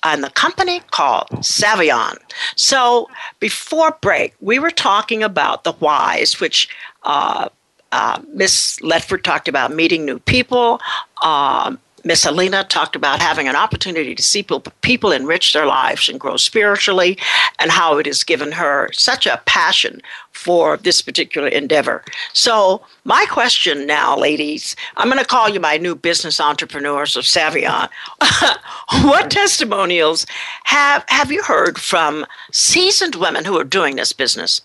and 0.04 0.24
the 0.24 0.30
company 0.30 0.82
called 0.92 1.28
Saivian. 1.42 2.18
So 2.56 3.10
before 3.40 3.98
break, 4.02 4.36
we 4.40 4.60
were 4.60 4.72
talking 4.72 5.24
about 5.24 5.64
the 5.64 5.74
whys, 5.74 6.40
which 6.40 6.70
uh, 7.04 7.50
uh, 7.92 8.22
Miss 8.34 8.78
Ledford 8.80 9.24
talked 9.24 9.48
about 9.48 9.74
meeting 9.74 10.06
new 10.06 10.20
people. 10.20 10.80
Um, 11.24 11.80
Miss 12.06 12.24
Alina 12.24 12.64
talked 12.64 12.96
about 12.96 13.20
having 13.20 13.48
an 13.48 13.56
opportunity 13.56 14.14
to 14.14 14.22
see 14.22 14.46
people 14.82 15.12
enrich 15.12 15.54
their 15.54 15.66
lives 15.66 16.08
and 16.08 16.20
grow 16.20 16.38
spiritually, 16.38 17.18
and 17.60 17.72
how 17.72 17.98
it 17.98 18.06
has 18.06 18.24
given 18.24 18.52
her 18.52 18.90
such 18.94 19.26
a 19.26 19.42
passion 19.46 20.02
for 20.32 20.78
this 20.78 21.02
particular 21.02 21.48
endeavor. 21.48 22.04
So, 22.32 22.86
my 23.06 23.26
question 23.28 23.88
now, 23.88 24.16
ladies, 24.16 24.76
I'm 24.98 25.08
going 25.08 25.20
to 25.20 25.26
call 25.26 25.50
you 25.50 25.60
my 25.60 25.78
new 25.78 25.96
business 25.96 26.40
entrepreneurs 26.40 27.16
of 27.16 27.24
Saivian. 27.24 27.90
what 29.02 29.32
testimonials 29.32 30.28
have 30.66 31.04
have 31.08 31.32
you 31.32 31.42
heard 31.42 31.80
from 31.80 32.26
seasoned 32.52 33.16
women 33.16 33.46
who 33.46 33.58
are 33.58 33.64
doing 33.64 33.96
this 33.96 34.14
business? 34.14 34.62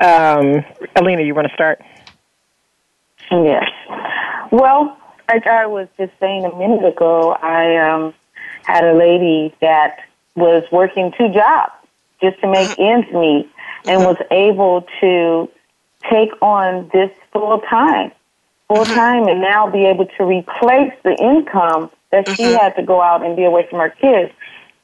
Um, 0.00 0.64
Alina, 0.96 1.22
you 1.22 1.34
want 1.34 1.48
to 1.48 1.54
start? 1.54 1.80
Yes. 3.30 3.70
Well, 4.50 4.96
like 5.28 5.46
I 5.46 5.66
was 5.66 5.88
just 5.98 6.12
saying 6.18 6.44
a 6.44 6.56
minute 6.56 6.84
ago, 6.84 7.32
I 7.32 7.76
um, 7.76 8.14
had 8.64 8.84
a 8.84 8.94
lady 8.94 9.54
that 9.60 9.98
was 10.36 10.64
working 10.72 11.12
two 11.18 11.28
jobs 11.32 11.72
just 12.20 12.40
to 12.40 12.48
make 12.50 12.68
mm-hmm. 12.70 12.82
ends 13.06 13.12
meet 13.12 13.50
and 13.86 14.04
was 14.04 14.16
able 14.30 14.86
to 15.00 15.50
take 16.10 16.30
on 16.40 16.90
this 16.92 17.10
full 17.32 17.60
time, 17.68 18.12
full 18.68 18.84
mm-hmm. 18.84 18.94
time, 18.94 19.28
and 19.28 19.40
now 19.40 19.70
be 19.70 19.84
able 19.84 20.06
to 20.06 20.24
replace 20.24 20.92
the 21.02 21.14
income 21.20 21.90
that 22.10 22.28
she 22.28 22.44
mm-hmm. 22.44 22.56
had 22.56 22.76
to 22.76 22.82
go 22.82 23.02
out 23.02 23.24
and 23.24 23.36
be 23.36 23.44
away 23.44 23.66
from 23.68 23.80
her 23.80 23.90
kids 23.90 24.32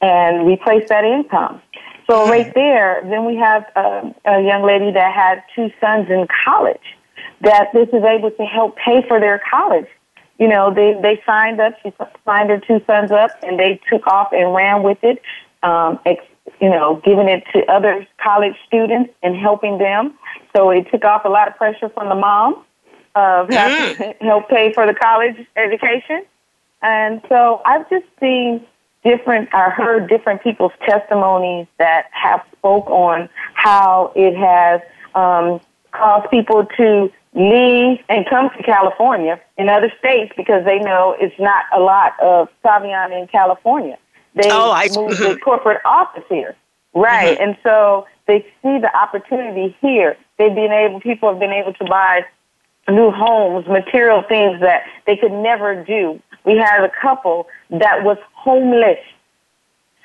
and 0.01 0.45
replace 0.45 0.87
that 0.89 1.03
income. 1.03 1.61
So 2.07 2.29
right 2.29 2.53
there, 2.53 3.01
then 3.09 3.25
we 3.25 3.35
have 3.37 3.65
uh, 3.75 4.11
a 4.25 4.41
young 4.41 4.63
lady 4.63 4.91
that 4.91 5.11
had 5.11 5.43
two 5.55 5.71
sons 5.81 6.07
in 6.09 6.27
college 6.45 6.95
that 7.41 7.69
this 7.73 7.87
is 7.89 8.03
able 8.03 8.31
to 8.31 8.43
help 8.43 8.77
pay 8.77 9.05
for 9.07 9.19
their 9.19 9.41
college. 9.49 9.87
You 10.39 10.47
know, 10.47 10.73
they 10.73 10.99
they 11.01 11.21
signed 11.25 11.61
up. 11.61 11.73
She 11.81 11.93
signed 12.25 12.49
her 12.49 12.59
two 12.59 12.81
sons 12.85 13.11
up, 13.11 13.31
and 13.43 13.59
they 13.59 13.79
took 13.89 14.05
off 14.07 14.29
and 14.33 14.53
ran 14.53 14.83
with 14.83 14.97
it. 15.01 15.21
Um, 15.63 15.99
ex, 16.05 16.23
you 16.59 16.69
know, 16.69 17.01
giving 17.03 17.29
it 17.29 17.43
to 17.53 17.65
other 17.71 18.05
college 18.21 18.55
students 18.67 19.11
and 19.23 19.35
helping 19.35 19.77
them. 19.77 20.17
So 20.55 20.69
it 20.69 20.87
took 20.91 21.05
off 21.05 21.25
a 21.25 21.29
lot 21.29 21.47
of 21.47 21.55
pressure 21.55 21.89
from 21.89 22.09
the 22.09 22.15
mom 22.15 22.63
of 23.15 23.49
having 23.49 23.95
to 23.97 24.15
help 24.21 24.49
pay 24.49 24.73
for 24.73 24.85
the 24.85 24.93
college 24.93 25.35
education. 25.55 26.25
And 26.81 27.21
so 27.29 27.61
I've 27.65 27.89
just 27.89 28.05
seen 28.19 28.65
different, 29.03 29.53
I 29.53 29.69
heard 29.69 30.09
different 30.09 30.43
people's 30.43 30.73
testimonies 30.87 31.67
that 31.77 32.07
have 32.11 32.41
spoke 32.57 32.89
on 32.89 33.29
how 33.53 34.11
it 34.15 34.35
has 34.35 34.81
um, 35.13 35.61
caused 35.91 36.29
people 36.29 36.65
to 36.77 37.11
leave 37.35 37.99
and 38.07 38.25
come 38.29 38.49
to 38.57 38.63
California 38.63 39.39
in 39.57 39.67
other 39.67 39.91
states 39.99 40.33
because 40.37 40.63
they 40.63 40.79
know 40.79 41.15
it's 41.19 41.37
not 41.37 41.65
a 41.75 41.79
lot 41.79 42.13
of 42.21 42.47
Saivian 42.63 43.19
in 43.19 43.27
California. 43.27 43.97
They 44.35 44.49
oh, 44.49 44.71
I, 44.71 44.87
moved 44.95 45.19
the 45.19 45.37
corporate 45.43 45.81
office 45.85 46.23
here. 46.29 46.55
Right. 46.93 47.37
Mm-hmm. 47.37 47.49
And 47.49 47.57
so 47.61 48.07
they 48.25 48.41
see 48.63 48.79
the 48.79 48.89
opportunity 48.95 49.75
here. 49.81 50.17
They've 50.37 50.55
been 50.55 50.71
able, 50.71 51.01
people 51.01 51.29
have 51.29 51.39
been 51.39 51.51
able 51.51 51.73
to 51.73 51.85
buy 51.85 52.25
new 52.89 53.11
homes, 53.11 53.67
material 53.67 54.23
things 54.27 54.61
that 54.61 54.83
they 55.05 55.17
could 55.17 55.31
never 55.31 55.83
do. 55.83 56.21
We 56.45 56.57
had 56.57 56.83
a 56.83 56.91
couple 57.01 57.47
that 57.69 58.03
was 58.03 58.17
homeless, 58.33 58.99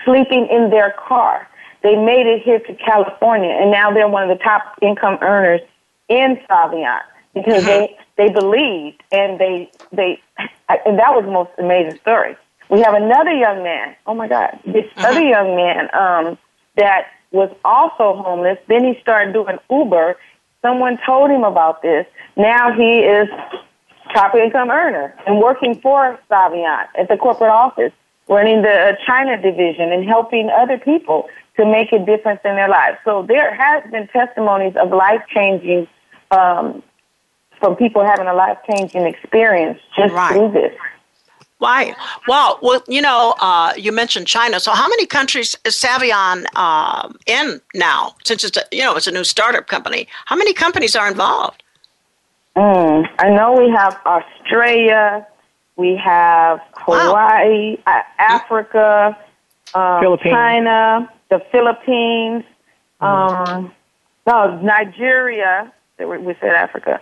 sleeping 0.04 0.48
in 0.50 0.70
their 0.70 0.94
car. 1.06 1.46
They 1.82 1.94
made 1.94 2.26
it 2.26 2.42
here 2.42 2.58
to 2.58 2.74
California, 2.74 3.50
and 3.50 3.70
now 3.70 3.92
they're 3.92 4.08
one 4.08 4.28
of 4.28 4.36
the 4.36 4.42
top 4.42 4.78
income 4.82 5.18
earners 5.22 5.60
in 6.08 6.38
Saivian 6.48 7.00
because 7.34 7.64
they 7.64 7.96
they 8.16 8.28
believed 8.28 9.02
and 9.12 9.38
they 9.38 9.70
they 9.92 10.20
and 10.68 10.98
that 10.98 11.14
was 11.14 11.24
the 11.24 11.30
most 11.30 11.50
amazing 11.58 11.98
story. 12.00 12.36
We 12.68 12.80
have 12.80 12.94
another 12.94 13.32
young 13.32 13.62
man. 13.62 13.96
Oh 14.06 14.14
my 14.14 14.28
God, 14.28 14.58
this 14.64 14.84
uh-huh. 14.96 15.08
other 15.08 15.22
young 15.22 15.56
man 15.56 15.88
um, 15.94 16.38
that 16.76 17.06
was 17.32 17.50
also 17.64 18.22
homeless. 18.22 18.58
Then 18.68 18.84
he 18.84 19.00
started 19.00 19.32
doing 19.32 19.58
Uber. 19.70 20.16
Someone 20.62 20.98
told 21.06 21.30
him 21.30 21.44
about 21.44 21.82
this. 21.82 22.06
Now 22.36 22.72
he 22.72 23.00
is 23.00 23.28
top 24.12 24.34
income 24.34 24.70
earner 24.70 25.14
and 25.26 25.40
working 25.40 25.80
for 25.80 26.18
Saivian 26.30 26.86
at 26.98 27.08
the 27.08 27.16
corporate 27.16 27.50
office, 27.50 27.92
running 28.28 28.62
the 28.62 28.96
China 29.06 29.40
division 29.40 29.92
and 29.92 30.04
helping 30.04 30.50
other 30.50 30.78
people 30.78 31.28
to 31.56 31.64
make 31.64 31.92
a 31.92 31.98
difference 31.98 32.40
in 32.44 32.56
their 32.56 32.68
lives. 32.68 32.98
So 33.04 33.24
there 33.26 33.54
has 33.54 33.88
been 33.90 34.08
testimonies 34.08 34.74
of 34.76 34.90
life 34.90 35.22
changing 35.34 35.88
um, 36.30 36.82
from 37.60 37.76
people 37.76 38.04
having 38.04 38.26
a 38.26 38.34
life 38.34 38.58
changing 38.68 39.06
experience 39.06 39.78
just 39.96 40.12
right. 40.14 40.32
through 40.32 40.52
this. 40.52 40.72
Why? 41.58 41.94
Well, 42.26 42.58
well, 42.62 42.82
you 42.88 43.02
know, 43.02 43.34
uh, 43.38 43.74
you 43.76 43.92
mentioned 43.92 44.26
China. 44.26 44.58
So, 44.58 44.72
how 44.72 44.88
many 44.88 45.04
countries 45.04 45.54
is 45.66 45.76
Saivian 45.76 46.46
uh, 46.56 47.12
in 47.26 47.60
now? 47.74 48.14
Since 48.24 48.44
it's 48.44 48.56
a, 48.56 48.62
you 48.72 48.82
know 48.82 48.96
it's 48.96 49.06
a 49.06 49.10
new 49.10 49.24
startup 49.24 49.66
company, 49.66 50.08
how 50.24 50.36
many 50.36 50.54
companies 50.54 50.96
are 50.96 51.06
involved? 51.06 51.62
Mm, 52.56 53.06
I 53.18 53.28
know 53.28 53.52
we 53.52 53.70
have 53.76 54.00
Australia, 54.06 55.26
we 55.76 55.96
have 56.02 56.60
Hawaii, 56.78 57.76
wow. 57.76 57.82
uh, 57.86 58.02
Africa, 58.18 59.18
um, 59.74 60.18
China, 60.22 61.12
the 61.28 61.40
Philippines, 61.52 62.42
um, 63.00 63.70
no, 64.26 64.60
Nigeria. 64.62 65.70
We 65.98 66.34
said 66.40 66.54
Africa. 66.54 66.98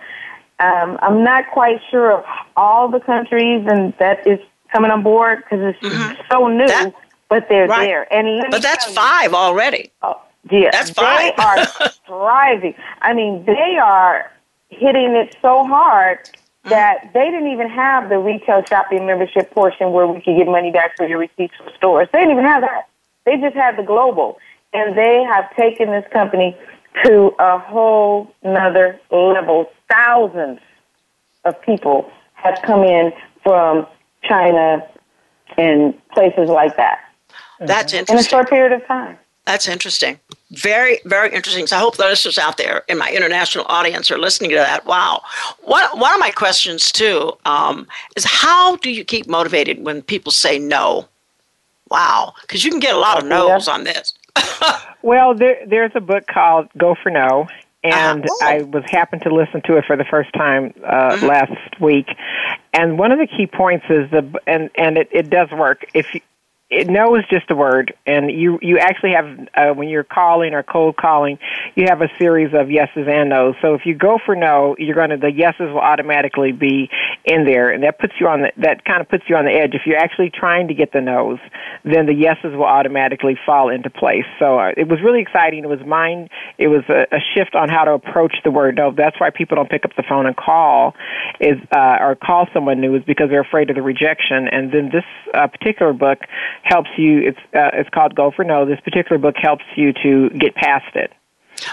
Um, 0.61 0.99
I'm 1.03 1.23
not 1.23 1.51
quite 1.53 1.81
sure 1.91 2.13
of 2.13 2.25
all 2.57 2.89
the 2.89 3.01
countries 3.01 3.65
and 3.69 3.95
that 3.99 4.27
is 4.27 4.41
coming 4.73 4.91
on 4.91 5.03
board 5.03 5.45
because 5.45 5.75
it's 5.75 5.95
mm-hmm. 5.95 6.21
so 6.31 6.49
new, 6.49 6.67
that, 6.67 6.95
but 7.29 7.47
they're 7.49 7.67
right. 7.67 7.87
there. 7.87 8.13
And 8.13 8.51
but 8.51 8.63
that's 8.63 8.85
five 8.87 9.31
you, 9.31 9.37
already. 9.37 9.93
Oh, 10.03 10.21
yeah, 10.51 10.71
that's 10.73 10.91
five. 10.91 11.35
They 11.37 11.43
are 11.43 11.89
thriving. 12.07 12.75
I 13.03 13.15
mean, 13.15 13.45
they 13.45 13.79
are 13.83 14.31
hitting 14.69 15.15
it 15.15 15.37
so 15.41 15.65
hard 15.65 16.19
mm-hmm. 16.25 16.71
that 16.71 17.11
they 17.15 17.31
didn't 17.31 17.53
even 17.53 17.69
have 17.69 18.09
the 18.09 18.19
retail 18.19 18.63
shopping 18.69 19.07
membership 19.07 19.51
portion 19.53 19.93
where 19.93 20.07
we 20.07 20.21
could 20.21 20.37
get 20.37 20.47
money 20.47 20.71
back 20.71 20.97
for 20.97 21.07
your 21.07 21.19
receipts 21.19 21.55
from 21.57 21.69
stores. 21.77 22.09
They 22.13 22.19
didn't 22.19 22.33
even 22.33 22.45
have 22.45 22.63
that. 22.63 22.89
They 23.25 23.37
just 23.37 23.55
had 23.55 23.77
the 23.77 23.83
global, 23.83 24.39
and 24.73 24.97
they 24.97 25.23
have 25.29 25.55
taken 25.55 25.91
this 25.91 26.05
company 26.13 26.57
to 27.05 27.31
a 27.39 27.59
whole 27.59 28.35
nother 28.43 28.99
level. 29.11 29.71
Thousands 29.89 30.61
of 31.45 31.61
people 31.63 32.11
have 32.35 32.61
come 32.63 32.85
in 32.85 33.13
from 33.43 33.87
China 34.23 34.87
and 35.57 35.95
places 36.11 36.49
like 36.49 36.77
that. 36.77 37.01
That's 37.61 37.93
interesting. 37.93 38.17
In 38.17 38.21
a 38.21 38.29
short 38.29 38.51
period 38.51 38.73
of 38.73 38.87
time. 38.87 39.19
That's 39.45 39.67
interesting. 39.67 40.21
Very, 40.51 41.01
very 41.07 41.35
interesting. 41.35 41.67
So 41.67 41.77
I 41.77 41.81
hope 41.81 41.97
the 41.97 42.05
listeners 42.05 42.37
out 42.37 42.59
there 42.59 42.83
in 42.87 42.99
my 42.99 43.11
international 43.11 43.65
audience 43.69 44.11
are 44.11 44.19
listening 44.19 44.51
to 44.51 44.57
that. 44.57 44.85
Wow. 44.85 45.23
One, 45.63 45.85
one 45.99 46.13
of 46.13 46.21
my 46.21 46.31
questions, 46.31 46.93
too, 46.93 47.33
um, 47.47 47.89
is 48.15 48.25
how 48.25 48.77
do 48.77 48.91
you 48.91 49.05
keep 49.05 49.27
motivated 49.27 49.83
when 49.83 50.03
people 50.03 50.33
say 50.33 50.59
no? 50.59 51.09
Wow. 51.91 52.35
Because 52.43 52.63
you 52.63 52.71
can 52.71 52.79
get 52.79 52.95
a 52.95 52.99
lot 52.99 53.19
of 53.19 53.25
no's 53.25 53.69
on 53.69 53.85
this. 53.85 54.15
Well, 55.03 55.35
there, 55.35 55.65
there's 55.67 55.93
a 55.95 56.01
book 56.01 56.27
called 56.27 56.69
Go 56.77 56.97
for 57.01 57.11
No, 57.11 57.47
and 57.83 58.25
uh, 58.25 58.35
I 58.43 58.63
was 58.63 58.85
happened 58.89 59.23
to 59.23 59.35
listen 59.35 59.63
to 59.67 59.77
it 59.77 59.85
for 59.87 59.97
the 59.97 60.05
first 60.11 60.33
time 60.35 60.75
uh, 60.85 61.13
mm-hmm. 61.13 61.27
last 61.27 61.81
week. 61.81 62.07
And 62.73 62.99
one 62.99 63.13
of 63.13 63.19
the 63.19 63.27
key 63.27 63.47
points 63.47 63.87
is 63.89 64.11
the 64.11 64.39
and 64.47 64.71
and 64.77 64.99
it, 64.99 65.09
it 65.13 65.31
does 65.31 65.51
work. 65.53 65.85
If 65.95 66.15
you, 66.15 66.21
it, 66.71 66.89
no 66.89 67.17
is 67.17 67.25
just 67.31 67.51
a 67.51 67.57
word, 67.57 67.95
and 68.07 68.31
you 68.31 68.59
you 68.61 68.79
actually 68.79 69.13
have 69.13 69.49
uh, 69.55 69.75
when 69.75 69.89
you're 69.89 70.05
calling 70.05 70.53
or 70.53 70.63
cold 70.63 70.97
calling, 70.97 71.39
you 71.75 71.87
have 71.89 72.03
a 72.03 72.09
series 72.19 72.53
of 72.53 72.71
yeses 72.71 73.09
and 73.09 73.31
nos. 73.31 73.55
So 73.63 73.75
if 73.75 73.87
you 73.87 73.95
go 73.95 74.19
for 74.25 74.37
no, 74.37 74.77
you're 74.79 74.95
going 74.95 75.11
to 75.11 75.17
the 75.17 75.33
yeses 75.33 75.73
will 75.73 75.81
automatically 75.81 76.53
be 76.53 76.91
in 77.25 77.47
there, 77.47 77.71
and 77.71 77.83
that 77.85 77.99
puts 77.99 78.13
you 78.21 78.29
on 78.29 78.43
the 78.43 78.53
that 78.59 78.85
kind 78.85 79.01
of 79.01 79.09
puts 79.09 79.25
you 79.29 79.37
on 79.37 79.47
the 79.47 79.51
edge. 79.51 79.75
If 79.75 79.83
you're 79.87 79.99
actually 79.99 80.31
trying 80.31 80.69
to 80.69 80.75
get 80.75 80.93
the 80.93 81.01
nos, 81.01 81.39
then 81.85 82.05
the 82.05 82.15
yeses 82.15 82.53
will 82.53 82.65
automatically 82.65 83.39
fall 83.47 83.71
into 83.71 83.89
place. 83.89 84.27
So 84.39 84.59
uh, 84.59 84.73
it 84.77 84.89
was 84.89 85.01
really 85.03 85.23
exciting. 85.23 85.65
It 85.65 85.69
was 85.69 85.81
mind. 85.87 86.29
It 86.59 86.69
was 86.69 86.85
a, 86.91 87.07
a 87.11 87.21
shift 87.35 87.55
on 87.55 87.71
how 87.71 87.85
to 87.85 87.93
approach 87.93 88.35
the 88.45 88.51
word 88.51 88.77
no. 88.77 88.93
That's 88.93 89.19
why 89.19 89.31
people 89.31 89.57
don't 89.57 89.71
pick 89.71 89.87
up 89.87 89.97
the 89.97 90.05
phone 90.07 90.27
and 90.27 90.37
call 90.37 90.95
is 91.41 91.57
uh, 91.75 91.97
or 92.01 92.15
call 92.15 92.47
someone 92.53 92.79
new 92.79 92.95
is 92.95 93.05
because 93.05 93.31
they're 93.31 93.41
afraid 93.41 93.71
of 93.71 93.77
the 93.77 93.83
rejection. 93.83 94.49
And 94.49 94.71
then 94.71 94.91
this 94.93 95.05
uh, 95.33 95.47
particular 95.47 95.95
book 95.95 96.19
helps 96.63 96.91
you. 96.97 97.21
It's 97.21 97.39
uh, 97.55 97.71
it's 97.73 97.91
called 97.91 98.15
Go 98.15 98.31
for 98.31 98.45
No. 98.45 98.65
This 98.65 98.81
particular 98.81 99.19
book 99.19 99.37
helps 99.39 99.65
you 99.77 99.93
to 100.03 100.31
get 100.31 100.55
past 100.55 100.95
it. 100.95 101.13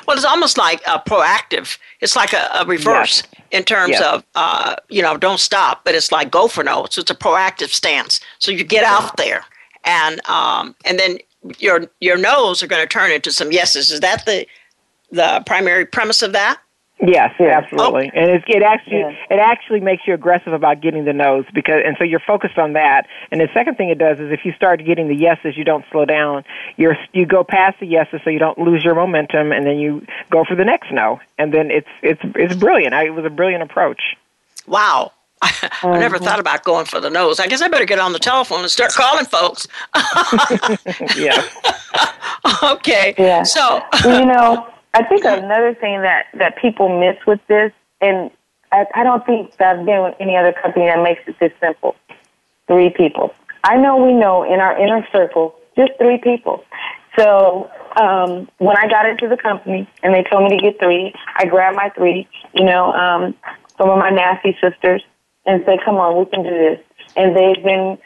Well, 0.07 0.17
it's 0.17 0.25
almost 0.25 0.57
like 0.57 0.81
a 0.87 0.99
proactive. 0.99 1.77
It's 2.01 2.15
like 2.15 2.33
a, 2.33 2.49
a 2.55 2.65
reverse 2.65 3.23
yes. 3.33 3.43
in 3.51 3.63
terms 3.63 3.91
yes. 3.91 4.01
of 4.01 4.23
uh, 4.35 4.75
you 4.89 5.01
know 5.01 5.17
don't 5.17 5.39
stop, 5.39 5.83
but 5.83 5.95
it's 5.95 6.11
like 6.11 6.31
go 6.31 6.47
for 6.47 6.63
no. 6.63 6.87
So 6.89 7.01
it's 7.01 7.11
a 7.11 7.15
proactive 7.15 7.69
stance. 7.69 8.19
So 8.39 8.51
you 8.51 8.63
get 8.63 8.83
out 8.83 9.17
there, 9.17 9.45
and 9.83 10.25
um, 10.27 10.75
and 10.85 10.99
then 10.99 11.17
your 11.59 11.87
your 11.99 12.17
no's 12.17 12.63
are 12.63 12.67
going 12.67 12.81
to 12.81 12.87
turn 12.87 13.11
into 13.11 13.31
some 13.31 13.51
yeses. 13.51 13.91
Is 13.91 13.99
that 13.99 14.25
the 14.25 14.45
the 15.11 15.43
primary 15.45 15.85
premise 15.85 16.21
of 16.21 16.33
that? 16.33 16.59
Yes, 17.01 17.33
absolutely, 17.39 18.09
oh. 18.15 18.17
and 18.17 18.31
it, 18.31 18.43
it 18.47 18.63
actually 18.63 18.99
yeah. 18.99 19.11
it 19.29 19.37
actually 19.37 19.81
makes 19.81 20.03
you 20.07 20.13
aggressive 20.13 20.53
about 20.53 20.79
getting 20.79 21.03
the 21.03 21.11
no's 21.11 21.43
because, 21.53 21.81
and 21.85 21.97
so 21.97 22.05
you're 22.05 22.21
focused 22.25 22.57
on 22.57 22.71
that. 22.73 23.05
And 23.31 23.41
the 23.41 23.49
second 23.53 23.75
thing 23.75 23.89
it 23.89 23.97
does 23.97 24.17
is 24.17 24.31
if 24.31 24.45
you 24.45 24.53
start 24.53 24.83
getting 24.85 25.09
the 25.09 25.15
yeses, 25.15 25.57
you 25.57 25.65
don't 25.65 25.83
slow 25.91 26.05
down. 26.05 26.45
You're 26.77 26.95
you 27.11 27.25
go 27.25 27.43
past 27.43 27.81
the 27.81 27.85
yeses, 27.85 28.21
so 28.23 28.29
you 28.29 28.39
don't 28.39 28.57
lose 28.57 28.81
your 28.85 28.95
momentum, 28.95 29.51
and 29.51 29.65
then 29.65 29.77
you 29.77 30.07
go 30.31 30.45
for 30.45 30.55
the 30.55 30.63
next 30.63 30.89
no, 30.93 31.19
and 31.37 31.53
then 31.53 31.69
it's 31.69 31.89
it's 32.01 32.21
it's 32.33 32.55
brilliant. 32.55 32.93
I, 32.93 33.07
it 33.07 33.13
was 33.13 33.25
a 33.25 33.29
brilliant 33.29 33.63
approach. 33.63 34.15
Wow, 34.65 35.11
I 35.41 35.47
uh-huh. 35.47 35.99
never 35.99 36.17
thought 36.17 36.39
about 36.39 36.63
going 36.63 36.85
for 36.85 37.01
the 37.01 37.09
nose. 37.09 37.41
I 37.41 37.47
guess 37.47 37.61
I 37.61 37.67
better 37.67 37.85
get 37.85 37.99
on 37.99 38.13
the 38.13 38.19
telephone 38.19 38.61
and 38.61 38.71
start 38.71 38.93
calling 38.93 39.25
folks. 39.25 39.67
yeah. 41.17 41.45
okay. 42.63 43.13
Yeah. 43.17 43.43
So 43.43 43.81
you 44.05 44.25
know, 44.25 44.65
I 44.95 45.03
think 45.03 45.25
another 45.25 45.75
thing 45.75 46.01
that 46.03 46.27
that 46.35 46.57
people 46.57 46.87
miss 46.87 47.17
with 47.27 47.41
this, 47.47 47.73
and 47.99 48.31
I, 48.71 48.85
I 48.95 49.03
don't 49.03 49.25
think 49.25 49.57
that 49.57 49.75
I've 49.75 49.85
been 49.85 50.03
with 50.03 50.15
any 50.21 50.37
other 50.37 50.53
company 50.53 50.85
that 50.85 51.03
makes 51.03 51.21
it 51.27 51.35
this 51.37 51.51
simple. 51.59 51.97
Three 52.67 52.91
people. 52.91 53.33
I 53.65 53.75
know 53.75 53.97
we 53.97 54.13
know 54.13 54.43
in 54.43 54.61
our 54.61 54.79
inner 54.79 55.05
circle, 55.11 55.53
just 55.75 55.91
three 55.99 56.17
people. 56.17 56.63
So 57.17 57.69
um, 57.97 58.49
when 58.59 58.77
I 58.77 58.87
got 58.87 59.05
into 59.05 59.27
the 59.27 59.35
company 59.35 59.85
and 60.01 60.15
they 60.15 60.23
told 60.23 60.49
me 60.49 60.57
to 60.57 60.63
get 60.63 60.79
three, 60.79 61.13
I 61.35 61.45
grabbed 61.45 61.75
my 61.75 61.89
three, 61.89 62.27
you 62.53 62.63
know, 62.63 62.93
um, 62.93 63.35
some 63.77 63.89
of 63.89 63.99
my 63.99 64.11
nasty 64.11 64.57
sisters, 64.61 65.03
and 65.45 65.61
said, 65.65 65.79
"Come 65.83 65.95
on, 65.95 66.17
we 66.17 66.25
can 66.25 66.41
do 66.43 66.49
this." 66.49 66.79
And 67.17 67.35
they've 67.35 67.61
been 67.61 67.97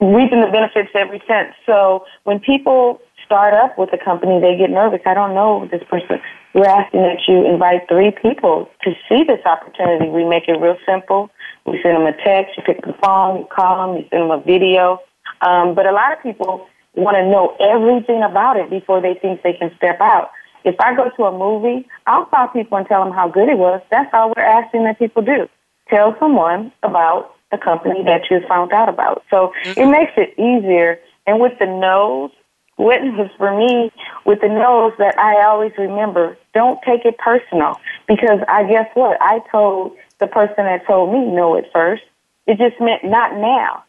reaping 0.00 0.40
the 0.40 0.50
benefits 0.52 0.90
ever 0.94 1.18
since. 1.26 1.52
So 1.66 2.04
when 2.22 2.38
people 2.38 3.00
start 3.26 3.52
up 3.52 3.76
with 3.76 3.92
a 3.92 3.98
company, 4.02 4.40
they 4.40 4.56
get 4.56 4.70
nervous. 4.70 5.00
I 5.04 5.14
don't 5.14 5.34
know 5.34 5.68
this 5.70 5.82
person. 5.90 6.20
We're 6.54 6.66
asking 6.66 7.02
that 7.02 7.20
you 7.28 7.44
invite 7.44 7.82
three 7.88 8.10
people 8.10 8.70
to 8.82 8.92
see 9.08 9.24
this 9.24 9.44
opportunity. 9.44 10.08
We 10.08 10.24
make 10.24 10.48
it 10.48 10.58
real 10.58 10.78
simple. 10.86 11.30
We 11.66 11.80
send 11.82 11.96
them 11.96 12.06
a 12.06 12.16
text, 12.24 12.56
you 12.56 12.62
pick 12.62 12.82
the 12.82 12.94
phone, 13.02 13.40
you 13.40 13.46
call 13.54 13.92
them, 13.92 13.96
you 14.00 14.08
send 14.08 14.22
them 14.22 14.30
a 14.30 14.40
video. 14.40 15.00
Um, 15.42 15.74
but 15.74 15.84
a 15.84 15.92
lot 15.92 16.16
of 16.16 16.22
people 16.22 16.66
want 16.94 17.16
to 17.16 17.28
know 17.28 17.56
everything 17.60 18.22
about 18.22 18.56
it 18.56 18.70
before 18.70 19.02
they 19.02 19.14
think 19.14 19.42
they 19.42 19.52
can 19.52 19.70
step 19.76 20.00
out. 20.00 20.30
If 20.64 20.76
I 20.80 20.96
go 20.96 21.10
to 21.16 21.24
a 21.24 21.36
movie, 21.36 21.86
I'll 22.06 22.24
call 22.24 22.48
people 22.48 22.78
and 22.78 22.86
tell 22.86 23.04
them 23.04 23.12
how 23.12 23.28
good 23.28 23.48
it 23.48 23.58
was. 23.58 23.82
That's 23.90 24.08
all 24.12 24.32
we're 24.34 24.42
asking 24.42 24.84
that 24.84 24.98
people 24.98 25.22
do. 25.22 25.48
Tell 25.88 26.16
someone 26.18 26.72
about 26.82 27.34
the 27.52 27.58
company 27.58 28.02
that 28.04 28.22
you 28.30 28.40
found 28.48 28.72
out 28.72 28.88
about. 28.88 29.22
So 29.30 29.52
mm-hmm. 29.64 29.80
it 29.80 29.86
makes 29.86 30.12
it 30.16 30.34
easier. 30.38 30.98
And 31.26 31.40
with 31.40 31.52
the 31.58 31.66
no's, 31.66 32.30
witness 32.78 33.30
for 33.38 33.56
me 33.56 33.90
with 34.24 34.40
the 34.40 34.48
no's 34.48 34.92
that 34.98 35.18
I 35.18 35.44
always 35.46 35.72
remember. 35.78 36.36
Don't 36.54 36.80
take 36.82 37.04
it 37.04 37.18
personal 37.18 37.80
because 38.06 38.40
I 38.48 38.64
guess 38.64 38.88
what? 38.94 39.16
I 39.20 39.40
told 39.50 39.96
the 40.18 40.26
person 40.26 40.56
that 40.58 40.86
told 40.86 41.12
me 41.12 41.26
no 41.26 41.56
at 41.56 41.70
first. 41.72 42.02
It 42.46 42.58
just 42.58 42.80
meant 42.80 43.04
not 43.04 43.34
now. 43.34 43.84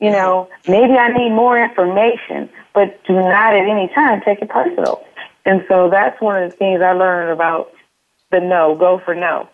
You 0.00 0.08
mm-hmm. 0.08 0.14
know, 0.14 0.48
maybe 0.66 0.94
I 0.94 1.08
need 1.08 1.30
more 1.30 1.62
information, 1.62 2.48
but 2.72 3.02
do 3.04 3.14
not 3.14 3.54
at 3.54 3.68
any 3.68 3.88
time 3.94 4.22
take 4.24 4.40
it 4.40 4.48
personal. 4.48 5.04
And 5.44 5.64
so 5.68 5.88
that's 5.90 6.20
one 6.20 6.42
of 6.42 6.50
the 6.50 6.56
things 6.56 6.80
I 6.80 6.92
learned 6.92 7.30
about 7.30 7.72
the 8.30 8.40
no, 8.40 8.76
go 8.76 9.00
for 9.04 9.14
no. 9.14 9.48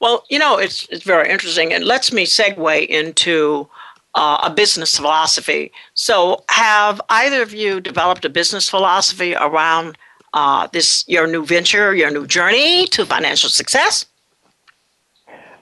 Well, 0.00 0.24
you 0.28 0.38
know, 0.38 0.58
it's 0.58 0.86
it's 0.90 1.04
very 1.04 1.30
interesting 1.30 1.72
and 1.72 1.84
lets 1.84 2.12
me 2.12 2.24
segue 2.24 2.86
into 2.86 3.68
uh, 4.14 4.38
a 4.42 4.50
business 4.50 4.96
philosophy. 4.96 5.72
So, 5.94 6.44
have 6.48 7.00
either 7.08 7.42
of 7.42 7.52
you 7.54 7.80
developed 7.80 8.24
a 8.24 8.28
business 8.28 8.68
philosophy 8.68 9.34
around 9.34 9.96
uh, 10.34 10.66
this 10.68 11.04
your 11.08 11.26
new 11.26 11.44
venture, 11.44 11.94
your 11.94 12.10
new 12.10 12.26
journey 12.26 12.86
to 12.88 13.06
financial 13.06 13.48
success? 13.48 14.06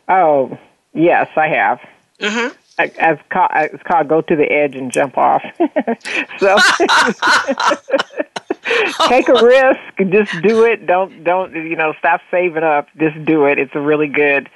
Oh, 0.08 0.58
yes, 0.92 1.28
I 1.36 1.48
have. 1.48 1.80
Mm-hmm. 2.20 2.54
As 2.98 3.18
called, 3.30 3.50
it's 3.54 3.82
called 3.82 4.08
go 4.08 4.22
to 4.22 4.34
the 4.34 4.50
edge 4.50 4.74
and 4.74 4.90
jump 4.90 5.18
off. 5.18 5.42
so 6.38 6.56
take 9.08 9.28
a 9.28 9.44
risk. 9.44 10.10
Just 10.10 10.42
do 10.42 10.64
it. 10.64 10.86
Don't 10.86 11.24
don't 11.24 11.54
you 11.54 11.76
know? 11.76 11.94
Stop 11.98 12.20
saving 12.30 12.62
up. 12.62 12.88
Just 12.98 13.24
do 13.24 13.46
it. 13.46 13.58
It's 13.58 13.74
a 13.74 13.80
really 13.80 14.08
good 14.08 14.48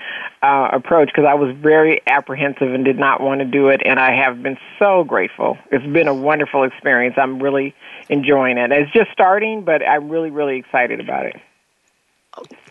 uh, 0.43 0.69
approach 0.73 1.09
because 1.09 1.25
I 1.25 1.35
was 1.35 1.55
very 1.57 2.03
apprehensive 2.07 2.73
and 2.73 2.85
did 2.85 2.99
not 2.99 3.21
want 3.21 3.41
to 3.41 3.45
do 3.45 3.69
it, 3.69 3.81
and 3.85 3.99
I 3.99 4.15
have 4.15 4.43
been 4.43 4.59
so 4.79 5.05
grateful. 5.05 5.59
It's 5.71 5.87
been 5.87 6.09
a 6.09 6.15
wonderful 6.15 6.65
experience. 6.65 7.17
I'm 7.19 7.43
really 7.43 7.75
enjoying 8.09 8.59
it. 8.59 8.71
It's 8.73 8.93
just 8.93 9.11
starting, 9.13 9.63
but 9.63 9.87
I'm 9.87 10.09
really 10.09 10.31
really 10.31 10.57
excited 10.57 11.01
about 11.01 11.27
it. 11.27 11.37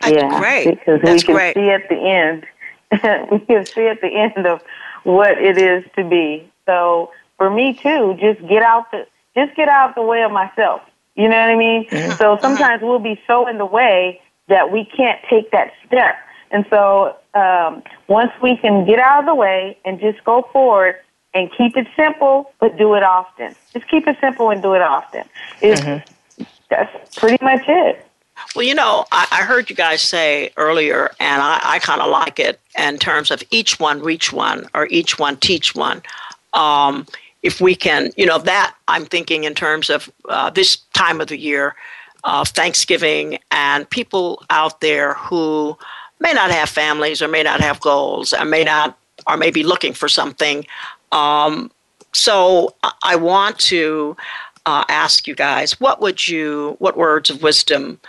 That's 0.02 0.16
yeah, 0.16 0.40
great. 0.40 0.80
Because 0.80 1.02
That's 1.02 1.24
we 1.24 1.28
can 1.28 1.36
great. 1.36 1.56
see 1.56 1.70
at 1.70 1.90
the 1.90 1.96
end. 1.96 2.46
we 3.32 3.40
can 3.40 3.66
see 3.66 3.88
at 3.88 4.02
the 4.02 4.08
end 4.08 4.46
of 4.46 4.62
what 5.04 5.38
it 5.38 5.58
is 5.58 5.84
to 5.96 6.08
be. 6.08 6.50
So 6.66 7.12
for 7.38 7.50
me 7.50 7.74
too, 7.74 8.18
just 8.20 8.46
get 8.48 8.64
out 8.64 8.92
the 8.92 9.08
just 9.36 9.56
get 9.56 9.68
out 9.68 9.96
the 9.96 10.04
way 10.04 10.24
of 10.24 10.32
myself. 10.32 10.82
You 11.16 11.30
know 11.30 11.39
what 11.39 11.49
I 11.49 11.55
mean? 11.55 11.88
Mm-hmm. 11.89 12.18
So 12.18 12.38
sometimes 12.41 12.82
we'll 12.82 12.99
be 12.99 13.20
so 13.28 13.47
in 13.47 13.57
the 13.57 13.66
way 13.66 14.22
that 14.47 14.72
we 14.72 14.86
can't 14.86 15.20
take 15.30 15.51
that 15.51 15.72
step. 15.86 16.16
And 16.51 16.66
so 16.70 17.16
um, 17.34 17.84
once 18.07 18.32
we 18.41 18.57
can 18.57 18.86
get 18.86 18.99
out 18.99 19.20
of 19.20 19.26
the 19.26 19.36
way 19.36 19.78
and 19.86 19.99
just 19.99 20.24
go 20.24 20.47
forward 20.51 20.95
and 21.34 21.49
keep 21.57 21.76
it 21.78 21.88
simple, 21.95 22.51
but 22.59 22.78
do 22.78 22.93
it 22.93 23.03
often. 23.03 23.55
Just 23.74 23.88
keep 23.88 24.07
it 24.07 24.18
simple 24.22 24.49
and 24.49 24.61
do 24.61 24.74
it 24.74 24.82
often. 24.82 25.24
Is 25.61 25.82
mm-hmm. 25.82 26.43
that's 26.70 27.18
pretty 27.18 27.43
much 27.43 27.64
it. 27.68 28.05
Well, 28.55 28.66
you 28.66 28.76
know, 28.76 29.05
I, 29.11 29.28
I 29.32 29.43
heard 29.43 29.70
you 29.70 29.76
guys 29.76 30.01
say 30.01 30.51
earlier, 30.57 31.11
and 31.20 31.41
I, 31.41 31.59
I 31.64 31.80
kind 31.80 32.01
of 32.01 32.09
like 32.09 32.39
it 32.39 32.59
in 32.78 32.97
terms 32.97 33.32
of 33.32 33.43
each 33.51 33.80
one 33.80 34.01
reach 34.01 34.34
one 34.34 34.68
or 34.74 34.88
each 34.89 35.18
one 35.18 35.38
teach 35.38 35.76
one. 35.76 36.01
Um, 36.53 37.07
if 37.44 37.60
we 37.60 37.76
can, 37.76 38.12
you 38.16 38.26
know, 38.26 38.39
that 38.39 38.76
I'm 38.88 39.06
thinking 39.06 39.44
in 39.44 39.54
terms 39.54 39.89
of 39.89 40.12
uh, 40.30 40.50
this 40.50 40.78
time 40.94 41.22
of 41.22 41.28
the 41.28 41.38
year, 41.38 41.76
uh, 42.24 42.46
Thanksgiving, 42.46 43.38
and 43.52 43.89
people 43.89 44.44
out 44.50 44.80
there 44.80 45.14
who 45.16 45.78
may 46.20 46.34
not 46.34 46.52
have 46.52 46.70
families 46.70 47.22
or 47.22 47.28
may 47.28 47.44
not 47.44 47.60
have 47.60 47.82
goals 47.82 48.32
and 48.34 48.50
may 48.50 48.64
not 48.64 48.98
or 49.28 49.38
may 49.38 49.52
be 49.52 49.64
looking 49.64 49.94
for 49.94 50.08
something. 50.08 50.66
Um, 51.12 51.70
so 52.14 52.76
I 53.04 53.16
want 53.18 53.60
to 53.60 54.16
uh, 54.66 54.86
ask 54.88 55.28
you 55.28 55.36
guys, 55.36 55.80
what 55.80 56.02
would 56.02 56.28
you, 56.28 56.76
what 56.80 56.96
words 56.96 57.30
of 57.30 57.44
wisdom 57.44 58.00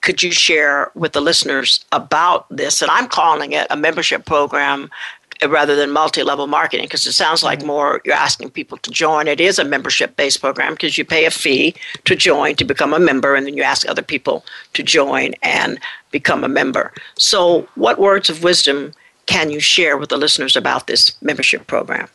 could 0.00 0.22
you 0.22 0.30
share 0.30 0.90
with 0.94 1.12
the 1.12 1.20
listeners 1.20 1.84
about 1.92 2.46
this? 2.50 2.82
And 2.82 2.90
I'm 2.90 3.08
calling 3.08 3.52
it 3.52 3.66
a 3.68 3.76
membership 3.76 4.24
program 4.24 4.90
rather 5.48 5.74
than 5.74 5.90
multi-level 5.90 6.46
marketing 6.46 6.86
because 6.86 7.06
it 7.06 7.12
sounds 7.12 7.42
like 7.42 7.60
mm-hmm. 7.60 7.68
more 7.68 8.02
you're 8.04 8.14
asking 8.14 8.50
people 8.50 8.78
to 8.78 8.90
join. 8.90 9.26
It 9.26 9.40
is 9.40 9.58
a 9.58 9.64
membership 9.64 10.16
based 10.16 10.40
program 10.40 10.74
because 10.74 10.98
you 10.98 11.04
pay 11.04 11.24
a 11.24 11.30
fee 11.30 11.74
to 12.04 12.14
join 12.14 12.56
to 12.56 12.64
become 12.64 12.92
a 12.92 12.98
member 12.98 13.34
and 13.34 13.46
then 13.46 13.56
you 13.56 13.62
ask 13.62 13.88
other 13.88 14.02
people 14.02 14.44
to 14.74 14.82
join 14.82 15.32
and 15.42 15.78
become 16.10 16.44
a 16.44 16.48
member. 16.48 16.92
So 17.18 17.68
what 17.74 17.98
words 17.98 18.28
of 18.28 18.42
wisdom 18.42 18.92
can 19.26 19.50
you 19.50 19.60
share 19.60 19.96
with 19.96 20.08
the 20.08 20.16
listeners 20.16 20.56
about 20.56 20.86
this 20.86 21.20
membership 21.22 21.66
program? 21.66 22.08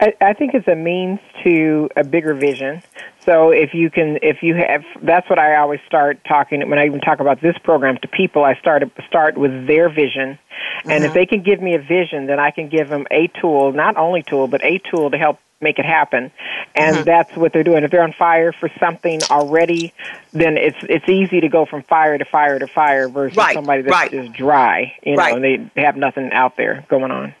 I, 0.00 0.14
I 0.20 0.32
think 0.32 0.54
it's 0.54 0.68
a 0.68 0.76
means 0.76 1.18
to 1.44 1.88
a 1.96 2.04
bigger 2.04 2.34
vision 2.34 2.82
So 3.28 3.50
if 3.50 3.74
you 3.74 3.90
can, 3.90 4.18
if 4.22 4.42
you 4.42 4.54
have, 4.54 4.82
that's 5.02 5.28
what 5.28 5.38
I 5.38 5.56
always 5.56 5.80
start 5.86 6.18
talking 6.26 6.66
when 6.70 6.78
I 6.78 6.86
even 6.86 6.98
talk 6.98 7.20
about 7.20 7.42
this 7.42 7.58
program 7.58 7.98
to 7.98 8.08
people. 8.08 8.42
I 8.42 8.54
start 8.54 8.82
start 9.06 9.36
with 9.36 9.66
their 9.66 9.90
vision, 9.90 10.38
and 10.86 11.04
if 11.04 11.12
they 11.12 11.26
can 11.26 11.42
give 11.42 11.60
me 11.60 11.74
a 11.74 11.78
vision, 11.78 12.24
then 12.24 12.40
I 12.40 12.50
can 12.52 12.70
give 12.70 12.88
them 12.88 13.06
a 13.10 13.26
tool, 13.38 13.72
not 13.74 13.98
only 13.98 14.22
tool, 14.22 14.46
but 14.46 14.64
a 14.64 14.78
tool 14.78 15.10
to 15.10 15.18
help 15.18 15.40
make 15.60 15.78
it 15.78 15.84
happen. 15.84 16.32
And 16.74 16.96
mm-hmm. 16.96 17.04
that's 17.04 17.36
what 17.36 17.52
they're 17.52 17.64
doing. 17.64 17.84
If 17.84 17.90
they're 17.90 18.02
on 18.02 18.14
fire 18.14 18.50
for 18.50 18.70
something 18.80 19.20
already, 19.30 19.92
then 20.32 20.56
it's 20.56 20.78
it's 20.88 21.06
easy 21.06 21.42
to 21.42 21.50
go 21.50 21.66
from 21.66 21.82
fire 21.82 22.16
to 22.16 22.24
fire 22.24 22.58
to 22.58 22.66
fire 22.66 23.10
versus 23.10 23.36
right, 23.36 23.52
somebody 23.52 23.82
that's 23.82 23.92
right. 23.92 24.10
just 24.10 24.32
dry, 24.32 24.96
you 25.02 25.16
know, 25.16 25.22
right. 25.22 25.34
and 25.34 25.70
they 25.74 25.82
have 25.82 25.98
nothing 25.98 26.32
out 26.32 26.56
there 26.56 26.86
going 26.88 27.10
on. 27.10 27.34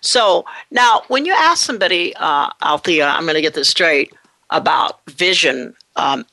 So 0.00 0.44
now, 0.70 1.02
when 1.08 1.26
you 1.26 1.32
ask 1.32 1.66
somebody, 1.66 2.14
uh, 2.14 2.50
Althea, 2.62 3.08
I'm 3.08 3.24
going 3.24 3.34
to 3.34 3.42
get 3.42 3.54
this 3.54 3.68
straight 3.68 4.12
about 4.54 5.04
vision, 5.10 5.74
um, 5.96 6.24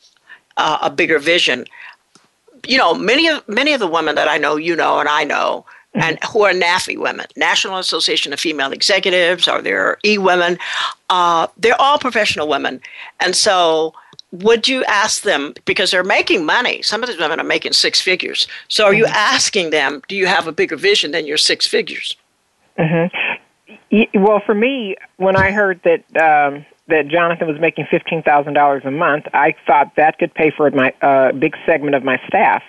uh, 0.57 0.77
a 0.81 0.89
bigger 0.89 1.19
vision. 1.19 1.65
You 2.67 2.77
know, 2.77 2.93
many 2.93 3.27
of 3.27 3.47
many 3.47 3.73
of 3.73 3.79
the 3.79 3.87
women 3.87 4.15
that 4.15 4.27
I 4.27 4.37
know, 4.37 4.55
you 4.55 4.75
know, 4.75 4.99
and 4.99 5.09
I 5.09 5.23
know, 5.23 5.65
mm-hmm. 5.95 6.01
and 6.01 6.23
who 6.25 6.43
are 6.43 6.53
NAFE 6.53 6.97
women, 6.97 7.25
National 7.35 7.77
Association 7.77 8.31
of 8.31 8.39
Female 8.39 8.71
Executives, 8.71 9.47
or 9.47 9.61
they're 9.61 9.97
E 10.05 10.17
women, 10.17 10.59
uh, 11.09 11.47
they're 11.57 11.79
all 11.81 11.97
professional 11.97 12.47
women, 12.47 12.79
and 13.19 13.35
so 13.35 13.93
would 14.31 14.67
you 14.67 14.83
ask 14.85 15.23
them 15.23 15.53
because 15.65 15.91
they're 15.91 16.05
making 16.05 16.45
money 16.45 16.81
some 16.81 17.03
of 17.03 17.09
these 17.09 17.19
women 17.19 17.37
are 17.37 17.43
making 17.43 17.73
six 17.73 17.99
figures 17.99 18.47
so 18.69 18.85
are 18.85 18.93
you 18.93 19.03
mm-hmm. 19.03 19.13
asking 19.13 19.71
them 19.71 20.01
do 20.07 20.15
you 20.15 20.25
have 20.25 20.47
a 20.47 20.53
bigger 20.53 20.77
vision 20.77 21.11
than 21.11 21.27
your 21.27 21.37
six 21.37 21.67
figures 21.67 22.15
mm-hmm. 22.79 24.23
well 24.23 24.41
for 24.45 24.55
me 24.55 24.95
when 25.17 25.35
i 25.35 25.51
heard 25.51 25.81
that 25.83 26.05
um, 26.15 26.65
that 26.91 27.07
Jonathan 27.07 27.47
was 27.47 27.59
making 27.59 27.87
fifteen 27.89 28.21
thousand 28.21 28.53
dollars 28.53 28.83
a 28.85 28.91
month, 28.91 29.25
I 29.33 29.55
thought 29.65 29.95
that 29.97 30.19
could 30.19 30.33
pay 30.33 30.51
for 30.55 30.69
my 30.71 30.93
uh, 31.01 31.31
big 31.31 31.55
segment 31.65 31.95
of 31.95 32.03
my 32.03 32.17
staff 32.27 32.61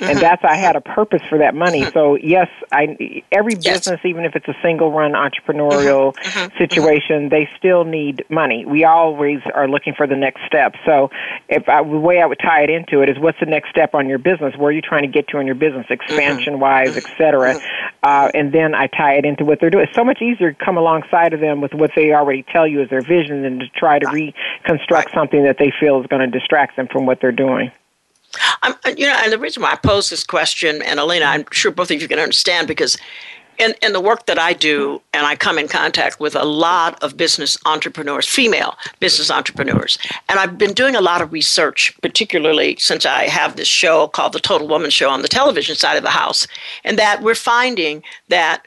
and 0.00 0.10
mm-hmm. 0.10 0.18
that's 0.20 0.44
I 0.44 0.56
had 0.56 0.76
a 0.76 0.80
purpose 0.80 1.22
for 1.28 1.38
that 1.38 1.54
money. 1.54 1.82
Mm-hmm. 1.82 1.92
So 1.92 2.16
yes, 2.16 2.48
I 2.72 3.22
every 3.32 3.54
business, 3.54 3.86
yes. 3.86 4.04
even 4.04 4.24
if 4.24 4.36
it's 4.36 4.48
a 4.48 4.56
single 4.62 4.92
run 4.92 5.12
entrepreneurial 5.12 6.14
mm-hmm. 6.14 6.56
situation, 6.58 7.28
they 7.28 7.48
still 7.58 7.84
need 7.84 8.24
money. 8.28 8.64
We 8.64 8.84
always 8.84 9.40
are 9.54 9.68
looking 9.68 9.94
for 9.94 10.06
the 10.06 10.16
next 10.16 10.42
step. 10.46 10.74
So 10.86 11.10
if 11.48 11.68
I, 11.68 11.82
the 11.82 11.98
way 11.98 12.20
I 12.20 12.26
would 12.26 12.38
tie 12.38 12.62
it 12.62 12.70
into 12.70 13.02
it 13.02 13.08
is, 13.08 13.18
what's 13.18 13.38
the 13.40 13.46
next 13.46 13.70
step 13.70 13.94
on 13.94 14.08
your 14.08 14.18
business? 14.18 14.54
Where 14.56 14.68
are 14.68 14.72
you 14.72 14.82
trying 14.82 15.02
to 15.02 15.08
get 15.08 15.28
to 15.28 15.38
in 15.38 15.46
your 15.46 15.54
business, 15.54 15.86
expansion 15.90 16.60
wise, 16.60 16.96
et 16.96 17.06
cetera? 17.16 17.56
Uh, 18.02 18.30
and 18.34 18.52
then 18.52 18.74
I 18.74 18.86
tie 18.86 19.14
it 19.14 19.24
into 19.24 19.44
what 19.44 19.60
they're 19.60 19.70
doing. 19.70 19.84
It's 19.84 19.96
so 19.96 20.04
much 20.04 20.22
easier 20.22 20.52
to 20.52 20.64
come 20.64 20.76
alongside 20.76 21.32
of 21.34 21.40
them 21.40 21.60
with 21.60 21.74
what 21.74 21.90
they 21.94 22.12
already 22.12 22.44
tell 22.50 22.66
you 22.66 22.82
is 22.82 22.88
their 22.88 23.02
vision 23.02 23.42
than 23.42 23.58
to 23.58 23.68
try 23.68 23.98
to 23.98 24.08
reconstruct 24.10 25.06
right. 25.06 25.14
something 25.14 25.44
that 25.44 25.56
they 25.58 25.72
feel 25.78 26.00
is 26.00 26.06
going 26.06 26.20
to 26.20 26.38
distract 26.38 26.76
them 26.76 26.88
from 26.90 27.06
what 27.06 27.18
they're 27.20 27.32
doing. 27.32 27.70
I'm, 28.62 28.74
you 28.96 29.06
know, 29.06 29.18
and 29.22 29.32
the 29.32 29.38
reason 29.38 29.62
why 29.62 29.72
I 29.72 29.76
pose 29.76 30.10
this 30.10 30.24
question, 30.24 30.82
and 30.82 31.00
Alina, 31.00 31.24
I'm 31.24 31.44
sure 31.50 31.70
both 31.70 31.90
of 31.90 32.00
you 32.00 32.08
can 32.08 32.18
understand 32.18 32.68
because 32.68 32.96
in, 33.58 33.74
in 33.82 33.92
the 33.92 34.00
work 34.00 34.24
that 34.26 34.38
I 34.38 34.54
do, 34.54 35.02
and 35.12 35.26
I 35.26 35.36
come 35.36 35.58
in 35.58 35.68
contact 35.68 36.18
with 36.18 36.34
a 36.34 36.44
lot 36.44 37.00
of 37.02 37.16
business 37.16 37.58
entrepreneurs, 37.66 38.26
female 38.26 38.76
business 39.00 39.30
entrepreneurs, 39.30 39.98
and 40.28 40.38
I've 40.38 40.56
been 40.56 40.72
doing 40.72 40.96
a 40.96 41.00
lot 41.00 41.20
of 41.20 41.32
research, 41.32 41.94
particularly 42.00 42.76
since 42.78 43.04
I 43.04 43.24
have 43.24 43.56
this 43.56 43.68
show 43.68 44.08
called 44.08 44.32
The 44.32 44.40
Total 44.40 44.66
Woman 44.66 44.90
Show 44.90 45.10
on 45.10 45.20
the 45.22 45.28
television 45.28 45.76
side 45.76 45.98
of 45.98 46.02
the 46.02 46.10
house, 46.10 46.46
and 46.84 46.98
that 46.98 47.22
we're 47.22 47.34
finding 47.34 48.02
that 48.28 48.66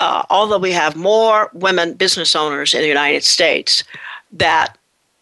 uh, 0.00 0.22
although 0.30 0.58
we 0.58 0.72
have 0.72 0.96
more 0.96 1.50
women 1.52 1.92
business 1.92 2.34
owners 2.34 2.72
in 2.72 2.80
the 2.80 2.88
United 2.88 3.22
States, 3.22 3.84
that 4.32 4.78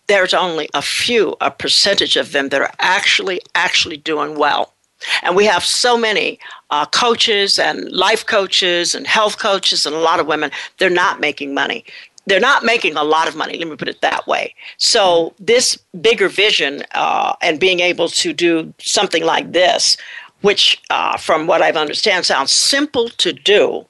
there's 0.08 0.34
only 0.34 0.68
a 0.74 0.82
few, 0.82 1.36
a 1.40 1.50
percentage 1.50 2.16
of 2.16 2.32
them 2.32 2.48
that 2.48 2.60
are 2.60 2.72
actually 2.80 3.40
actually 3.54 3.98
doing 3.98 4.36
well. 4.36 4.74
And 5.22 5.36
we 5.36 5.44
have 5.44 5.64
so 5.64 5.96
many 5.96 6.40
uh, 6.70 6.86
coaches 6.86 7.58
and 7.58 7.90
life 7.92 8.26
coaches 8.26 8.94
and 8.94 9.06
health 9.06 9.38
coaches 9.38 9.86
and 9.86 9.94
a 9.94 10.00
lot 10.00 10.18
of 10.18 10.26
women, 10.26 10.50
they're 10.78 10.90
not 10.90 11.20
making 11.20 11.54
money. 11.54 11.84
They're 12.26 12.40
not 12.40 12.64
making 12.64 12.96
a 12.96 13.04
lot 13.04 13.28
of 13.28 13.36
money, 13.36 13.56
let 13.56 13.68
me 13.68 13.76
put 13.76 13.88
it 13.88 14.02
that 14.02 14.26
way. 14.26 14.54
So, 14.76 15.32
this 15.38 15.78
bigger 15.98 16.28
vision 16.28 16.82
uh, 16.94 17.34
and 17.40 17.58
being 17.58 17.80
able 17.80 18.08
to 18.10 18.34
do 18.34 18.74
something 18.78 19.24
like 19.24 19.52
this, 19.52 19.96
which, 20.42 20.82
uh, 20.90 21.16
from 21.16 21.46
what 21.46 21.62
I 21.62 21.70
understand, 21.70 22.26
sounds 22.26 22.52
simple 22.52 23.08
to 23.08 23.32
do, 23.32 23.86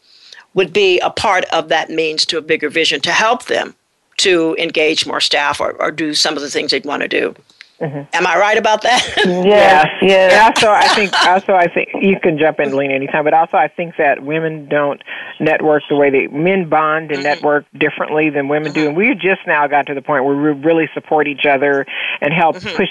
would 0.55 0.73
be 0.73 1.01
a 1.01 1.11
part 1.11 1.47
of 1.47 1.69
that 1.69 1.91
means 1.91 2.25
to 2.27 2.39
a 2.39 2.43
bigger 2.43 2.69
vision 2.69 3.01
to 3.01 3.11
help 3.11 3.47
them 3.47 3.75
to 4.19 4.55
engage 4.59 5.07
more 5.07 5.21
staff 5.21 5.61
or, 5.61 5.73
or 5.81 5.91
do 5.91 6.15
some 6.15 6.37
of 6.37 6.43
the 6.43 6.51
things 6.51 6.71
they'd 6.71 6.85
want 6.85 7.03
to 7.03 7.09
do. 7.09 7.35
Mm-hmm. 7.81 8.11
Am 8.13 8.27
I 8.27 8.37
right 8.37 8.59
about 8.59 8.83
that? 8.83 9.07
yeah, 9.25 9.87
yeah. 10.03 10.49
Also, 10.49 10.69
I 10.69 10.89
think 10.95 11.13
also 11.25 11.53
I 11.53 11.69
think 11.69 11.91
you 12.01 12.19
can 12.19 12.37
jump 12.37 12.59
in, 12.59 12.77
Lena, 12.77 12.95
anytime. 12.95 13.23
But 13.23 13.35
also, 13.35 13.57
I 13.57 13.69
think 13.69 13.95
that 13.99 14.25
women 14.25 14.69
don't 14.69 15.01
network 15.39 15.85
the 15.89 15.95
way 15.95 16.11
that 16.11 16.33
men 16.33 16.69
bond 16.69 17.13
and 17.13 17.21
mm-hmm. 17.21 17.23
network 17.23 17.67
differently 17.79 18.31
than 18.31 18.49
women 18.49 18.73
mm-hmm. 18.73 18.81
do. 18.81 18.89
And 18.89 18.97
we 18.97 19.15
just 19.15 19.47
now 19.47 19.67
got 19.69 19.87
to 19.87 19.95
the 19.95 20.03
point 20.03 20.25
where 20.25 20.35
we 20.35 20.61
really 20.61 20.89
support 20.93 21.29
each 21.29 21.47
other 21.47 21.87
and 22.21 22.33
help 22.33 22.57
mm-hmm. 22.57 22.77
push, 22.77 22.89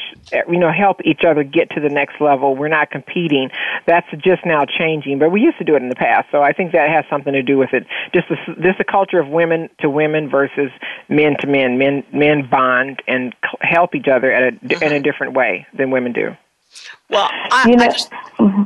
you 0.47 0.59
know, 0.59 0.71
help 0.71 1.01
each 1.03 1.25
other 1.27 1.43
get 1.43 1.69
to 1.71 1.81
the 1.81 1.89
next 1.89 2.21
level. 2.21 2.55
We're 2.55 2.69
not 2.69 2.89
competing. 2.89 3.49
That's 3.87 4.07
just 4.23 4.45
now 4.45 4.63
changing, 4.65 5.19
but 5.19 5.31
we 5.31 5.41
used 5.41 5.57
to 5.57 5.65
do 5.65 5.75
it 5.75 5.81
in 5.81 5.89
the 5.89 5.95
past. 5.95 6.29
So 6.31 6.41
I 6.41 6.53
think 6.53 6.71
that 6.71 6.89
has 6.89 7.03
something 7.09 7.33
to 7.33 7.43
do 7.43 7.57
with 7.57 7.73
it. 7.73 7.85
Just 8.13 8.29
this, 8.29 8.39
this 8.57 8.75
a 8.79 8.85
culture 8.85 9.19
of 9.19 9.27
women 9.27 9.69
to 9.81 9.89
women 9.89 10.29
versus 10.29 10.71
men 11.09 11.35
to 11.41 11.47
men. 11.47 11.77
Men 11.77 12.05
men 12.13 12.47
bond 12.49 13.03
and 13.05 13.35
help 13.59 13.93
each 13.93 14.07
other 14.07 14.31
at 14.31 14.53
a 14.53 14.76
in 14.81 14.93
a 14.93 14.99
different 14.99 15.33
way 15.33 15.65
than 15.73 15.91
women 15.91 16.13
do. 16.13 16.35
Well, 17.09 17.29
I, 17.31 17.65
you 17.69 17.75
know, 17.75 17.85
I 17.85 17.87
just. 17.87 18.11
Mm-hmm. 18.11 18.63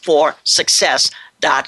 transformationforsuccess.com 0.08 1.12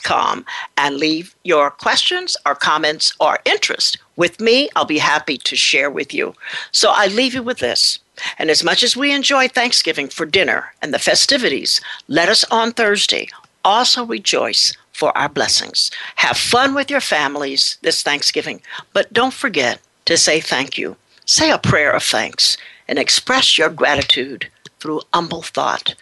com 0.03 0.45
and 0.77 0.97
leave 0.97 1.35
your 1.43 1.69
questions 1.69 2.35
or 2.45 2.55
comments 2.55 3.13
or 3.19 3.39
interest 3.45 3.97
with 4.15 4.39
me. 4.39 4.69
I'll 4.75 4.85
be 4.85 4.97
happy 4.97 5.37
to 5.37 5.55
share 5.55 5.89
with 5.89 6.13
you. 6.13 6.33
So 6.71 6.91
I 6.93 7.07
leave 7.07 7.33
you 7.33 7.43
with 7.43 7.59
this. 7.59 7.99
And 8.37 8.49
as 8.49 8.63
much 8.63 8.83
as 8.83 8.97
we 8.97 9.13
enjoy 9.13 9.47
Thanksgiving 9.47 10.09
for 10.09 10.25
dinner 10.25 10.73
and 10.81 10.93
the 10.93 10.99
festivities, 10.99 11.79
let 12.07 12.29
us 12.29 12.43
on 12.51 12.71
Thursday 12.71 13.29
also 13.63 14.05
rejoice 14.05 14.73
for 14.91 15.17
our 15.17 15.29
blessings. 15.29 15.91
Have 16.15 16.37
fun 16.37 16.73
with 16.73 16.89
your 16.89 17.01
families 17.01 17.77
this 17.81 18.03
Thanksgiving, 18.03 18.61
but 18.93 19.13
don't 19.13 19.33
forget 19.33 19.79
to 20.05 20.17
say 20.17 20.41
thank 20.41 20.77
you. 20.77 20.97
Say 21.25 21.51
a 21.51 21.57
prayer 21.57 21.91
of 21.91 22.03
thanks 22.03 22.57
and 22.87 22.99
express 22.99 23.57
your 23.57 23.69
gratitude 23.69 24.49
through 24.79 25.01
humble 25.13 25.43
thought. 25.43 25.95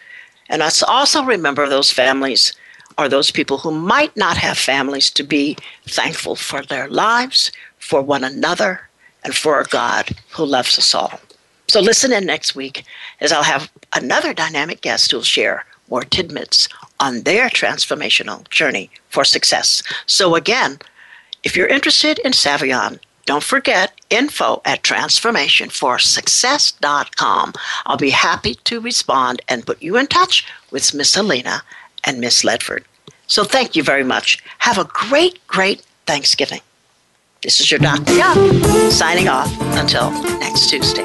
And 0.48 0.60
let's 0.60 0.82
also 0.82 1.22
remember 1.24 1.68
those 1.68 1.90
families 1.90 2.52
are 2.96 3.08
those 3.08 3.30
people 3.30 3.58
who 3.58 3.70
might 3.70 4.16
not 4.16 4.36
have 4.36 4.58
families 4.58 5.10
to 5.10 5.22
be 5.22 5.56
thankful 5.86 6.34
for 6.34 6.62
their 6.62 6.88
lives, 6.88 7.52
for 7.78 8.02
one 8.02 8.24
another, 8.24 8.88
and 9.22 9.34
for 9.34 9.60
a 9.60 9.64
God 9.64 10.10
who 10.30 10.44
loves 10.44 10.78
us 10.78 10.94
all. 10.94 11.20
So 11.68 11.80
listen 11.80 12.12
in 12.12 12.24
next 12.26 12.56
week 12.56 12.84
as 13.20 13.30
I'll 13.30 13.42
have 13.42 13.70
another 13.94 14.32
dynamic 14.32 14.80
guest 14.80 15.10
who'll 15.10 15.22
share 15.22 15.64
more 15.88 16.02
tidbits 16.02 16.68
on 16.98 17.22
their 17.22 17.48
transformational 17.48 18.48
journey 18.50 18.90
for 19.10 19.24
success. 19.24 19.82
So 20.06 20.34
again, 20.34 20.78
if 21.44 21.56
you're 21.56 21.68
interested 21.68 22.18
in 22.20 22.32
Saivian, 22.32 22.98
don't 23.28 23.44
forget 23.44 23.92
info 24.08 24.62
at 24.64 24.82
transformationforsuccess.com. 24.82 27.52
I'll 27.84 27.98
be 27.98 28.08
happy 28.08 28.54
to 28.54 28.80
respond 28.80 29.42
and 29.50 29.66
put 29.66 29.82
you 29.82 29.98
in 29.98 30.06
touch 30.06 30.46
with 30.70 30.94
Miss 30.94 31.14
Alina 31.14 31.62
and 32.04 32.22
Miss 32.22 32.42
Ledford. 32.42 32.84
So 33.26 33.44
thank 33.44 33.76
you 33.76 33.82
very 33.82 34.02
much. 34.02 34.42
Have 34.60 34.78
a 34.78 34.84
great, 34.84 35.46
great 35.46 35.82
Thanksgiving. 36.06 36.62
This 37.42 37.60
is 37.60 37.70
your 37.70 37.80
Dr. 37.80 38.14
Young 38.14 38.90
signing 38.90 39.28
off 39.28 39.54
until 39.76 40.10
next 40.38 40.70
Tuesday. 40.70 41.04